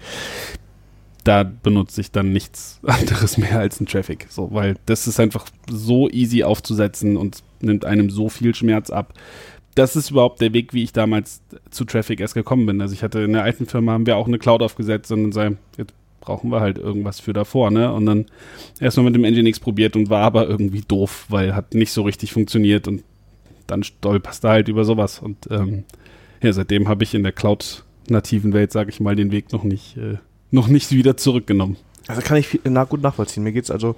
da 1.29 1.43
benutze 1.45 2.01
ich 2.01 2.11
dann 2.11 2.33
nichts 2.33 2.81
anderes 2.87 3.37
mehr 3.37 3.59
als 3.59 3.81
ein 3.81 3.87
Traffic. 3.87 4.27
So, 4.31 4.49
weil 4.53 4.77
das 4.87 5.07
ist 5.07 5.21
einfach 5.21 5.47
so 5.71 6.09
easy 6.09 6.43
aufzusetzen 6.43 7.17
und 7.19 7.43
nimmt 7.61 7.85
einem 7.85 8.09
so 8.09 8.31
viel 8.31 8.55
Schmerz 8.55 8.89
ab. 8.89 9.13
Das 9.75 9.95
ist 9.95 10.11
überhaupt 10.11 10.41
der 10.41 10.55
Weg, 10.55 10.73
wie 10.73 10.83
ich 10.83 10.93
damals 10.93 11.43
zu 11.71 11.85
Traffic 11.85 12.21
erst 12.21 12.35
gekommen 12.35 12.65
bin. 12.67 12.81
Also 12.81 12.95
ich 12.95 13.03
hatte 13.03 13.21
in 13.21 13.35
der 13.35 13.43
alten 13.43 13.67
Firma 13.67 13.93
haben 13.93 14.07
wir 14.07 14.17
auch 14.17 14.27
eine 14.27 14.39
Cloud 14.39 14.63
aufgesetzt 14.63 15.13
und 15.13 15.23
dann 15.23 15.33
sei, 15.33 15.57
jetzt 15.77 15.93
brauchen 16.21 16.51
wir 16.51 16.61
halt 16.61 16.79
irgendwas 16.79 17.21
für 17.21 17.33
davor, 17.33 17.71
ne? 17.71 17.93
Und 17.93 18.07
dann 18.07 18.27
erstmal 18.81 19.05
mit 19.11 19.15
dem 19.15 19.23
Nginx 19.23 19.61
probiert 19.61 19.95
und 19.95 20.11
war 20.11 20.23
aber 20.23 20.49
irgendwie 20.49 20.81
doof, 20.81 21.27
weil 21.29 21.55
hat 21.55 21.75
nicht 21.75 21.93
so 21.93 22.03
richtig 22.03 22.33
funktioniert 22.33 22.89
und 22.89 23.05
dann 23.67 23.83
stolperst 23.83 24.45
du 24.45 24.49
halt 24.49 24.69
über 24.69 24.85
sowas. 24.85 25.21
Und 25.21 25.47
ähm, 25.51 25.85
ja, 26.43 26.53
seitdem 26.53 26.89
habe 26.89 27.05
ich 27.05 27.15
in 27.15 27.23
der 27.23 27.33
Cloud-nativen 27.33 28.53
Welt, 28.55 28.73
sage 28.73 28.91
ich 28.91 28.99
mal, 28.99 29.15
den 29.15 29.31
Weg 29.31 29.53
noch 29.53 29.63
nicht, 29.63 29.97
äh, 29.97 30.17
noch 30.51 30.69
nicht 30.69 30.91
wieder 30.93 31.17
zurückgenommen. 31.17 31.77
Also 32.07 32.23
kann 32.23 32.37
ich 32.39 32.61
na, 32.65 32.85
gut 32.85 33.03
nachvollziehen. 33.03 33.43
Mir 33.43 33.53
geht's 33.53 33.71
also, 33.71 33.95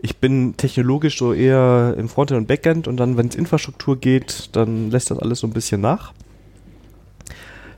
ich 0.00 0.16
bin 0.16 0.56
technologisch 0.56 1.16
so 1.18 1.32
eher 1.32 1.94
im 1.96 2.08
Frontend 2.08 2.38
und 2.38 2.46
Backend 2.48 2.88
und 2.88 2.96
dann, 2.96 3.16
wenn 3.16 3.28
es 3.28 3.36
Infrastruktur 3.36 3.96
geht, 3.96 4.50
dann 4.52 4.90
lässt 4.90 5.10
das 5.12 5.18
alles 5.18 5.40
so 5.40 5.46
ein 5.46 5.52
bisschen 5.52 5.80
nach. 5.80 6.12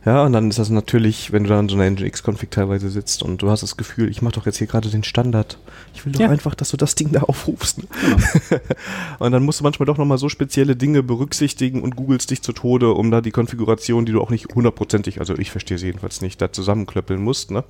Ja, 0.07 0.23
und 0.25 0.35
dann 0.35 0.51
ist 0.51 0.59
das 0.59 0.69
natürlich, 0.69 1.33
wenn 1.33 1.45
du 1.45 1.49
da 1.49 1.59
in 1.59 1.69
so 1.71 1.77
einer 1.77 1.87
Nginx-Config 1.91 2.51
teilweise 2.51 2.91
sitzt 2.91 3.23
und 3.23 3.41
du 3.41 3.49
hast 3.51 3.63
das 3.63 3.79
Gefühl, 3.79 4.11
ich 4.11 4.21
mache 4.21 4.35
doch 4.35 4.45
jetzt 4.45 4.59
hier 4.59 4.67
gerade 4.67 4.91
den 4.91 5.03
Standard. 5.03 5.57
Ich 5.95 6.05
will 6.05 6.13
doch 6.13 6.21
Ja. 6.21 6.29
einfach, 6.29 6.55
dass 6.55 6.71
du 6.71 6.77
das 6.77 6.95
Ding 6.95 7.11
da 7.13 7.23
aufrufst. 7.23 7.79
Ne? 7.79 7.85
Genau. 8.03 8.61
und 9.21 9.33
dann 9.33 9.43
musst 9.43 9.61
du 9.61 9.65
manchmal 9.65 9.87
doch 9.87 9.97
nochmal 9.97 10.19
so 10.19 10.29
spezielle 10.29 10.77
Dinge 10.77 11.03
berücksichtigen 11.03 11.81
und 11.83 11.97
googelst 11.97 12.31
dich 12.31 12.43
zu 12.43 12.53
Tode, 12.53 12.93
um 12.93 13.11
da 13.11 13.23
die 13.23 13.31
Konfiguration, 13.31 14.05
die 14.05 14.13
du 14.13 14.21
auch 14.21 14.29
nicht 14.29 14.55
hundertprozentig, 14.55 15.21
also 15.21 15.39
ich 15.39 15.51
verstehe 15.51 15.79
sie 15.79 15.87
jedenfalls 15.87 16.21
nicht, 16.21 16.39
da 16.43 16.53
zusammenklöppeln 16.53 17.23
musst. 17.23 17.51
Ne? 17.51 17.65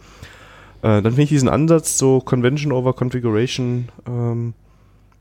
Äh, 0.84 1.00
dann 1.00 1.04
finde 1.04 1.22
ich 1.22 1.28
diesen 1.30 1.48
Ansatz, 1.48 1.96
so 1.96 2.20
Convention 2.20 2.70
over 2.70 2.92
Configuration, 2.92 3.88
ähm, 4.06 4.52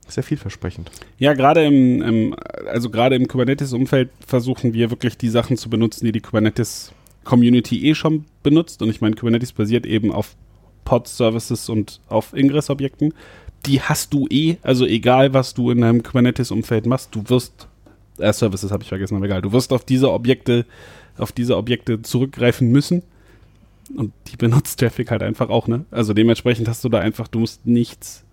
sehr 0.09 0.23
vielversprechend. 0.23 0.91
Ja, 1.17 1.33
gerade 1.33 1.63
im, 1.63 2.01
im, 2.01 2.35
also 2.67 2.89
im 2.89 3.27
Kubernetes-Umfeld 3.29 4.09
versuchen 4.27 4.73
wir 4.73 4.89
wirklich 4.91 5.17
die 5.17 5.29
Sachen 5.29 5.55
zu 5.55 5.69
benutzen, 5.69 6.05
die 6.05 6.11
die 6.11 6.19
Kubernetes-Community 6.19 7.87
eh 7.87 7.95
schon 7.95 8.25
benutzt. 8.43 8.81
Und 8.81 8.89
ich 8.89 8.99
meine, 8.99 9.15
Kubernetes 9.15 9.53
basiert 9.53 9.85
eben 9.85 10.11
auf 10.11 10.35
Pod-Services 10.83 11.69
und 11.69 12.01
auf 12.09 12.33
Ingress-Objekten. 12.33 13.13
Die 13.65 13.79
hast 13.79 14.13
du 14.13 14.27
eh, 14.29 14.57
also 14.63 14.85
egal, 14.85 15.33
was 15.33 15.53
du 15.53 15.71
in 15.71 15.79
deinem 15.79 16.03
Kubernetes-Umfeld 16.03 16.87
machst, 16.87 17.15
du 17.15 17.23
wirst, 17.29 17.69
äh, 18.17 18.33
Services 18.33 18.69
habe 18.71 18.83
ich 18.83 18.89
vergessen, 18.89 19.15
aber 19.15 19.27
egal, 19.27 19.41
du 19.41 19.53
wirst 19.53 19.71
auf 19.71 19.85
diese 19.85 20.11
Objekte, 20.11 20.65
auf 21.17 21.31
diese 21.31 21.55
Objekte 21.55 22.01
zurückgreifen 22.01 22.69
müssen. 22.69 23.01
Und 23.95 24.13
die 24.27 24.35
benutzt 24.37 24.79
Traffic 24.79 25.11
halt 25.11 25.23
einfach 25.23 25.49
auch, 25.49 25.67
ne? 25.67 25.85
Also 25.91 26.13
dementsprechend 26.13 26.67
hast 26.67 26.83
du 26.83 26.89
da 26.89 26.99
einfach, 26.99 27.27
du 27.27 27.39
musst 27.39 27.65
nichts 27.65 28.23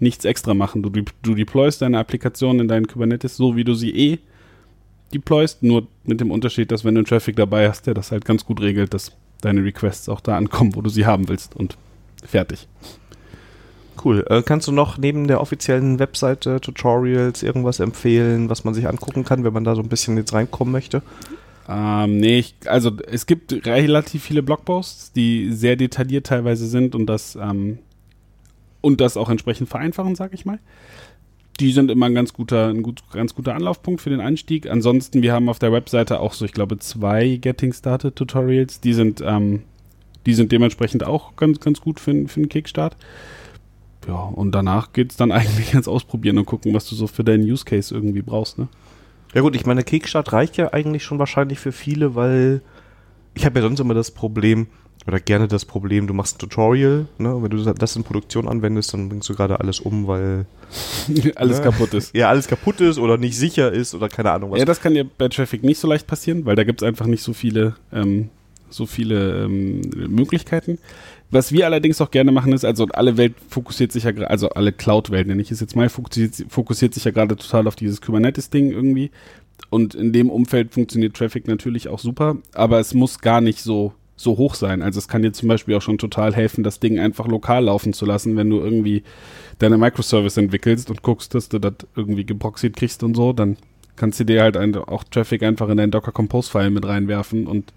nichts 0.00 0.24
extra 0.24 0.54
machen. 0.54 0.82
Du, 0.82 0.90
du 0.90 1.34
deployst 1.34 1.82
deine 1.82 1.98
Applikation 1.98 2.60
in 2.60 2.68
deinen 2.68 2.86
Kubernetes 2.86 3.36
so, 3.36 3.56
wie 3.56 3.64
du 3.64 3.74
sie 3.74 3.90
eh 3.90 4.18
deployst, 5.12 5.62
nur 5.62 5.86
mit 6.04 6.20
dem 6.20 6.30
Unterschied, 6.30 6.70
dass 6.70 6.84
wenn 6.84 6.94
du 6.94 7.00
einen 7.00 7.06
Traffic 7.06 7.36
dabei 7.36 7.68
hast, 7.68 7.86
der 7.86 7.94
das 7.94 8.12
halt 8.12 8.24
ganz 8.24 8.44
gut 8.44 8.60
regelt, 8.60 8.92
dass 8.94 9.12
deine 9.40 9.64
Requests 9.64 10.08
auch 10.08 10.20
da 10.20 10.36
ankommen, 10.36 10.74
wo 10.74 10.82
du 10.82 10.90
sie 10.90 11.06
haben 11.06 11.28
willst 11.28 11.56
und 11.56 11.76
fertig. 12.24 12.68
Cool. 14.04 14.24
Äh, 14.28 14.42
kannst 14.42 14.68
du 14.68 14.72
noch 14.72 14.98
neben 14.98 15.26
der 15.26 15.40
offiziellen 15.40 15.98
Webseite 15.98 16.60
Tutorials 16.60 17.42
irgendwas 17.42 17.80
empfehlen, 17.80 18.48
was 18.48 18.64
man 18.64 18.74
sich 18.74 18.86
angucken 18.86 19.24
kann, 19.24 19.44
wenn 19.44 19.52
man 19.52 19.64
da 19.64 19.74
so 19.74 19.82
ein 19.82 19.88
bisschen 19.88 20.16
jetzt 20.16 20.32
reinkommen 20.32 20.70
möchte? 20.70 21.02
Ähm, 21.68 22.16
nee, 22.16 22.38
ich, 22.38 22.54
also 22.66 22.92
es 23.06 23.26
gibt 23.26 23.66
relativ 23.66 24.24
viele 24.24 24.42
Blogposts, 24.42 25.12
die 25.12 25.52
sehr 25.52 25.76
detailliert 25.76 26.26
teilweise 26.26 26.66
sind 26.66 26.94
und 26.94 27.06
das 27.06 27.36
ähm, 27.36 27.78
und 28.80 29.00
das 29.00 29.16
auch 29.16 29.28
entsprechend 29.28 29.68
vereinfachen, 29.68 30.14
sag 30.14 30.32
ich 30.32 30.46
mal. 30.46 30.58
Die 31.60 31.72
sind 31.72 31.90
immer 31.90 32.06
ein 32.06 32.14
ganz 32.14 32.32
guter, 32.32 32.68
ein 32.68 32.82
gut, 32.82 33.02
ganz 33.12 33.34
guter 33.34 33.54
Anlaufpunkt 33.54 34.00
für 34.00 34.10
den 34.10 34.20
Einstieg. 34.20 34.70
Ansonsten, 34.70 35.22
wir 35.22 35.32
haben 35.32 35.48
auf 35.48 35.58
der 35.58 35.72
Webseite 35.72 36.20
auch 36.20 36.32
so, 36.32 36.44
ich 36.44 36.52
glaube, 36.52 36.78
zwei 36.78 37.36
Getting 37.36 37.72
Started 37.72 38.14
Tutorials. 38.14 38.80
Die 38.80 38.94
sind, 38.94 39.20
ähm, 39.26 39.64
die 40.24 40.34
sind 40.34 40.52
dementsprechend 40.52 41.04
auch 41.04 41.34
ganz, 41.34 41.58
ganz 41.58 41.80
gut 41.80 41.98
für, 41.98 42.28
für 42.28 42.40
einen 42.40 42.48
Kickstart. 42.48 42.96
Ja, 44.06 44.14
und 44.14 44.52
danach 44.52 44.92
geht 44.92 45.10
es 45.10 45.16
dann 45.16 45.32
eigentlich 45.32 45.70
ans 45.70 45.88
Ausprobieren 45.88 46.38
und 46.38 46.46
gucken, 46.46 46.72
was 46.74 46.88
du 46.88 46.94
so 46.94 47.08
für 47.08 47.24
deinen 47.24 47.42
Use 47.42 47.64
Case 47.64 47.92
irgendwie 47.92 48.22
brauchst, 48.22 48.58
ne? 48.58 48.68
Ja 49.38 49.42
gut, 49.42 49.54
ich 49.54 49.66
meine, 49.66 49.84
Kickstart 49.84 50.32
reicht 50.32 50.56
ja 50.56 50.72
eigentlich 50.72 51.04
schon 51.04 51.20
wahrscheinlich 51.20 51.60
für 51.60 51.70
viele, 51.70 52.16
weil 52.16 52.60
ich 53.34 53.46
habe 53.46 53.60
ja 53.60 53.62
sonst 53.62 53.78
immer 53.78 53.94
das 53.94 54.10
Problem, 54.10 54.66
oder 55.06 55.20
gerne 55.20 55.46
das 55.46 55.64
Problem, 55.64 56.08
du 56.08 56.12
machst 56.12 56.34
ein 56.34 56.38
Tutorial, 56.40 57.06
ne? 57.18 57.40
wenn 57.40 57.48
du 57.48 57.62
das 57.72 57.94
in 57.94 58.02
Produktion 58.02 58.48
anwendest, 58.48 58.94
dann 58.94 59.08
bringst 59.08 59.28
du 59.28 59.36
gerade 59.36 59.60
alles 59.60 59.78
um, 59.78 60.08
weil 60.08 60.46
Alles 61.36 61.58
Ne? 61.58 61.64
kaputt 61.66 61.94
ist. 61.94 62.16
ja 62.16 62.28
alles 62.28 62.48
kaputt 62.48 62.80
ist 62.80 62.98
oder 62.98 63.16
nicht 63.16 63.38
sicher 63.38 63.70
ist 63.70 63.94
oder 63.94 64.08
keine 64.08 64.32
Ahnung 64.32 64.50
was. 64.50 64.58
Ja, 64.58 64.64
das 64.64 64.80
kann 64.80 64.94
dir 64.94 65.04
bei 65.04 65.28
Traffic 65.28 65.62
nicht 65.62 65.78
so 65.78 65.86
leicht 65.86 66.08
passieren, 66.08 66.44
weil 66.44 66.56
da 66.56 66.64
gibt 66.64 66.82
es 66.82 66.88
einfach 66.88 67.06
nicht 67.06 67.22
so 67.22 67.32
viele, 67.32 67.76
ähm, 67.92 68.30
so 68.70 68.86
viele 68.86 69.44
ähm, 69.44 69.82
Möglichkeiten. 70.08 70.78
Was 71.30 71.52
wir 71.52 71.66
allerdings 71.66 72.00
auch 72.00 72.10
gerne 72.10 72.32
machen 72.32 72.52
ist, 72.52 72.64
also 72.64 72.86
alle 72.86 73.18
Welt 73.18 73.34
fokussiert 73.50 73.92
sich 73.92 74.04
ja 74.04 74.12
gerade, 74.12 74.30
also 74.30 74.48
alle 74.50 74.72
Cloud-Welt 74.72 75.26
nenne 75.26 75.42
ich 75.42 75.50
es 75.50 75.60
jetzt 75.60 75.76
mal, 75.76 75.90
fokussiert, 75.90 76.46
fokussiert 76.48 76.94
sich 76.94 77.04
ja 77.04 77.10
gerade 77.10 77.36
total 77.36 77.66
auf 77.66 77.76
dieses 77.76 78.00
Kubernetes-Ding 78.00 78.70
irgendwie. 78.70 79.10
Und 79.68 79.94
in 79.94 80.12
dem 80.12 80.30
Umfeld 80.30 80.72
funktioniert 80.72 81.14
Traffic 81.14 81.46
natürlich 81.46 81.88
auch 81.88 81.98
super, 81.98 82.38
aber 82.54 82.80
es 82.80 82.94
muss 82.94 83.18
gar 83.18 83.42
nicht 83.42 83.60
so, 83.60 83.92
so 84.16 84.38
hoch 84.38 84.54
sein. 84.54 84.80
Also 84.80 84.98
es 84.98 85.08
kann 85.08 85.20
dir 85.20 85.32
zum 85.32 85.48
Beispiel 85.48 85.74
auch 85.74 85.82
schon 85.82 85.98
total 85.98 86.34
helfen, 86.34 86.64
das 86.64 86.80
Ding 86.80 86.98
einfach 86.98 87.26
lokal 87.26 87.64
laufen 87.64 87.92
zu 87.92 88.06
lassen, 88.06 88.36
wenn 88.36 88.48
du 88.48 88.60
irgendwie 88.60 89.02
deine 89.58 89.76
Microservice 89.76 90.38
entwickelst 90.38 90.88
und 90.88 91.02
guckst, 91.02 91.34
dass 91.34 91.50
du 91.50 91.58
das 91.58 91.74
irgendwie 91.94 92.24
geproxied 92.24 92.74
kriegst 92.74 93.02
und 93.02 93.14
so, 93.14 93.34
dann 93.34 93.58
kannst 93.96 94.18
du 94.20 94.24
dir 94.24 94.42
halt 94.42 94.56
ein, 94.56 94.74
auch 94.76 95.04
Traffic 95.04 95.42
einfach 95.42 95.68
in 95.68 95.76
deinen 95.76 95.90
Docker 95.90 96.12
Compose 96.12 96.50
File 96.50 96.70
mit 96.70 96.86
reinwerfen 96.86 97.46
und 97.46 97.74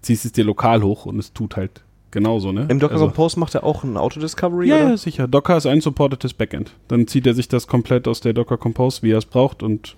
ziehst 0.00 0.24
es 0.24 0.32
dir 0.32 0.44
lokal 0.44 0.82
hoch 0.82 1.04
und 1.04 1.18
es 1.18 1.34
tut 1.34 1.56
halt 1.56 1.82
genauso, 2.10 2.52
ne? 2.52 2.66
Im 2.68 2.78
Docker 2.80 2.94
Also- 2.94 3.06
Compose 3.06 3.38
macht 3.38 3.54
er 3.54 3.64
auch 3.64 3.84
ein 3.84 3.96
Auto-Discovery, 3.96 4.68
ja, 4.68 4.76
oder? 4.76 4.88
ja, 4.90 4.96
sicher. 4.96 5.28
Docker 5.28 5.56
ist 5.56 5.66
ein 5.66 5.80
supportetes 5.80 6.34
Backend. 6.34 6.72
Dann 6.88 7.06
zieht 7.06 7.26
er 7.26 7.34
sich 7.34 7.48
das 7.48 7.66
komplett 7.66 8.06
aus 8.08 8.20
der 8.20 8.32
Docker 8.32 8.56
Compose, 8.58 9.02
wie 9.02 9.12
er 9.12 9.18
es 9.18 9.26
braucht 9.26 9.62
und 9.62 9.96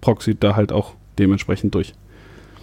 proxied 0.00 0.42
da 0.42 0.56
halt 0.56 0.72
auch 0.72 0.94
dementsprechend 1.18 1.74
durch. 1.74 1.92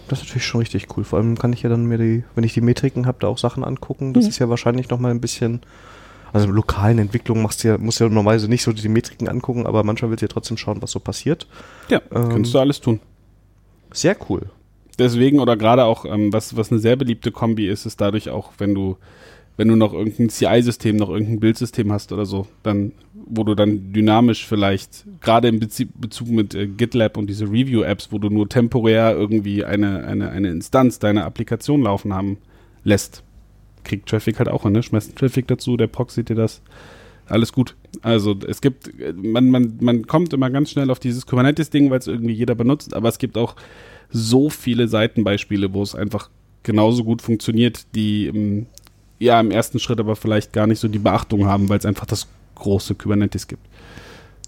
Das 0.08 0.20
ist 0.20 0.26
natürlich 0.26 0.46
schon 0.46 0.60
richtig 0.60 0.86
cool. 0.96 1.04
Vor 1.04 1.18
allem 1.18 1.38
kann 1.38 1.52
ich 1.52 1.62
ja 1.62 1.68
dann 1.68 1.84
mir 1.84 1.98
die, 1.98 2.24
wenn 2.34 2.42
ich 2.44 2.54
die 2.54 2.60
Metriken 2.62 3.06
habe, 3.06 3.18
da 3.20 3.28
auch 3.28 3.38
Sachen 3.38 3.62
angucken. 3.62 4.14
Das 4.14 4.24
Mhm. 4.24 4.30
ist 4.30 4.38
ja 4.38 4.48
wahrscheinlich 4.48 4.88
noch 4.88 4.98
mal 4.98 5.10
ein 5.10 5.20
bisschen, 5.20 5.60
also 6.32 6.46
in 6.48 6.54
lokalen 6.54 6.98
Entwicklungen 6.98 7.42
machst 7.42 7.62
du 7.62 7.68
ja, 7.68 7.78
musst 7.78 8.00
du 8.00 8.04
ja 8.04 8.10
normalerweise 8.10 8.48
nicht 8.48 8.62
so 8.62 8.72
die 8.72 8.88
Metriken 8.88 9.28
angucken, 9.28 9.66
aber 9.66 9.84
manchmal 9.84 10.10
willst 10.10 10.22
du 10.22 10.26
ja 10.26 10.28
trotzdem 10.32 10.56
schauen, 10.56 10.80
was 10.80 10.90
so 10.92 10.98
passiert. 11.00 11.46
Ja, 11.90 12.00
Ähm, 12.14 12.30
kannst 12.30 12.54
du 12.54 12.58
alles 12.58 12.80
tun. 12.80 13.00
Sehr 13.92 14.16
cool. 14.30 14.50
Deswegen 14.98 15.40
oder 15.40 15.56
gerade 15.56 15.84
auch, 15.84 16.04
ähm, 16.04 16.32
was, 16.32 16.56
was 16.56 16.72
eine 16.72 16.80
sehr 16.80 16.96
beliebte 16.96 17.30
Kombi 17.30 17.68
ist, 17.68 17.86
ist 17.86 18.00
dadurch 18.00 18.30
auch, 18.30 18.52
wenn 18.58 18.74
du, 18.74 18.96
wenn 19.56 19.68
du 19.68 19.76
noch 19.76 19.92
irgendein 19.92 20.28
CI-System, 20.28 20.96
noch 20.96 21.10
irgendein 21.10 21.40
Bildsystem 21.40 21.92
hast 21.92 22.12
oder 22.12 22.26
so, 22.26 22.46
dann, 22.62 22.92
wo 23.14 23.44
du 23.44 23.54
dann 23.54 23.92
dynamisch 23.92 24.46
vielleicht, 24.46 25.04
gerade 25.20 25.48
im 25.48 25.60
Bezie 25.60 25.88
Bezug 25.94 26.28
mit 26.28 26.54
äh, 26.54 26.66
GitLab 26.66 27.16
und 27.16 27.28
diese 27.28 27.46
Review-Apps, 27.46 28.10
wo 28.10 28.18
du 28.18 28.28
nur 28.28 28.48
temporär 28.48 29.14
irgendwie 29.16 29.64
eine, 29.64 30.04
eine, 30.04 30.30
eine 30.30 30.50
Instanz 30.50 30.98
deiner 30.98 31.24
Applikation 31.24 31.82
laufen 31.82 32.12
haben 32.12 32.38
lässt, 32.84 33.22
kriegt 33.84 34.08
Traffic 34.08 34.38
halt 34.38 34.48
auch 34.48 34.64
ne? 34.64 34.82
Schmeißt 34.82 35.16
Traffic 35.16 35.46
dazu, 35.46 35.76
der 35.76 35.86
proxiet 35.86 36.28
dir 36.28 36.34
das. 36.34 36.60
Alles 37.26 37.52
gut. 37.52 37.76
Also 38.02 38.34
es 38.46 38.60
gibt, 38.60 38.88
äh, 39.00 39.12
man, 39.12 39.50
man, 39.50 39.78
man 39.80 40.06
kommt 40.06 40.32
immer 40.32 40.50
ganz 40.50 40.70
schnell 40.70 40.90
auf 40.90 40.98
dieses 40.98 41.26
Kubernetes-Ding, 41.26 41.90
weil 41.90 41.98
es 41.98 42.06
irgendwie 42.06 42.34
jeder 42.34 42.54
benutzt, 42.54 42.94
aber 42.94 43.08
es 43.08 43.18
gibt 43.18 43.36
auch 43.38 43.54
so 44.10 44.50
viele 44.50 44.88
Seitenbeispiele, 44.88 45.72
wo 45.72 45.82
es 45.82 45.94
einfach 45.94 46.30
genauso 46.62 47.04
gut 47.04 47.22
funktioniert, 47.22 47.86
die 47.94 48.26
im, 48.26 48.66
ja 49.18 49.40
im 49.40 49.50
ersten 49.50 49.78
Schritt 49.78 50.00
aber 50.00 50.16
vielleicht 50.16 50.52
gar 50.52 50.66
nicht 50.66 50.80
so 50.80 50.88
die 50.88 50.98
Beachtung 50.98 51.46
haben, 51.46 51.68
weil 51.68 51.78
es 51.78 51.86
einfach 51.86 52.06
das 52.06 52.26
große 52.54 52.94
Kubernetes 52.94 53.46
gibt. 53.46 53.66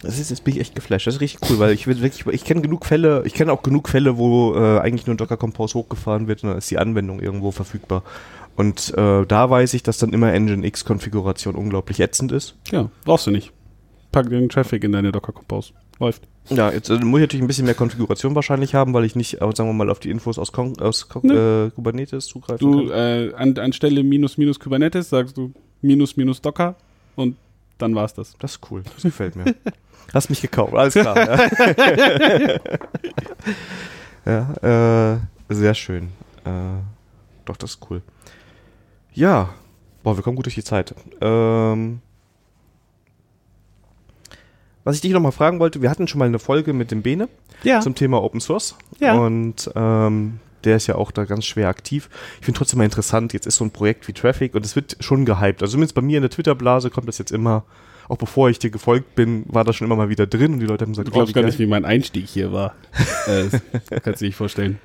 Das 0.03 0.19
ist, 0.19 0.31
jetzt 0.31 0.45
bin 0.45 0.55
ich 0.55 0.61
echt 0.61 0.75
geflasht. 0.75 1.07
Das 1.07 1.17
ist 1.17 1.21
richtig 1.21 1.51
cool, 1.51 1.59
weil 1.59 1.73
ich 1.73 1.87
wirklich, 1.87 2.27
ich 2.27 2.45
kenne 2.45 2.63
genug 2.63 2.87
Fälle, 2.87 3.23
ich 3.27 3.35
kenne 3.35 3.53
auch 3.53 3.63
genug 3.63 3.89
Fälle, 3.89 4.17
wo 4.17 4.55
äh, 4.55 4.79
eigentlich 4.79 5.07
nur 5.07 5.15
ein 5.15 5.19
Docker 5.19 5.37
Compose 5.37 5.75
hochgefahren 5.75 6.27
wird 6.27 6.43
und 6.43 6.51
dann 6.51 6.59
ist 6.59 6.71
die 6.71 6.79
Anwendung 6.79 7.21
irgendwo 7.21 7.51
verfügbar. 7.51 8.03
Und 8.57 8.95
äh, 8.97 9.27
da 9.27 9.51
weiß 9.51 9.75
ich, 9.75 9.83
dass 9.83 9.99
dann 9.99 10.13
immer 10.13 10.33
Nginx-Konfiguration 10.33 11.55
unglaublich 11.55 12.01
ätzend 12.01 12.33
ist. 12.33 12.57
Ja, 12.71 12.91
brauchst 13.05 13.27
du 13.27 13.31
nicht. 13.31 13.53
Pack 14.11 14.31
den 14.31 14.49
Traffic 14.49 14.85
in 14.85 14.93
deine 14.93 15.13
Docker 15.13 15.33
Compose. 15.33 15.73
Läuft. 16.01 16.27
Ja, 16.49 16.73
jetzt 16.73 16.89
äh, 16.91 16.95
muss 16.95 17.21
ich 17.21 17.25
natürlich 17.25 17.45
ein 17.45 17.47
bisschen 17.47 17.67
mehr 17.67 17.75
Konfiguration 17.75 18.35
wahrscheinlich 18.35 18.75
haben, 18.75 18.93
weil 18.95 19.05
ich 19.05 19.15
nicht, 19.15 19.35
äh, 19.35 19.39
sagen 19.55 19.69
wir 19.69 19.73
mal, 19.75 19.91
auf 19.91 20.01
die 20.01 20.11
Infos 20.11 20.39
aus, 20.39 20.51
Kon 20.51 20.77
aus 20.81 21.09
Kon 21.09 21.23
Ne. 21.27 21.67
äh, 21.69 21.71
Kubernetes 21.71 22.27
zugreifen 22.27 22.59
Du 22.59 22.89
kann. 22.89 22.99
äh, 22.99 23.33
an, 23.37 23.57
anstelle 23.59 24.03
minus 24.03 24.37
minus 24.39 24.59
Kubernetes 24.59 25.11
sagst 25.11 25.37
du 25.37 25.53
minus 25.83 26.17
minus 26.17 26.41
Docker 26.41 26.75
und 27.17 27.37
dann 27.79 27.95
war's 27.95 28.15
das. 28.15 28.35
Das 28.41 28.53
ist 28.53 28.71
cool, 28.71 28.83
das 28.83 29.03
gefällt 29.03 29.37
mir. 29.37 29.55
Hast 30.15 30.29
mich 30.31 30.41
gekauft, 30.41 30.75
alles 30.75 30.95
klar. 30.95 31.17
ja, 31.17 32.61
ja 34.63 35.15
äh, 35.15 35.19
sehr 35.55 35.75
schön. 35.75 36.05
Äh, 36.45 36.81
doch, 37.45 37.57
das 37.57 37.73
ist 37.73 37.81
cool. 37.91 38.03
Ja, 39.13 39.51
Boah, 40.03 40.17
wir 40.17 40.23
kommen 40.23 40.37
gut 40.37 40.47
durch 40.47 40.55
die 40.55 40.65
Zeit. 40.65 40.95
Ähm, 41.21 42.01
was 44.91 44.97
ich 44.97 45.03
dich 45.03 45.13
noch 45.13 45.21
mal 45.21 45.31
fragen 45.31 45.61
wollte, 45.61 45.81
wir 45.83 45.89
hatten 45.91 46.09
schon 46.09 46.19
mal 46.19 46.25
eine 46.27 46.41
Folge 46.41 46.73
mit 46.73 46.91
dem 46.91 47.03
Bene 47.03 47.29
Ja. 47.63 47.81
zum 47.81 47.95
Thema 47.95 48.21
Open 48.23 48.41
Source. 48.41 48.75
Ja. 48.99 49.15
Und 49.15 49.71
ähm, 49.77 50.41
der 50.65 50.77
ist 50.77 50.89
ja 50.89 50.97
auch 50.97 51.13
da 51.13 51.25
ganz 51.25 51.47
schwer 51.47 51.69
aktiv. 51.69 52.11
Ich 52.41 52.45
finde 52.47 52.59
trotzdem 52.59 52.79
mal 52.79 52.85
interessant, 52.85 53.33
jetzt 53.33 53.47
ist 53.47 53.55
so 53.57 53.65
ein 53.65 53.71
Projekt 53.71 54.09
wie 54.09 54.13
Traffic 54.13 54.55
und 54.57 54.65
es 54.65 54.75
wird 54.75 54.97
schon 54.99 55.25
gehypt. 55.25 55.63
Also 55.63 55.73
zumindest 55.73 55.95
bei 55.95 56.03
mir 56.03 56.19
in 56.19 56.23
der 56.23 56.31
Twitter-Blase 56.31 56.91
kommt 56.91 57.07
das 57.07 57.19
jetzt 57.19 57.31
immer, 57.31 57.63
auch 58.11 58.19
bevor 58.19 58.51
ich 58.51 58.59
dir 58.59 58.71
gefolgt 58.71 59.15
bin, 59.15 59.45
war 59.49 59.65
das 59.65 59.77
schon 59.77 59.87
immer 59.87 59.97
mal 59.97 60.09
wieder 60.09 60.27
drin 60.27 60.55
und 60.55 60.61
die 60.61 60.67
Leute 60.67 60.85
haben 60.85 60.93
gesagt, 60.93 61.09
Du 61.09 61.13
glaubst 61.13 61.31
wie 61.35 61.41
gar 61.41 61.47
nicht, 61.47 61.59
wie 61.59 61.67
mein 61.67 61.85
Einstieg 61.85 62.27
hier 62.29 62.53
war. 62.53 62.75
äh, 63.27 63.45
kannst 64.01 64.21
du 64.21 64.25
dir 64.25 64.29
nicht 64.29 64.37
vorstellen. 64.37 64.79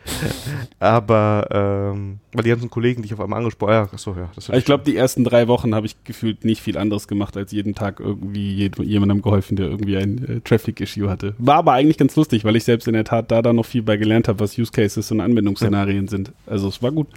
Aber 0.79 1.47
ähm, 1.93 2.19
weil 2.33 2.43
die 2.43 2.49
ganzen 2.49 2.69
Kollegen 2.69 3.01
dich 3.01 3.13
auf 3.13 3.19
einmal 3.21 3.39
angesprochen 3.39 3.71
ja, 3.73 3.83
achso, 3.91 4.13
ja, 4.15 4.29
das 4.35 4.49
ich 4.49 4.65
glaube, 4.65 4.83
die 4.83 4.95
ersten 4.95 5.23
drei 5.23 5.47
Wochen 5.47 5.73
habe 5.73 5.85
ich 5.85 6.03
gefühlt 6.03 6.45
nicht 6.45 6.61
viel 6.61 6.77
anderes 6.77 7.07
gemacht, 7.07 7.35
als 7.37 7.51
jeden 7.51 7.75
Tag 7.75 7.99
irgendwie 7.99 8.67
jed- 8.67 8.81
jemandem 8.83 9.21
geholfen, 9.21 9.55
der 9.55 9.67
irgendwie 9.67 9.97
ein 9.97 10.37
äh, 10.37 10.39
Traffic-Issue 10.41 11.09
hatte. 11.09 11.33
War 11.37 11.55
aber 11.57 11.73
eigentlich 11.73 11.97
ganz 11.97 12.15
lustig, 12.15 12.43
weil 12.45 12.55
ich 12.55 12.63
selbst 12.63 12.87
in 12.87 12.93
der 12.93 13.05
Tat 13.05 13.31
da 13.31 13.41
dann 13.41 13.55
noch 13.55 13.65
viel 13.65 13.81
bei 13.81 13.97
gelernt 13.97 14.27
habe, 14.27 14.39
was 14.39 14.57
Use 14.57 14.71
Cases 14.71 15.09
und 15.11 15.21
Anwendungsszenarien 15.21 16.07
sind. 16.07 16.31
Also 16.45 16.67
es 16.67 16.81
war 16.81 16.91
gut. 16.91 17.07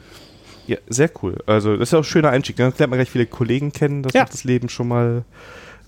Ja, 0.67 0.77
sehr 0.89 1.11
cool. 1.23 1.37
Also 1.47 1.77
das 1.77 1.89
ist 1.89 1.93
ja 1.93 1.99
auch 1.99 2.03
ein 2.03 2.05
schöner 2.05 2.29
Einstieg. 2.31 2.57
Dann 2.57 2.73
lernt 2.77 2.91
man 2.91 2.99
gleich 2.99 3.11
viele 3.11 3.25
Kollegen 3.27 3.73
kennen. 3.73 4.03
Das 4.03 4.13
Ja. 4.13 4.23
macht 4.23 4.35
das 4.35 4.45
Leben 4.45 4.69
schon 4.69 4.89
mal 4.89 5.25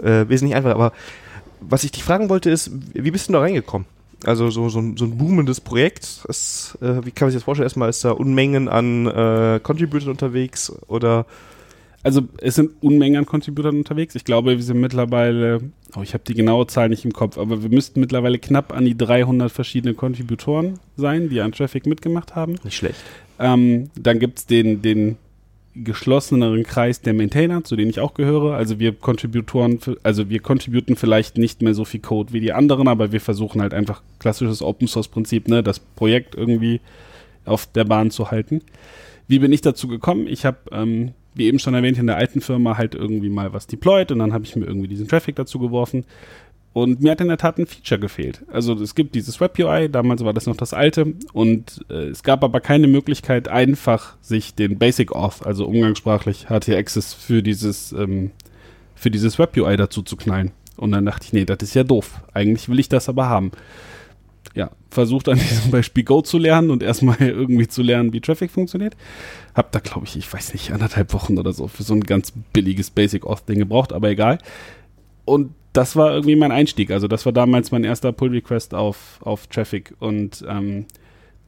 äh, 0.02 0.28
wesentlich 0.28 0.56
einfacher. 0.56 0.74
Aber 0.74 0.92
was 1.60 1.84
ich 1.84 1.92
dich 1.92 2.02
fragen 2.02 2.28
wollte 2.28 2.50
ist, 2.50 2.70
wie 2.94 3.10
bist 3.10 3.28
du 3.28 3.32
da 3.32 3.40
reingekommen? 3.40 3.86
Also 4.24 4.50
so, 4.50 4.68
so, 4.68 4.80
ein, 4.80 4.96
so 4.96 5.06
ein 5.06 5.16
boomendes 5.16 5.60
Projekt. 5.60 6.24
Es, 6.28 6.76
äh, 6.82 7.04
wie 7.04 7.10
kann 7.10 7.26
man 7.26 7.30
sich 7.30 7.38
das 7.38 7.44
vorstellen? 7.44 7.66
Erstmal 7.66 7.88
ist 7.88 8.04
da 8.04 8.10
Unmengen 8.10 8.68
an 8.68 9.06
äh, 9.06 9.60
Contributors 9.62 10.08
unterwegs 10.08 10.72
oder 10.88 11.24
Also 12.02 12.22
es 12.38 12.54
sind 12.54 12.70
Unmengen 12.82 13.18
an 13.18 13.26
Contributern 13.26 13.76
unterwegs. 13.76 14.14
Ich 14.14 14.24
glaube, 14.24 14.56
wir 14.56 14.62
sind 14.62 14.80
mittlerweile, 14.80 15.60
oh, 15.96 16.02
ich 16.02 16.12
habe 16.12 16.24
die 16.26 16.34
genaue 16.34 16.66
Zahl 16.66 16.90
nicht 16.90 17.04
im 17.04 17.12
Kopf, 17.12 17.38
aber 17.38 17.62
wir 17.62 17.70
müssten 17.70 18.00
mittlerweile 18.00 18.38
knapp 18.38 18.72
an 18.72 18.84
die 18.84 18.96
300 18.96 19.50
verschiedene 19.50 19.94
Contributoren 19.94 20.78
sein, 20.96 21.30
die 21.30 21.40
an 21.40 21.52
Traffic 21.52 21.86
mitgemacht 21.86 22.34
haben. 22.34 22.56
nicht 22.62 22.76
schlecht. 22.76 23.00
Ähm, 23.38 23.90
dann 23.98 24.18
gibt 24.18 24.38
es 24.38 24.46
den, 24.46 24.82
den 24.82 25.16
geschlosseneren 25.84 26.62
Kreis 26.62 27.00
der 27.00 27.14
Maintainer, 27.14 27.64
zu 27.64 27.76
denen 27.76 27.90
ich 27.90 28.00
auch 28.00 28.14
gehöre. 28.14 28.54
Also 28.54 28.78
wir 28.78 28.92
Contributoren, 28.92 29.78
also 30.02 30.28
wir 30.28 30.40
contributen 30.40 30.96
vielleicht 30.96 31.38
nicht 31.38 31.62
mehr 31.62 31.74
so 31.74 31.84
viel 31.84 32.00
Code 32.00 32.32
wie 32.32 32.40
die 32.40 32.52
anderen, 32.52 32.88
aber 32.88 33.12
wir 33.12 33.20
versuchen 33.20 33.60
halt 33.60 33.74
einfach 33.74 34.02
klassisches 34.18 34.62
Open 34.62 34.88
Source 34.88 35.08
Prinzip, 35.08 35.48
ne, 35.48 35.62
das 35.62 35.78
Projekt 35.78 36.34
irgendwie 36.34 36.80
auf 37.44 37.66
der 37.66 37.84
Bahn 37.84 38.10
zu 38.10 38.30
halten. 38.30 38.62
Wie 39.28 39.38
bin 39.38 39.52
ich 39.52 39.60
dazu 39.60 39.88
gekommen? 39.88 40.26
Ich 40.26 40.44
habe, 40.44 40.58
ähm, 40.72 41.12
wie 41.34 41.46
eben 41.46 41.58
schon 41.58 41.74
erwähnt, 41.74 41.98
in 41.98 42.06
der 42.06 42.16
alten 42.16 42.40
Firma 42.40 42.76
halt 42.76 42.94
irgendwie 42.94 43.30
mal 43.30 43.52
was 43.52 43.66
deployed 43.66 44.10
und 44.12 44.18
dann 44.18 44.32
habe 44.32 44.44
ich 44.44 44.56
mir 44.56 44.66
irgendwie 44.66 44.88
diesen 44.88 45.08
Traffic 45.08 45.36
dazu 45.36 45.58
geworfen. 45.58 46.04
Und 46.72 47.00
mir 47.00 47.12
hat 47.12 47.20
in 47.20 47.28
der 47.28 47.36
Tat 47.36 47.58
ein 47.58 47.66
Feature 47.66 47.98
gefehlt. 47.98 48.42
Also 48.52 48.74
es 48.74 48.94
gibt 48.94 49.16
dieses 49.16 49.40
Web 49.40 49.58
UI, 49.58 49.88
damals 49.88 50.24
war 50.24 50.32
das 50.32 50.46
noch 50.46 50.56
das 50.56 50.72
alte, 50.72 51.14
und 51.32 51.84
äh, 51.90 52.08
es 52.08 52.22
gab 52.22 52.44
aber 52.44 52.60
keine 52.60 52.86
Möglichkeit, 52.86 53.48
einfach 53.48 54.16
sich 54.20 54.54
den 54.54 54.78
Basic 54.78 55.10
Auth, 55.12 55.44
also 55.44 55.66
umgangssprachlich 55.66 56.46
HT-Access 56.48 57.12
für 57.14 57.42
dieses, 57.42 57.90
ähm, 57.92 58.30
für 58.94 59.10
dieses 59.10 59.38
Web 59.38 59.56
UI 59.56 59.76
dazu 59.76 60.02
zu 60.02 60.16
knallen. 60.16 60.52
Und 60.76 60.92
dann 60.92 61.04
dachte 61.04 61.26
ich, 61.26 61.32
nee, 61.32 61.44
das 61.44 61.58
ist 61.60 61.74
ja 61.74 61.82
doof. 61.82 62.22
Eigentlich 62.32 62.68
will 62.68 62.78
ich 62.78 62.88
das 62.88 63.08
aber 63.08 63.28
haben. 63.28 63.50
Ja, 64.54 64.70
versucht 64.90 65.28
an 65.28 65.38
diesem 65.50 65.72
Beispiel 65.72 66.04
Go 66.04 66.22
zu 66.22 66.38
lernen 66.38 66.70
und 66.70 66.84
erstmal 66.84 67.16
irgendwie 67.20 67.66
zu 67.66 67.82
lernen, 67.82 68.12
wie 68.12 68.20
Traffic 68.20 68.52
funktioniert. 68.52 68.96
Hab 69.54 69.72
da, 69.72 69.80
glaube 69.80 70.06
ich, 70.06 70.16
ich 70.16 70.32
weiß 70.32 70.52
nicht, 70.52 70.72
anderthalb 70.72 71.12
Wochen 71.14 71.36
oder 71.36 71.52
so 71.52 71.66
für 71.66 71.82
so 71.82 71.94
ein 71.94 72.04
ganz 72.04 72.32
billiges 72.52 72.90
Basic 72.90 73.26
Auth-Ding 73.26 73.58
gebraucht, 73.58 73.92
aber 73.92 74.08
egal. 74.08 74.38
Und 75.24 75.50
das 75.72 75.96
war 75.96 76.12
irgendwie 76.12 76.36
mein 76.36 76.52
Einstieg. 76.52 76.90
Also 76.90 77.08
das 77.08 77.24
war 77.26 77.32
damals 77.32 77.70
mein 77.70 77.84
erster 77.84 78.12
Pull-Request 78.12 78.74
auf, 78.74 79.20
auf 79.22 79.46
Traffic. 79.46 79.94
Und 80.00 80.44
ähm, 80.48 80.86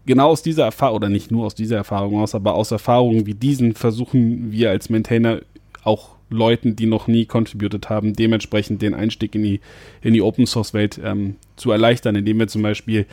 genau 0.06 0.28
aus 0.28 0.42
dieser 0.42 0.64
Erfahrung, 0.64 0.96
oder 0.96 1.08
nicht 1.08 1.30
nur 1.30 1.46
aus 1.46 1.54
dieser 1.54 1.76
Erfahrung 1.76 2.20
aus, 2.20 2.34
aber 2.34 2.54
aus 2.54 2.70
Erfahrungen 2.70 3.26
wie 3.26 3.34
diesen 3.34 3.74
versuchen 3.74 4.52
wir 4.52 4.70
als 4.70 4.90
Maintainer 4.90 5.40
auch 5.84 6.10
Leuten, 6.30 6.76
die 6.76 6.86
noch 6.86 7.08
nie 7.08 7.26
contributed 7.26 7.90
haben, 7.90 8.14
dementsprechend 8.14 8.80
den 8.80 8.94
Einstieg 8.94 9.34
in 9.34 9.42
die, 9.42 9.60
in 10.00 10.14
die 10.14 10.22
Open-Source-Welt 10.22 11.00
ähm, 11.04 11.36
zu 11.56 11.70
erleichtern, 11.70 12.16
indem 12.16 12.38
wir 12.38 12.48
zum 12.48 12.62
Beispiel, 12.62 13.06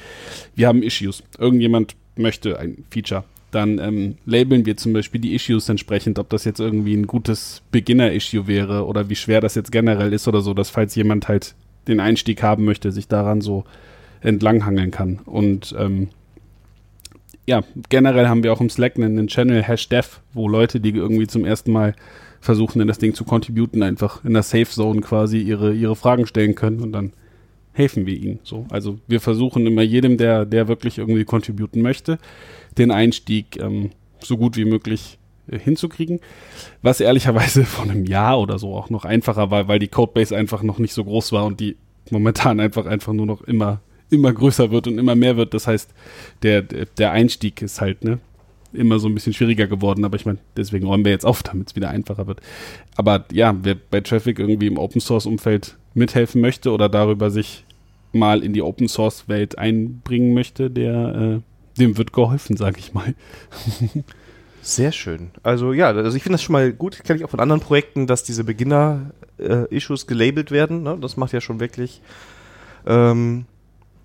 wir 0.55 0.68
haben 0.68 0.84
Issues. 0.84 1.24
Irgendjemand 1.38 1.95
möchte 2.16 2.57
ein 2.60 2.86
Feature. 2.89 3.26
Dann 3.52 3.80
ähm, 3.80 4.18
labeln 4.26 4.66
wir 4.66 4.78
zum 4.78 4.93
Beispiel 4.93 5.20
die 5.20 5.34
Issues 5.34 5.70
entsprechend, 5.70 6.20
ob 6.20 6.30
das 6.30 6.45
jetzt 6.45 6.60
irgendwie 6.60 6.95
ein 6.95 7.08
gutes 7.08 7.64
Beginner-Issue 7.72 8.47
wäre 8.47 8.86
oder 8.86 9.10
wie 9.10 9.16
schwer 9.16 9.41
das 9.41 9.56
jetzt 9.56 9.72
generell 9.72 10.14
ist 10.14 10.28
oder 10.28 10.41
so, 10.41 10.54
dass 10.54 10.70
falls 10.70 10.93
jemand 10.95 11.28
halt 11.28 11.56
den 11.88 12.00
Einstieg 12.00 12.43
haben 12.43 12.66
möchte, 12.66 12.91
sich 12.91 13.08
daran 13.08 13.41
so 13.41 13.64
entlanghangeln 14.22 14.91
kann. 14.91 15.20
Und 15.26 15.76
ähm, 15.78 16.10
ja, 17.47 17.64
generell 17.89 18.28
haben 18.28 18.43
wir 18.43 18.54
auch 18.54 18.62
im 18.62 18.70
Slack 18.70 18.97
einen, 18.97 19.28
Channel 19.28 19.64
Hashdev, 19.64 20.22
wo 20.34 20.47
Leute, 20.47 20.80
die 20.80 20.91
irgendwie 20.91 21.26
zum 21.26 21.45
ersten 21.45 21.72
Mal 21.72 21.95
versuchen, 22.41 22.80
in 22.80 22.88
das 22.88 23.00
Ding 23.00 23.16
zu 23.16 23.24
contributen, 23.24 23.82
einfach 23.82 24.24
in 24.24 24.34
der 24.34 24.43
Safe 24.43 24.66
Zone 24.66 25.02
quasi 25.02 25.39
ihre, 25.39 25.74
ihre 25.74 25.95
Fragen 25.95 26.28
stellen 26.28 26.54
können 26.54 26.82
und 26.82 26.91
dann 26.91 27.12
helfen 27.74 28.06
wir 28.06 28.16
ihnen. 28.16 28.39
So, 28.43 28.66
also 28.70 29.00
wir 29.08 29.20
versuchen 29.20 29.66
immer 29.66 29.82
jedem, 29.82 30.18
der, 30.18 30.45
der 30.45 30.68
wirklich 30.68 31.00
irgendwie 31.00 31.26
contributen 31.26 31.82
möchte, 31.82 32.20
den 32.80 32.91
Einstieg 32.91 33.61
ähm, 33.61 33.91
so 34.19 34.38
gut 34.38 34.57
wie 34.57 34.65
möglich 34.65 35.17
äh, 35.47 35.59
hinzukriegen. 35.59 36.19
Was 36.82 36.99
ehrlicherweise 36.99 37.65
vor 37.65 37.86
einem 37.86 38.05
Jahr 38.05 38.39
oder 38.39 38.57
so 38.57 38.75
auch 38.75 38.89
noch 38.89 39.05
einfacher 39.05 39.51
war, 39.51 39.67
weil 39.67 39.80
die 39.80 39.88
Codebase 39.88 40.36
einfach 40.36 40.63
noch 40.63 40.80
nicht 40.80 40.93
so 40.93 41.03
groß 41.03 41.32
war 41.32 41.45
und 41.45 41.59
die 41.59 41.77
momentan 42.09 42.59
einfach 42.59 42.86
einfach 42.86 43.13
nur 43.13 43.27
noch 43.27 43.41
immer 43.41 43.82
immer 44.09 44.34
größer 44.34 44.71
wird 44.71 44.88
und 44.88 44.97
immer 44.97 45.15
mehr 45.15 45.38
wird. 45.38 45.53
Das 45.53 45.67
heißt, 45.67 45.93
der, 46.43 46.63
der 46.63 47.11
Einstieg 47.11 47.61
ist 47.61 47.82
halt 47.82 48.03
ne, 48.03 48.19
immer 48.73 48.99
so 48.99 49.07
ein 49.07 49.13
bisschen 49.13 49.34
schwieriger 49.34 49.67
geworden. 49.67 50.05
Aber 50.05 50.15
ich 50.15 50.25
meine, 50.25 50.39
deswegen 50.57 50.88
räumen 50.88 51.05
wir 51.05 51.11
jetzt 51.11 51.25
auf, 51.25 51.43
damit 51.43 51.69
es 51.69 51.75
wieder 51.75 51.89
einfacher 51.89 52.27
wird. 52.27 52.41
Aber 52.95 53.25
ja, 53.32 53.55
wer 53.61 53.75
bei 53.75 54.01
Traffic 54.01 54.39
irgendwie 54.39 54.67
im 54.67 54.77
Open 54.77 55.01
Source 55.01 55.25
Umfeld 55.25 55.77
mithelfen 55.93 56.41
möchte 56.41 56.71
oder 56.71 56.89
darüber 56.89 57.30
sich 57.30 57.65
mal 58.11 58.43
in 58.43 58.53
die 58.53 58.61
Open 58.61 58.88
Source 58.88 59.27
Welt 59.27 59.57
einbringen 59.57 60.34
möchte, 60.34 60.71
der 60.71 61.15
äh, 61.38 61.49
dem 61.80 61.97
wird 61.97 62.13
geholfen, 62.13 62.57
sage 62.57 62.80
ich 62.80 62.93
mal. 62.93 63.15
Sehr 64.61 64.91
schön. 64.91 65.32
Also 65.41 65.73
ja, 65.73 65.88
also 65.88 66.15
ich 66.15 66.23
finde 66.23 66.36
das 66.36 66.43
schon 66.43 66.53
mal 66.53 66.71
gut. 66.73 67.03
Kenne 67.03 67.17
ich 67.17 67.25
auch 67.25 67.30
von 67.30 67.39
anderen 67.39 67.61
Projekten, 67.61 68.07
dass 68.07 68.23
diese 68.23 68.43
Beginner-Issues 68.43 70.05
gelabelt 70.05 70.51
werden. 70.51 70.84
Ne? 70.84 70.97
Das 70.99 71.17
macht 71.17 71.34
ja 71.34 71.41
schon 71.41 71.59
wirklich. 71.59 72.01
Ähm, 72.86 73.45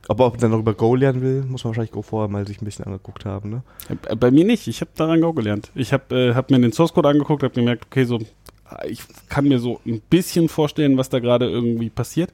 aber 0.06 0.26
ob 0.26 0.34
man 0.34 0.40
dann 0.40 0.50
noch 0.52 0.58
über 0.58 0.74
Go 0.74 0.94
lernen 0.94 1.22
will, 1.22 1.42
muss 1.42 1.64
man 1.64 1.70
wahrscheinlich 1.70 1.92
Go 1.92 2.02
vorher 2.02 2.28
mal 2.28 2.46
sich 2.46 2.62
ein 2.62 2.64
bisschen 2.64 2.84
angeguckt 2.84 3.24
haben. 3.24 3.50
Ne? 3.50 3.62
Äh, 4.08 4.16
Bei 4.16 4.30
mir 4.30 4.44
nicht. 4.44 4.68
Ich 4.68 4.80
habe 4.80 4.90
daran 4.94 5.20
Go 5.20 5.32
gelernt. 5.32 5.70
Ich 5.74 5.92
habe 5.92 6.14
äh, 6.14 6.34
hab 6.34 6.50
mir 6.50 6.60
den 6.60 6.72
Source 6.72 6.94
Code 6.94 7.08
angeguckt, 7.08 7.42
habe 7.42 7.54
gemerkt, 7.54 7.86
okay, 7.90 8.04
so 8.04 8.20
ich 8.88 9.02
kann 9.28 9.46
mir 9.46 9.58
so 9.58 9.80
ein 9.86 10.00
bisschen 10.08 10.48
vorstellen, 10.48 10.96
was 10.96 11.08
da 11.08 11.18
gerade 11.18 11.48
irgendwie 11.48 11.90
passiert. 11.90 12.32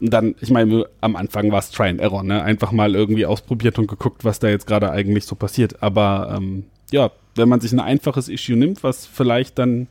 Dann, 0.00 0.34
ich 0.40 0.50
meine, 0.50 0.86
am 1.00 1.16
Anfang 1.16 1.50
war 1.52 1.58
es 1.58 1.70
Try 1.70 1.88
and 1.88 2.00
Error, 2.00 2.22
ne? 2.22 2.42
Einfach 2.42 2.72
mal 2.72 2.94
irgendwie 2.94 3.26
ausprobiert 3.26 3.78
und 3.78 3.86
geguckt, 3.86 4.24
was 4.24 4.38
da 4.38 4.48
jetzt 4.48 4.66
gerade 4.66 4.90
eigentlich 4.90 5.24
so 5.24 5.36
passiert. 5.36 5.82
Aber 5.82 6.34
ähm, 6.36 6.64
ja, 6.90 7.10
wenn 7.34 7.48
man 7.48 7.60
sich 7.60 7.72
ein 7.72 7.80
einfaches 7.80 8.28
Issue 8.28 8.56
nimmt, 8.56 8.82
was 8.82 9.06
vielleicht 9.06 9.58
dann 9.58 9.88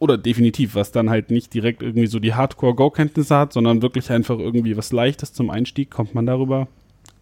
oder 0.00 0.16
definitiv, 0.16 0.74
was 0.74 0.92
dann 0.92 1.10
halt 1.10 1.30
nicht 1.30 1.52
direkt 1.52 1.82
irgendwie 1.82 2.06
so 2.06 2.18
die 2.18 2.34
Hardcore-Go-Kenntnisse 2.34 3.36
hat, 3.36 3.52
sondern 3.52 3.82
wirklich 3.82 4.10
einfach 4.10 4.38
irgendwie 4.38 4.76
was 4.76 4.92
Leichtes 4.92 5.32
zum 5.34 5.50
Einstieg, 5.50 5.90
kommt 5.90 6.14
man 6.14 6.26
darüber, 6.26 6.68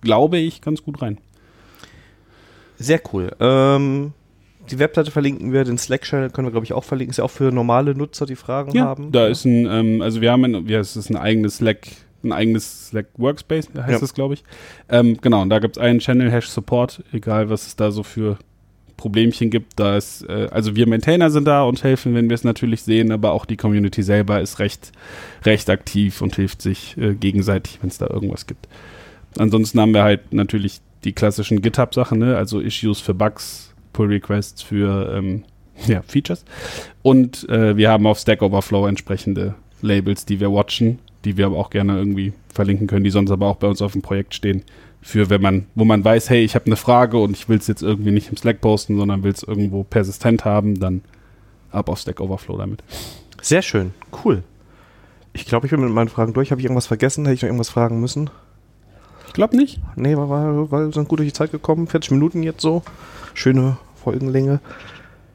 glaube 0.01 0.39
ich, 0.39 0.61
ganz 0.63 0.83
gut 0.83 1.03
rein. 1.03 1.19
Sehr 2.79 3.01
cool. 3.13 3.33
Ähm, 3.41 4.13
die 4.71 4.79
Webseite 4.79 5.11
verlinken 5.11 5.53
wir, 5.53 5.65
den 5.65 5.79
Slack-Channel 5.79 6.31
können 6.31 6.47
wir, 6.47 6.53
glaube 6.53 6.65
ich, 6.65 6.73
auch 6.73 6.85
verlinken. 6.85 7.11
Ist 7.11 7.19
ja 7.19 7.25
auch 7.25 7.31
für 7.31 7.51
normale 7.53 7.95
Nutzer, 7.95 8.27
die 8.27 8.37
Fragen 8.37 8.73
Ja, 8.77 8.85
haben. 8.85 9.13
da 9.13 9.27
ist 9.27 9.45
ein, 9.45 9.67
ähm, 9.67 10.03
also 10.03 10.21
wir 10.21 10.31
haben 10.33 10.45
ein, 10.45 10.67
ja, 10.69 10.79
es 10.81 10.97
ist 10.97 11.11
ein 11.11 11.17
eigenes 11.17 11.57
Slack, 11.59 11.87
ein 12.25 12.33
eigenes 12.33 12.89
Slack 12.89 13.07
Workspace, 13.17 13.69
heißt 13.77 13.91
Ja. 14.01 14.05
es, 14.05 14.15
glaube 14.15 14.35
ich. 14.35 14.45
Ähm, 14.89 15.19
genau, 15.21 15.43
und 15.43 15.51
da 15.51 15.59
gibt 15.59 15.77
es 15.77 15.83
einen 15.83 15.99
Channel 16.01 16.31
Hash 16.31 16.49
Support, 16.49 17.03
egal 17.13 17.51
was 17.51 17.67
es 17.67 17.77
da 17.77 17.91
so 17.91 18.03
für 18.03 18.39
Problemchen 18.97 19.51
gibt. 19.51 19.79
Da 19.79 19.97
ist, 19.97 20.23
äh, 20.29 20.49
also 20.51 20.75
wir 20.75 20.89
Maintainer 20.89 21.31
sind 21.31 21.45
da 21.47 21.63
und 21.63 21.83
helfen, 21.85 22.15
wenn 22.15 22.29
wir 22.29 22.35
es 22.35 22.43
natürlich 22.45 22.83
sehen, 22.83 23.13
aber 23.13 23.33
auch 23.33 23.47
die 23.47 23.57
Community 23.57 24.03
selber 24.03 24.41
ist 24.41 24.59
recht, 24.59 24.91
recht 25.45 25.71
aktiv 25.71 26.21
und 26.21 26.35
hilft 26.35 26.61
sich 26.63 26.97
äh, 26.99 27.15
gegenseitig, 27.15 27.79
wenn 27.81 27.91
es 27.91 27.99
da 27.99 28.09
irgendwas 28.09 28.47
gibt. 28.47 28.67
Ansonsten 29.39 29.81
haben 29.81 29.95
wir 29.95 30.03
halt 30.03 30.33
natürlich 30.33 30.81
die 31.05 31.13
klassischen 31.13 31.63
GitHub-Sachen, 31.63 32.19
ne? 32.19 32.37
also 32.37 32.59
Issues 32.59 33.01
für 33.01 33.15
Bugs, 33.15 33.68
Pull-Requests 33.99 34.63
für 34.63 35.13
ähm, 35.17 35.43
ja, 35.87 36.03
Features. 36.03 36.45
Und 37.03 37.49
äh, 37.49 37.77
wir 37.77 37.91
haben 37.91 38.07
auf 38.07 38.21
Stack 38.21 38.43
Overflow 38.43 38.87
entsprechende 38.87 39.57
Labels, 39.83 40.25
die 40.25 40.39
wir 40.39 40.53
watchen, 40.53 41.01
die 41.25 41.37
wir 41.37 41.47
aber 41.47 41.57
auch 41.57 41.71
gerne 41.71 41.99
irgendwie 41.99 42.33
verlinken 42.55 42.87
können, 42.87 43.03
die 43.03 43.11
sonst 43.11 43.33
aber 43.33 43.47
auch 43.47 43.57
bei 43.57 43.67
uns 43.67 43.83
auf 43.83 43.93
dem 43.93 44.03
Projekt 44.03 44.35
stehen. 44.37 44.63
Für 45.03 45.31
wenn 45.31 45.43
man, 45.43 45.67
wo 45.75 45.85
man 45.85 46.05
weiß, 46.05 46.31
hey, 46.31 46.45
ich 46.45 46.55
habe 46.55 46.67
eine 46.67 46.77
Frage 46.77 47.19
und 47.19 47.33
ich 47.33 47.49
will 47.49 47.59
es 47.59 47.67
jetzt 47.67 47.83
irgendwie 47.83 48.13
nicht 48.13 48.31
im 48.31 48.37
Slack 48.37 48.61
posten, 48.61 48.97
sondern 48.97 49.25
will 49.25 49.33
es 49.33 49.43
irgendwo 49.43 49.83
persistent 49.83 50.45
haben, 50.45 50.79
dann 50.79 51.03
ab 51.73 51.89
auf 51.89 51.99
Stack 51.99 52.21
Overflow 52.21 52.57
damit. 52.57 52.85
Sehr 53.43 53.63
schön, 53.63 53.93
cool. 54.25 54.45
Ich 55.33 55.45
glaube, 55.45 55.67
ich 55.67 55.71
bin 55.71 55.81
mit 55.81 55.91
meinen 55.91 56.09
Fragen 56.09 56.35
durch. 56.35 56.51
Habe 56.51 56.61
ich 56.61 56.65
irgendwas 56.65 56.87
vergessen? 56.87 57.25
Hätte 57.25 57.35
ich 57.35 57.43
noch 57.43 57.49
irgendwas 57.49 57.69
fragen 57.69 58.01
müssen? 58.01 58.31
Ich 59.27 59.33
glaube 59.35 59.57
nicht. 59.57 59.81
Nee, 59.95 60.17
war, 60.17 60.71
war 60.71 60.93
sind 60.93 61.09
gut 61.09 61.19
durch 61.21 61.29
die 61.29 61.35
Zeit 61.35 61.53
gekommen. 61.53 61.87
40 61.87 62.13
Minuten 62.13 62.43
jetzt 62.43 62.61
so. 62.61 62.83
Schöne 63.35 63.77
Folgenlänge. 64.11 64.61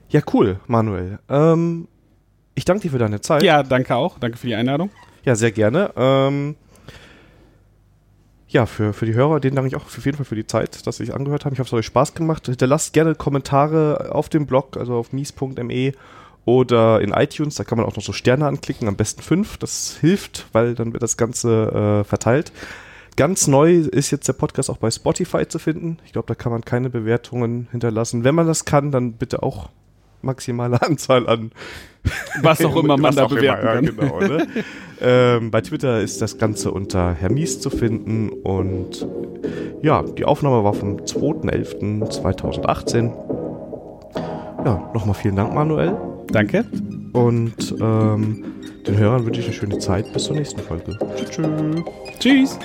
Ja, 0.10 0.22
cool, 0.34 0.60
Manuel. 0.68 1.20
Ähm, 1.30 1.88
ich 2.56 2.66
danke 2.66 2.84
dir 2.84 2.92
für 2.92 3.00
deine 3.00 3.22
Zeit. 3.22 3.44
Ja, 3.44 3.64
danke 3.64 3.96
auch. 3.96 4.20
Danke 4.20 4.38
für 4.38 4.48
die 4.48 4.56
Einladung. 4.56 4.92
Ja, 5.24 5.36
sehr 5.36 5.52
gerne. 5.52 5.92
Ähm, 5.96 6.56
ja, 8.48 8.68
für, 8.68 8.94
für 8.94 9.08
die 9.08 9.16
Hörer, 9.16 9.40
denen 9.40 9.56
danke 9.56 9.70
ich 9.70 9.76
auch 9.76 9.86
auf 9.86 10.06
jeden 10.06 10.18
Fall 10.18 10.26
für 10.26 10.36
die 10.36 10.46
Zeit, 10.46 10.86
dass 10.86 10.98
sie 10.98 11.06
sich 11.06 11.16
angehört 11.16 11.46
haben. 11.46 11.54
Ich 11.54 11.60
hoffe, 11.60 11.70
es 11.70 11.72
hat 11.72 11.80
euch 11.80 11.88
Spaß 11.88 12.14
gemacht. 12.14 12.46
Hinterlasst 12.46 12.94
gerne 12.94 13.16
Kommentare 13.16 14.10
auf 14.12 14.30
dem 14.30 14.46
Blog, 14.46 14.78
also 14.78 14.96
auf 14.96 15.12
mies.me 15.12 15.94
oder 16.46 17.02
in 17.02 17.12
iTunes. 17.12 17.56
Da 17.56 17.64
kann 17.64 17.80
man 17.80 17.88
auch 17.88 17.96
noch 17.96 18.04
so 18.04 18.14
Sterne 18.14 18.46
anklicken, 18.46 18.88
am 18.88 18.96
besten 18.96 19.24
fünf. 19.24 19.58
Das 19.58 19.98
hilft, 20.00 20.46
weil 20.52 20.76
dann 20.76 20.94
wird 20.94 21.02
das 21.02 21.18
Ganze 21.18 22.02
äh, 22.02 22.04
verteilt. 22.04 22.52
Ganz 23.16 23.47
neu 23.47 23.78
ist 23.78 24.11
jetzt 24.11 24.28
der 24.28 24.34
Podcast 24.34 24.70
auch 24.70 24.78
bei 24.78 24.89
Spotify 24.89 25.47
zu 25.47 25.59
finden. 25.59 25.97
Ich 26.05 26.14
glaube, 26.14 26.28
da 26.28 26.36
kann 26.36 26.51
man 26.51 26.66
keine 26.66 26.89
Bewertungen 26.89 27.68
hinterlassen. 27.72 28.24
Wenn 28.24 28.36
man 28.36 28.47
das 28.47 28.66
kann, 28.66 28.91
dann 28.91 29.14
bitte 29.14 29.43
auch 29.43 29.70
maximale 30.22 30.82
Anzahl 30.82 31.28
an 31.28 31.51
was 32.41 32.64
auch 32.64 32.76
immer 32.76 32.97
man 32.97 33.16
da 33.16 33.26
bewerten 33.28 33.88
immer, 33.88 34.09
kann. 34.09 34.20
Ja, 34.20 34.28
genau, 34.28 34.38
ne? 34.38 34.47
ähm, 35.01 35.49
bei 35.51 35.61
Twitter 35.61 36.01
ist 36.01 36.22
das 36.22 36.38
Ganze 36.38 36.72
unter 36.72 37.14
Hermies 37.14 37.61
zu 37.61 37.70
finden 37.70 38.30
und 38.30 39.07
ja, 39.82 40.03
die 40.03 40.26
Aufnahme 40.26 40.61
war 40.64 40.74
vom 40.74 40.97
2.11.2018. 40.97 43.11
Ja, 44.66 44.91
nochmal 44.93 45.16
vielen 45.16 45.36
Dank, 45.36 45.53
Manuel. 45.53 45.97
Danke. 46.28 46.64
Und 47.11 47.76
ähm, 47.82 48.45
den 48.88 48.97
Hörern 48.97 49.26
wünsche 49.26 49.41
ich 49.41 49.47
eine 49.47 49.55
schöne 49.55 49.80
Zeit. 49.80 50.14
Bis 50.14 50.24
zur 50.24 50.38
nächsten 50.38 50.61
Folge. 50.61 50.97
Tschüss. 51.16 51.38
Tschüss. 52.20 52.57